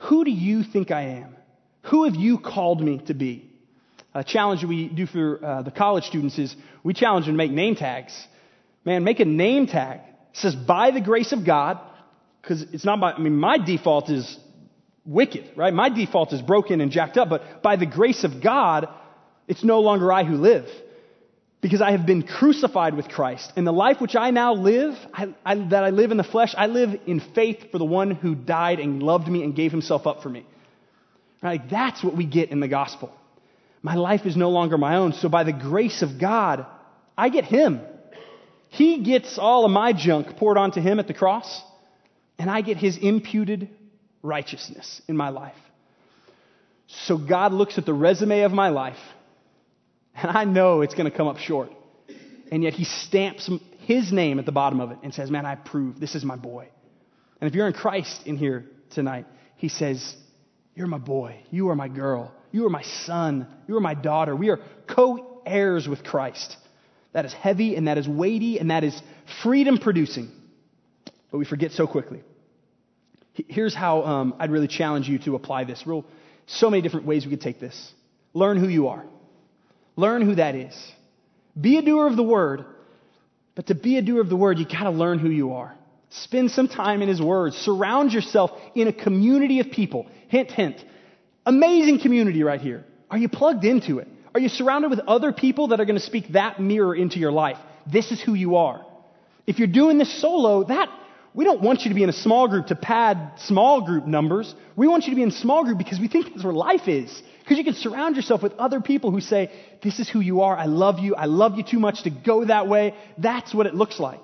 Who 0.00 0.24
do 0.24 0.30
you 0.30 0.64
think 0.64 0.90
I 0.90 1.02
am? 1.02 1.34
Who 1.84 2.04
have 2.04 2.14
you 2.14 2.38
called 2.38 2.82
me 2.82 3.00
to 3.06 3.14
be? 3.14 3.50
A 4.12 4.22
challenge 4.22 4.64
we 4.64 4.88
do 4.88 5.06
for 5.06 5.42
uh, 5.42 5.62
the 5.62 5.70
college 5.70 6.04
students 6.04 6.38
is 6.38 6.54
we 6.82 6.92
challenge 6.92 7.24
them 7.24 7.34
to 7.34 7.38
make 7.38 7.52
name 7.52 7.74
tags. 7.74 8.12
Man, 8.84 9.02
make 9.02 9.20
a 9.20 9.24
name 9.24 9.66
tag. 9.66 10.00
It 10.32 10.36
says, 10.36 10.54
by 10.54 10.90
the 10.90 11.00
grace 11.00 11.32
of 11.32 11.46
God, 11.46 11.78
because 12.40 12.62
it's 12.72 12.84
not 12.84 13.00
by, 13.00 13.12
I 13.12 13.18
mean, 13.18 13.36
my 13.36 13.58
default 13.58 14.10
is 14.10 14.38
wicked, 15.04 15.50
right? 15.56 15.72
My 15.72 15.88
default 15.88 16.32
is 16.32 16.42
broken 16.42 16.80
and 16.80 16.90
jacked 16.90 17.16
up, 17.16 17.28
but 17.28 17.62
by 17.62 17.76
the 17.76 17.86
grace 17.86 18.24
of 18.24 18.42
God, 18.42 18.88
it's 19.46 19.64
no 19.64 19.80
longer 19.80 20.12
I 20.12 20.24
who 20.24 20.36
live 20.36 20.68
because 21.60 21.80
I 21.80 21.90
have 21.92 22.06
been 22.06 22.22
crucified 22.22 22.94
with 22.94 23.08
Christ. 23.08 23.52
And 23.56 23.66
the 23.66 23.72
life 23.72 24.00
which 24.00 24.14
I 24.14 24.30
now 24.30 24.54
live, 24.54 24.94
I, 25.12 25.34
I, 25.44 25.54
that 25.70 25.84
I 25.84 25.90
live 25.90 26.10
in 26.10 26.16
the 26.16 26.24
flesh, 26.24 26.54
I 26.56 26.66
live 26.66 27.00
in 27.06 27.20
faith 27.20 27.72
for 27.72 27.78
the 27.78 27.84
one 27.84 28.12
who 28.12 28.34
died 28.34 28.78
and 28.78 29.02
loved 29.02 29.26
me 29.26 29.42
and 29.42 29.56
gave 29.56 29.72
himself 29.72 30.06
up 30.06 30.22
for 30.22 30.28
me. 30.28 30.46
Right? 31.42 31.60
That's 31.68 32.02
what 32.02 32.16
we 32.16 32.26
get 32.26 32.50
in 32.50 32.60
the 32.60 32.68
gospel. 32.68 33.12
My 33.82 33.94
life 33.94 34.26
is 34.26 34.36
no 34.36 34.50
longer 34.50 34.76
my 34.78 34.96
own. 34.96 35.12
So 35.14 35.28
by 35.28 35.44
the 35.44 35.52
grace 35.52 36.02
of 36.02 36.20
God, 36.20 36.66
I 37.16 37.28
get 37.28 37.44
him. 37.44 37.80
He 38.68 39.02
gets 39.02 39.38
all 39.38 39.64
of 39.64 39.70
my 39.70 39.92
junk 39.92 40.36
poured 40.36 40.58
onto 40.58 40.80
him 40.80 40.98
at 40.98 41.06
the 41.06 41.14
cross, 41.14 41.62
and 42.38 42.50
I 42.50 42.60
get 42.60 42.76
his 42.76 42.96
imputed 42.96 43.68
righteousness 44.22 45.02
in 45.08 45.16
my 45.16 45.30
life. 45.30 45.56
So 46.86 47.18
God 47.18 47.52
looks 47.52 47.78
at 47.78 47.84
the 47.84 47.94
resume 47.94 48.42
of 48.42 48.52
my 48.52 48.68
life 48.70 48.98
and 50.14 50.36
I 50.36 50.44
know 50.44 50.80
it's 50.80 50.94
going 50.94 51.10
to 51.10 51.16
come 51.16 51.28
up 51.28 51.38
short. 51.38 51.70
And 52.50 52.62
yet 52.62 52.72
he 52.72 52.84
stamps 52.84 53.50
his 53.80 54.12
name 54.12 54.38
at 54.38 54.46
the 54.46 54.52
bottom 54.52 54.80
of 54.80 54.90
it 54.90 54.98
and 55.02 55.12
says, 55.14 55.30
Man, 55.30 55.46
I 55.46 55.52
approve. 55.52 56.00
This 56.00 56.14
is 56.14 56.24
my 56.24 56.36
boy. 56.36 56.68
And 57.40 57.48
if 57.48 57.54
you're 57.54 57.66
in 57.66 57.72
Christ 57.72 58.26
in 58.26 58.36
here 58.36 58.64
tonight, 58.90 59.26
he 59.56 59.68
says, 59.68 60.16
You're 60.74 60.86
my 60.86 60.98
boy. 60.98 61.36
You 61.50 61.68
are 61.68 61.76
my 61.76 61.88
girl. 61.88 62.32
You 62.50 62.66
are 62.66 62.70
my 62.70 62.82
son. 62.82 63.46
You 63.68 63.76
are 63.76 63.80
my 63.80 63.94
daughter. 63.94 64.34
We 64.34 64.48
are 64.48 64.60
co 64.88 65.42
heirs 65.44 65.86
with 65.86 66.02
Christ. 66.02 66.56
That 67.12 67.24
is 67.24 67.32
heavy 67.32 67.76
and 67.76 67.86
that 67.86 67.98
is 67.98 68.08
weighty 68.08 68.58
and 68.58 68.70
that 68.70 68.84
is 68.84 69.00
freedom 69.42 69.78
producing. 69.78 70.30
But 71.30 71.38
we 71.38 71.44
forget 71.44 71.72
so 71.72 71.86
quickly. 71.86 72.22
Here's 73.34 73.74
how 73.74 74.02
um, 74.02 74.34
I'd 74.38 74.50
really 74.50 74.68
challenge 74.68 75.08
you 75.08 75.18
to 75.20 75.34
apply 75.34 75.64
this. 75.64 75.86
Real, 75.86 76.04
so 76.46 76.70
many 76.70 76.82
different 76.82 77.06
ways 77.06 77.24
we 77.24 77.30
could 77.30 77.40
take 77.40 77.60
this. 77.60 77.92
Learn 78.34 78.58
who 78.58 78.68
you 78.68 78.88
are. 78.88 79.04
Learn 79.96 80.22
who 80.22 80.36
that 80.36 80.54
is. 80.54 80.92
Be 81.60 81.78
a 81.78 81.82
doer 81.82 82.06
of 82.06 82.16
the 82.16 82.22
word, 82.22 82.64
but 83.54 83.66
to 83.66 83.74
be 83.74 83.96
a 83.96 84.02
doer 84.02 84.20
of 84.20 84.28
the 84.28 84.36
word, 84.36 84.58
you 84.58 84.66
gotta 84.66 84.90
learn 84.90 85.18
who 85.18 85.30
you 85.30 85.54
are. 85.54 85.74
Spend 86.10 86.50
some 86.50 86.68
time 86.68 87.02
in 87.02 87.08
his 87.08 87.20
word. 87.20 87.52
Surround 87.52 88.12
yourself 88.12 88.50
in 88.74 88.88
a 88.88 88.92
community 88.92 89.60
of 89.60 89.70
people. 89.70 90.06
Hint, 90.28 90.50
hint. 90.50 90.82
Amazing 91.44 92.00
community 92.00 92.42
right 92.42 92.60
here. 92.60 92.84
Are 93.10 93.18
you 93.18 93.28
plugged 93.28 93.64
into 93.64 93.98
it? 93.98 94.08
Are 94.34 94.40
you 94.40 94.48
surrounded 94.48 94.90
with 94.90 95.00
other 95.00 95.32
people 95.32 95.68
that 95.68 95.80
are 95.80 95.84
going 95.84 95.98
to 95.98 96.04
speak 96.04 96.28
that 96.32 96.60
mirror 96.60 96.94
into 96.94 97.18
your 97.18 97.32
life? 97.32 97.58
This 97.90 98.12
is 98.12 98.20
who 98.20 98.34
you 98.34 98.56
are. 98.56 98.84
If 99.46 99.58
you're 99.58 99.66
doing 99.66 99.98
this 99.98 100.20
solo, 100.20 100.64
that 100.64 100.88
we 101.34 101.44
don't 101.44 101.60
want 101.60 101.82
you 101.82 101.90
to 101.90 101.94
be 101.94 102.02
in 102.02 102.08
a 102.08 102.14
small 102.14 102.48
group 102.48 102.68
to 102.68 102.76
pad 102.76 103.32
small 103.38 103.82
group 103.82 104.06
numbers. 104.06 104.54
We 104.76 104.88
want 104.88 105.04
you 105.04 105.10
to 105.10 105.16
be 105.16 105.22
in 105.22 105.30
small 105.30 105.64
group 105.64 105.78
because 105.78 106.00
we 106.00 106.08
think 106.08 106.30
that's 106.30 106.44
where 106.44 106.52
life 106.52 106.88
is. 106.88 107.22
Because 107.40 107.58
you 107.58 107.64
can 107.64 107.74
surround 107.74 108.16
yourself 108.16 108.42
with 108.42 108.52
other 108.54 108.80
people 108.80 109.10
who 109.10 109.20
say, 109.20 109.50
This 109.82 109.98
is 110.00 110.08
who 110.08 110.20
you 110.20 110.42
are. 110.42 110.56
I 110.56 110.66
love 110.66 110.98
you. 110.98 111.14
I 111.14 111.26
love 111.26 111.56
you 111.56 111.62
too 111.62 111.78
much 111.78 112.02
to 112.04 112.10
go 112.10 112.44
that 112.44 112.68
way. 112.68 112.94
That's 113.18 113.54
what 113.54 113.66
it 113.66 113.74
looks 113.74 114.00
like. 114.00 114.20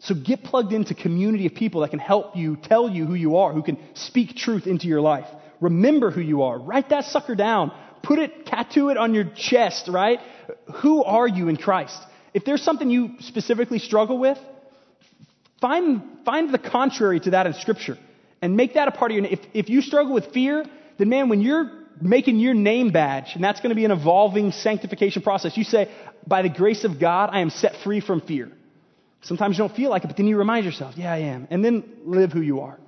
So 0.00 0.14
get 0.14 0.44
plugged 0.44 0.72
into 0.72 0.94
community 0.94 1.46
of 1.46 1.54
people 1.54 1.82
that 1.82 1.90
can 1.90 1.98
help 1.98 2.34
you 2.34 2.56
tell 2.56 2.88
you 2.88 3.04
who 3.04 3.14
you 3.14 3.36
are, 3.36 3.52
who 3.52 3.62
can 3.62 3.78
speak 3.94 4.34
truth 4.34 4.66
into 4.66 4.86
your 4.86 5.02
life. 5.02 5.26
Remember 5.60 6.10
who 6.10 6.22
you 6.22 6.42
are. 6.42 6.58
Write 6.58 6.88
that 6.88 7.04
sucker 7.04 7.34
down. 7.34 7.72
Put 8.02 8.18
it, 8.18 8.46
tattoo 8.46 8.88
it 8.88 8.96
on 8.96 9.12
your 9.12 9.24
chest, 9.36 9.88
right? 9.88 10.18
Who 10.76 11.04
are 11.04 11.28
you 11.28 11.48
in 11.48 11.58
Christ? 11.58 11.98
If 12.32 12.46
there's 12.46 12.62
something 12.62 12.88
you 12.88 13.16
specifically 13.20 13.78
struggle 13.78 14.16
with, 14.16 14.38
find, 15.60 16.02
find 16.24 16.52
the 16.52 16.58
contrary 16.58 17.20
to 17.20 17.30
that 17.30 17.46
in 17.46 17.54
Scripture 17.54 17.98
and 18.42 18.56
make 18.56 18.74
that 18.74 18.88
a 18.88 18.90
part 18.90 19.10
of 19.10 19.16
your. 19.16 19.26
If, 19.26 19.40
if 19.54 19.68
you 19.68 19.82
struggle 19.82 20.14
with 20.14 20.32
fear, 20.32 20.64
then 20.98 21.08
man, 21.08 21.28
when 21.28 21.40
you're 21.40 21.70
making 22.00 22.38
your 22.38 22.54
name 22.54 22.90
badge, 22.92 23.32
and 23.34 23.44
that's 23.44 23.60
going 23.60 23.70
to 23.70 23.76
be 23.76 23.84
an 23.84 23.90
evolving 23.90 24.52
sanctification 24.52 25.22
process, 25.22 25.56
you 25.56 25.64
say, 25.64 25.90
by 26.26 26.42
the 26.42 26.48
grace 26.48 26.84
of 26.84 26.98
God, 26.98 27.30
I 27.32 27.40
am 27.40 27.50
set 27.50 27.76
free 27.84 28.00
from 28.00 28.20
fear. 28.20 28.50
Sometimes 29.22 29.58
you 29.58 29.64
don't 29.66 29.76
feel 29.76 29.90
like 29.90 30.04
it, 30.04 30.06
but 30.06 30.16
then 30.16 30.26
you 30.26 30.38
remind 30.38 30.64
yourself, 30.64 30.94
yeah, 30.96 31.12
I 31.12 31.18
am. 31.18 31.46
And 31.50 31.64
then 31.64 31.84
live 32.04 32.32
who 32.32 32.40
you 32.40 32.60
are. 32.60 32.78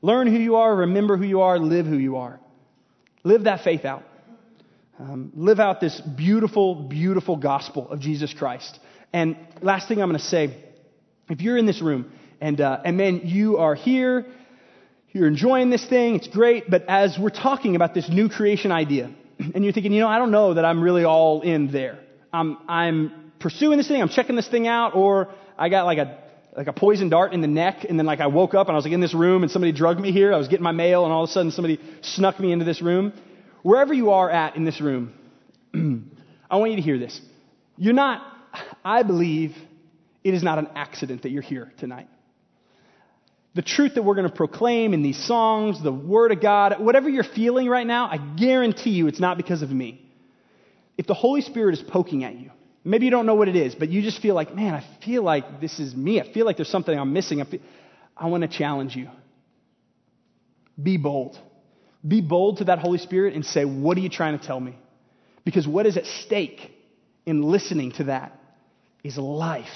Learn 0.00 0.26
who 0.26 0.38
you 0.38 0.56
are, 0.56 0.74
remember 0.74 1.16
who 1.16 1.24
you 1.24 1.42
are, 1.42 1.58
live 1.58 1.86
who 1.86 1.98
you 1.98 2.16
are. 2.16 2.40
Live 3.22 3.44
that 3.44 3.64
faith 3.64 3.84
out. 3.84 4.02
Um, 4.98 5.32
live 5.34 5.60
out 5.60 5.80
this 5.80 6.00
beautiful, 6.00 6.74
beautiful 6.74 7.36
gospel 7.36 7.90
of 7.90 8.00
Jesus 8.00 8.32
Christ. 8.32 8.78
And 9.12 9.36
last 9.60 9.88
thing 9.88 10.00
I'm 10.00 10.08
going 10.08 10.20
to 10.20 10.24
say 10.24 10.56
if 11.28 11.40
you're 11.40 11.56
in 11.56 11.66
this 11.66 11.80
room 11.80 12.10
and, 12.40 12.60
uh, 12.60 12.80
and 12.84 12.96
man, 12.96 13.22
you 13.24 13.58
are 13.58 13.74
here, 13.74 14.26
you're 15.12 15.28
enjoying 15.28 15.70
this 15.70 15.84
thing, 15.84 16.16
it's 16.16 16.28
great, 16.28 16.68
but 16.68 16.84
as 16.88 17.18
we're 17.18 17.30
talking 17.30 17.76
about 17.76 17.94
this 17.94 18.08
new 18.08 18.28
creation 18.28 18.72
idea, 18.72 19.10
and 19.38 19.64
you're 19.64 19.72
thinking, 19.72 19.92
you 19.92 20.00
know, 20.00 20.08
I 20.08 20.18
don't 20.18 20.30
know 20.30 20.54
that 20.54 20.64
I'm 20.64 20.82
really 20.82 21.04
all 21.04 21.42
in 21.42 21.70
there. 21.70 21.98
I'm, 22.32 22.58
I'm 22.68 23.32
pursuing 23.38 23.78
this 23.78 23.88
thing, 23.88 24.02
I'm 24.02 24.08
checking 24.08 24.36
this 24.36 24.48
thing 24.48 24.66
out, 24.66 24.94
or 24.94 25.28
I 25.58 25.68
got 25.68 25.86
like 25.86 25.98
a 25.98 26.24
like 26.56 26.68
a 26.68 26.72
poison 26.72 27.08
dart 27.08 27.32
in 27.32 27.40
the 27.40 27.48
neck, 27.48 27.84
and 27.88 27.98
then 27.98 28.06
like 28.06 28.20
I 28.20 28.28
woke 28.28 28.54
up 28.54 28.68
and 28.68 28.74
I 28.74 28.76
was 28.76 28.84
like 28.84 28.94
in 28.94 29.00
this 29.00 29.14
room, 29.14 29.42
and 29.42 29.50
somebody 29.50 29.72
drugged 29.72 30.00
me 30.00 30.12
here. 30.12 30.32
I 30.32 30.38
was 30.38 30.48
getting 30.48 30.62
my 30.62 30.72
mail, 30.72 31.04
and 31.04 31.12
all 31.12 31.24
of 31.24 31.30
a 31.30 31.32
sudden 31.32 31.50
somebody 31.50 31.80
snuck 32.02 32.38
me 32.38 32.52
into 32.52 32.64
this 32.64 32.80
room. 32.80 33.12
Wherever 33.62 33.92
you 33.92 34.10
are 34.10 34.30
at 34.30 34.56
in 34.56 34.64
this 34.64 34.80
room, 34.80 35.12
I 36.50 36.56
want 36.56 36.70
you 36.70 36.76
to 36.76 36.82
hear 36.82 36.98
this. 36.98 37.20
You're 37.76 37.94
not. 37.94 38.22
I 38.84 39.02
believe 39.02 39.56
it 40.24 40.34
is 40.34 40.42
not 40.42 40.58
an 40.58 40.68
accident 40.74 41.22
that 41.22 41.30
you're 41.30 41.42
here 41.42 41.72
tonight. 41.78 42.08
The 43.54 43.62
truth 43.62 43.94
that 43.94 44.02
we're 44.02 44.16
going 44.16 44.28
to 44.28 44.34
proclaim 44.34 44.94
in 44.94 45.02
these 45.02 45.22
songs, 45.28 45.80
the 45.80 45.92
Word 45.92 46.32
of 46.32 46.40
God, 46.40 46.80
whatever 46.80 47.08
you're 47.08 47.22
feeling 47.22 47.68
right 47.68 47.86
now, 47.86 48.06
I 48.06 48.16
guarantee 48.16 48.90
you 48.90 49.06
it's 49.06 49.20
not 49.20 49.36
because 49.36 49.62
of 49.62 49.70
me. 49.70 50.00
If 50.98 51.06
the 51.06 51.14
Holy 51.14 51.40
Spirit 51.40 51.74
is 51.74 51.82
poking 51.82 52.24
at 52.24 52.34
you, 52.34 52.50
Maybe 52.84 53.06
you 53.06 53.10
don't 53.10 53.24
know 53.24 53.34
what 53.34 53.48
it 53.48 53.56
is, 53.56 53.74
but 53.74 53.88
you 53.88 54.02
just 54.02 54.20
feel 54.20 54.34
like, 54.34 54.54
man, 54.54 54.74
I 54.74 54.84
feel 55.04 55.22
like 55.22 55.60
this 55.60 55.80
is 55.80 55.94
me. 55.96 56.20
I 56.20 56.30
feel 56.32 56.44
like 56.44 56.56
there's 56.56 56.68
something 56.68 56.96
I'm 56.96 57.14
missing. 57.14 57.40
I, 57.40 57.46
I 58.14 58.26
want 58.26 58.42
to 58.42 58.48
challenge 58.48 58.94
you. 58.94 59.08
Be 60.80 60.98
bold. 60.98 61.38
Be 62.06 62.20
bold 62.20 62.58
to 62.58 62.64
that 62.64 62.80
Holy 62.80 62.98
Spirit 62.98 63.34
and 63.34 63.44
say, 63.44 63.64
what 63.64 63.96
are 63.96 64.00
you 64.00 64.10
trying 64.10 64.38
to 64.38 64.46
tell 64.46 64.60
me? 64.60 64.76
Because 65.46 65.66
what 65.66 65.86
is 65.86 65.96
at 65.96 66.04
stake 66.04 66.70
in 67.24 67.42
listening 67.42 67.92
to 67.92 68.04
that 68.04 68.38
is 69.02 69.16
life 69.16 69.66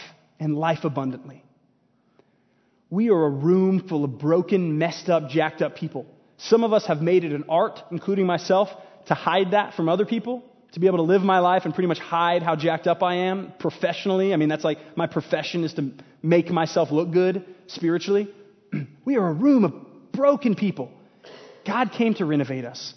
and 0.40 0.56
life 0.56 0.84
abundantly. 0.84 1.44
We 2.90 3.10
are 3.10 3.24
a 3.26 3.30
room 3.30 3.86
full 3.88 4.04
of 4.04 4.18
broken, 4.18 4.78
messed 4.78 5.08
up, 5.08 5.28
jacked 5.28 5.60
up 5.60 5.76
people. 5.76 6.06
Some 6.38 6.64
of 6.64 6.72
us 6.72 6.86
have 6.86 7.02
made 7.02 7.24
it 7.24 7.32
an 7.32 7.44
art, 7.48 7.82
including 7.90 8.26
myself, 8.26 8.68
to 9.06 9.14
hide 9.14 9.50
that 9.50 9.74
from 9.74 9.88
other 9.88 10.06
people 10.06 10.42
to 10.72 10.80
be 10.80 10.86
able 10.86 10.98
to 10.98 11.04
live 11.04 11.22
my 11.22 11.38
life 11.38 11.64
and 11.64 11.74
pretty 11.74 11.88
much 11.88 11.98
hide 11.98 12.42
how 12.42 12.54
jacked 12.54 12.86
up 12.86 13.02
I 13.02 13.14
am 13.14 13.52
professionally. 13.58 14.32
I 14.32 14.36
mean, 14.36 14.48
that's 14.48 14.64
like 14.64 14.78
my 14.96 15.06
profession 15.06 15.64
is 15.64 15.74
to 15.74 15.92
make 16.22 16.50
myself 16.50 16.90
look 16.90 17.10
good 17.10 17.44
spiritually. 17.68 18.28
we 19.04 19.16
are 19.16 19.28
a 19.28 19.32
room 19.32 19.64
of 19.64 20.12
broken 20.12 20.54
people. 20.54 20.92
God 21.66 21.92
came 21.92 22.14
to 22.14 22.24
renovate 22.24 22.64
us. 22.64 22.94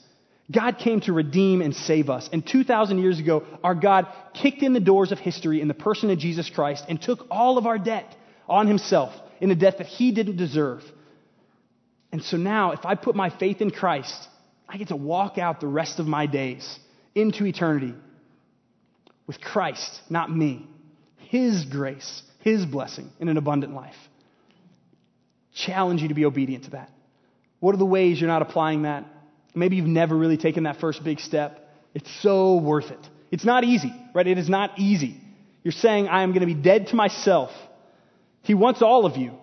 God 0.52 0.80
came 0.80 1.02
to 1.02 1.14
redeem 1.14 1.62
and 1.62 1.76
save 1.76 2.10
us. 2.10 2.30
And 2.32 2.46
2,000 2.46 3.00
years 3.00 3.20
ago, 3.20 3.44
our 3.64 3.76
God 3.76 4.08
kicked 4.34 4.64
in 4.64 4.74
the 4.74 4.80
doors 4.80 5.12
of 5.12 5.20
history 5.20 5.62
in 5.62 5.68
the 5.68 5.74
person 5.74 6.10
of 6.10 6.18
Jesus 6.18 6.50
Christ 6.50 6.86
and 6.90 7.02
took 7.02 7.26
all 7.30 7.58
of 7.58 7.66
our 7.66 7.78
debt 7.78 8.16
on 8.50 8.68
himself 8.68 9.14
in 9.40 9.52
a 9.52 9.56
debt 9.56 9.78
that 9.78 9.88
he 9.88 10.12
didn't 10.12 10.38
deserve. 10.38 10.84
And 12.12 12.24
so 12.24 12.38
now, 12.38 12.72
if 12.72 12.86
I 12.86 12.96
put 12.96 13.16
my 13.16 13.30
faith 13.30 13.62
in 13.62 13.72
Christ, 13.72 14.28
I 14.68 14.78
get 14.78 14.90
to 14.90 14.96
walk 14.96 15.38
out 15.38 15.60
the 15.60 15.68
rest 15.68 16.00
of 16.00 16.08
my 16.08 16.26
days 16.26 16.80
into 17.16 17.46
eternity 17.46 17.94
with 19.28 19.40
Christ, 19.40 20.02
not 20.10 20.30
me. 20.30 20.68
His 21.18 21.66
grace, 21.66 22.24
His 22.40 22.66
blessing 22.66 23.10
in 23.20 23.30
an 23.30 23.38
abundant 23.38 23.74
life. 23.74 23.96
Challenge 25.54 26.02
you 26.02 26.10
to 26.10 26.14
be 26.14 26.26
obedient 26.26 26.66
to 26.66 26.72
that. 26.72 26.90
What 27.60 27.74
are 27.74 27.78
the 27.78 27.86
ways 27.86 28.20
you're 28.20 28.28
not 28.28 28.42
applying 28.42 28.82
that? 28.82 29.06
Maybe 29.54 29.76
you've 29.76 29.88
never 29.88 30.16
really 30.16 30.38
taken 30.38 30.64
that 30.64 30.80
first 30.80 31.04
big 31.04 31.20
step. 31.20 31.70
It's 31.94 32.10
so 32.22 32.58
worth 32.58 32.90
it. 32.92 33.00
It's 33.32 33.46
not 33.46 33.64
easy, 33.64 33.94
right? 34.14 34.28
It 34.28 34.38
is 34.38 34.50
not 34.50 34.80
easy. 34.80 35.20
You're 35.64 35.72
saying, 35.72 36.08
I 36.08 36.24
am 36.24 36.32
going 36.32 36.42
to 36.42 36.54
be 36.54 36.54
dead 36.54 36.88
to 36.88 36.96
myself. 36.96 37.52
He 38.44 38.54
wants 38.54 38.82
all 38.82 39.06
of 39.06 39.18
you, 39.18 39.34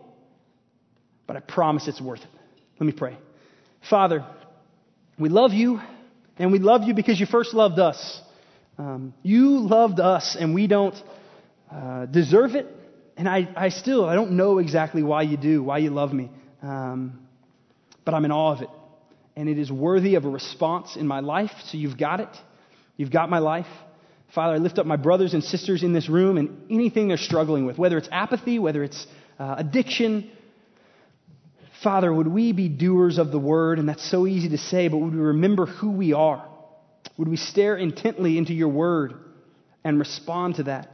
but 1.27 1.37
I 1.37 1.41
promise 1.41 1.87
it's 1.89 2.01
worth 2.01 2.21
it. 2.21 2.31
Let 2.81 2.87
me 2.87 2.93
pray. 2.93 3.17
Father, 3.89 4.25
we 5.19 5.29
love 5.29 5.53
you. 5.53 5.81
And 6.39 6.53
we 6.53 6.61
love 6.61 6.85
you 6.85 6.95
because 6.95 7.19
you 7.19 7.27
first 7.27 7.53
loved 7.53 7.79
us. 7.79 8.23
Um, 8.79 9.13
you 9.23 9.59
loved 9.59 9.99
us, 9.99 10.37
and 10.39 10.55
we 10.55 10.69
don't 10.69 10.95
uh, 11.71 12.07
deserve 12.07 12.55
it. 12.55 12.67
And 13.17 13.29
I, 13.29 13.49
I 13.57 13.71
still, 13.71 14.05
I 14.05 14.15
don't 14.15 14.33
know 14.33 14.59
exactly 14.59 15.03
why 15.03 15.23
you 15.23 15.37
do, 15.37 15.65
why 15.65 15.79
you 15.79 15.91
love 15.91 16.13
me. 16.13 16.31
Um, 16.63 17.27
but 18.05 18.15
I'm 18.15 18.25
in 18.25 18.31
awe 18.31 18.53
of 18.53 18.63
it. 18.63 18.69
And 19.39 19.49
it 19.49 19.57
is 19.57 19.71
worthy 19.71 20.17
of 20.17 20.25
a 20.25 20.29
response 20.29 20.97
in 20.97 21.07
my 21.07 21.21
life. 21.21 21.53
So 21.67 21.79
you've 21.79 21.97
got 21.97 22.19
it. 22.19 22.37
You've 22.97 23.13
got 23.13 23.31
my 23.31 23.39
life. 23.39 23.69
Father, 24.35 24.55
I 24.55 24.59
lift 24.59 24.79
up 24.79 24.85
my 24.85 24.97
brothers 24.97 25.33
and 25.33 25.45
sisters 25.45 25.85
in 25.85 25.93
this 25.93 26.09
room 26.09 26.37
and 26.37 26.71
anything 26.71 27.07
they're 27.07 27.17
struggling 27.17 27.65
with, 27.65 27.79
whether 27.79 27.97
it's 27.97 28.09
apathy, 28.11 28.59
whether 28.59 28.83
it's 28.83 29.07
uh, 29.39 29.55
addiction, 29.59 30.29
Father, 31.83 32.13
would 32.13 32.27
we 32.27 32.53
be 32.53 32.69
doers 32.69 33.19
of 33.19 33.31
the 33.31 33.39
word? 33.39 33.79
And 33.79 33.89
that's 33.89 34.09
so 34.11 34.27
easy 34.27 34.49
to 34.49 34.59
say, 34.59 34.89
but 34.89 34.99
would 34.99 35.15
we 35.15 35.21
remember 35.21 35.67
who 35.67 35.93
we 35.93 36.13
are? 36.13 36.45
Would 37.17 37.29
we 37.29 37.37
stare 37.37 37.77
intently 37.77 38.37
into 38.37 38.53
your 38.53 38.69
word 38.69 39.15
and 39.85 39.99
respond 39.99 40.57
to 40.57 40.65
that? 40.65 40.91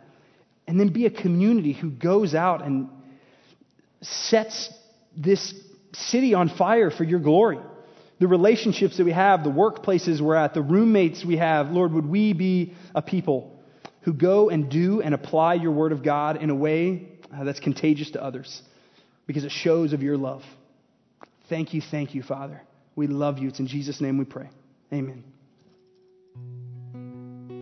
And 0.66 0.78
then 0.78 0.92
be 0.92 1.07
a 1.07 1.11
community 1.11 1.73
who 1.73 1.90
goes 1.90 2.35
out 2.35 2.62
and 2.62 2.90
sets 4.02 4.71
this 5.16 5.54
city 5.92 6.35
on 6.35 6.50
fire 6.50 6.90
for 6.90 7.04
your 7.04 7.21
glory. 7.21 7.58
The 8.21 8.29
relationships 8.29 8.96
that 8.98 9.04
we 9.04 9.12
have, 9.12 9.42
the 9.42 9.50
workplaces 9.50 10.21
we're 10.21 10.37
at, 10.37 10.54
the 10.54 10.62
roommates 10.62 11.25
we 11.25 11.37
have, 11.37 11.71
Lord, 11.71 11.92
would 11.92 12.06
we 12.06 12.33
be 12.33 12.75
a 12.94 13.02
people 13.02 13.58
who 14.02 14.12
go 14.12 14.50
and 14.50 14.71
do 14.71 15.00
and 15.02 15.15
apply 15.15 15.54
your 15.54 15.73
word 15.73 15.92
of 15.92 16.02
God 16.02 16.40
in 16.40 16.50
a 16.50 16.54
way 16.54 17.08
uh, 17.35 17.44
that's 17.44 17.60
contagious 17.60 18.12
to 18.12 18.23
others 18.23 18.62
because 19.27 19.44
it 19.44 19.50
shows 19.50 19.92
of 19.92 20.02
your 20.02 20.17
love. 20.17 20.42
Thank 21.48 21.75
you, 21.75 21.81
thank 21.81 22.15
you, 22.15 22.23
Father. 22.23 22.62
We 22.96 23.06
love 23.06 23.38
you. 23.38 23.48
It's 23.48 23.58
in 23.58 23.67
Jesus' 23.67 24.00
name 24.00 24.19
we 24.19 24.25
pray. 24.25 24.48
Amen. 24.92 25.25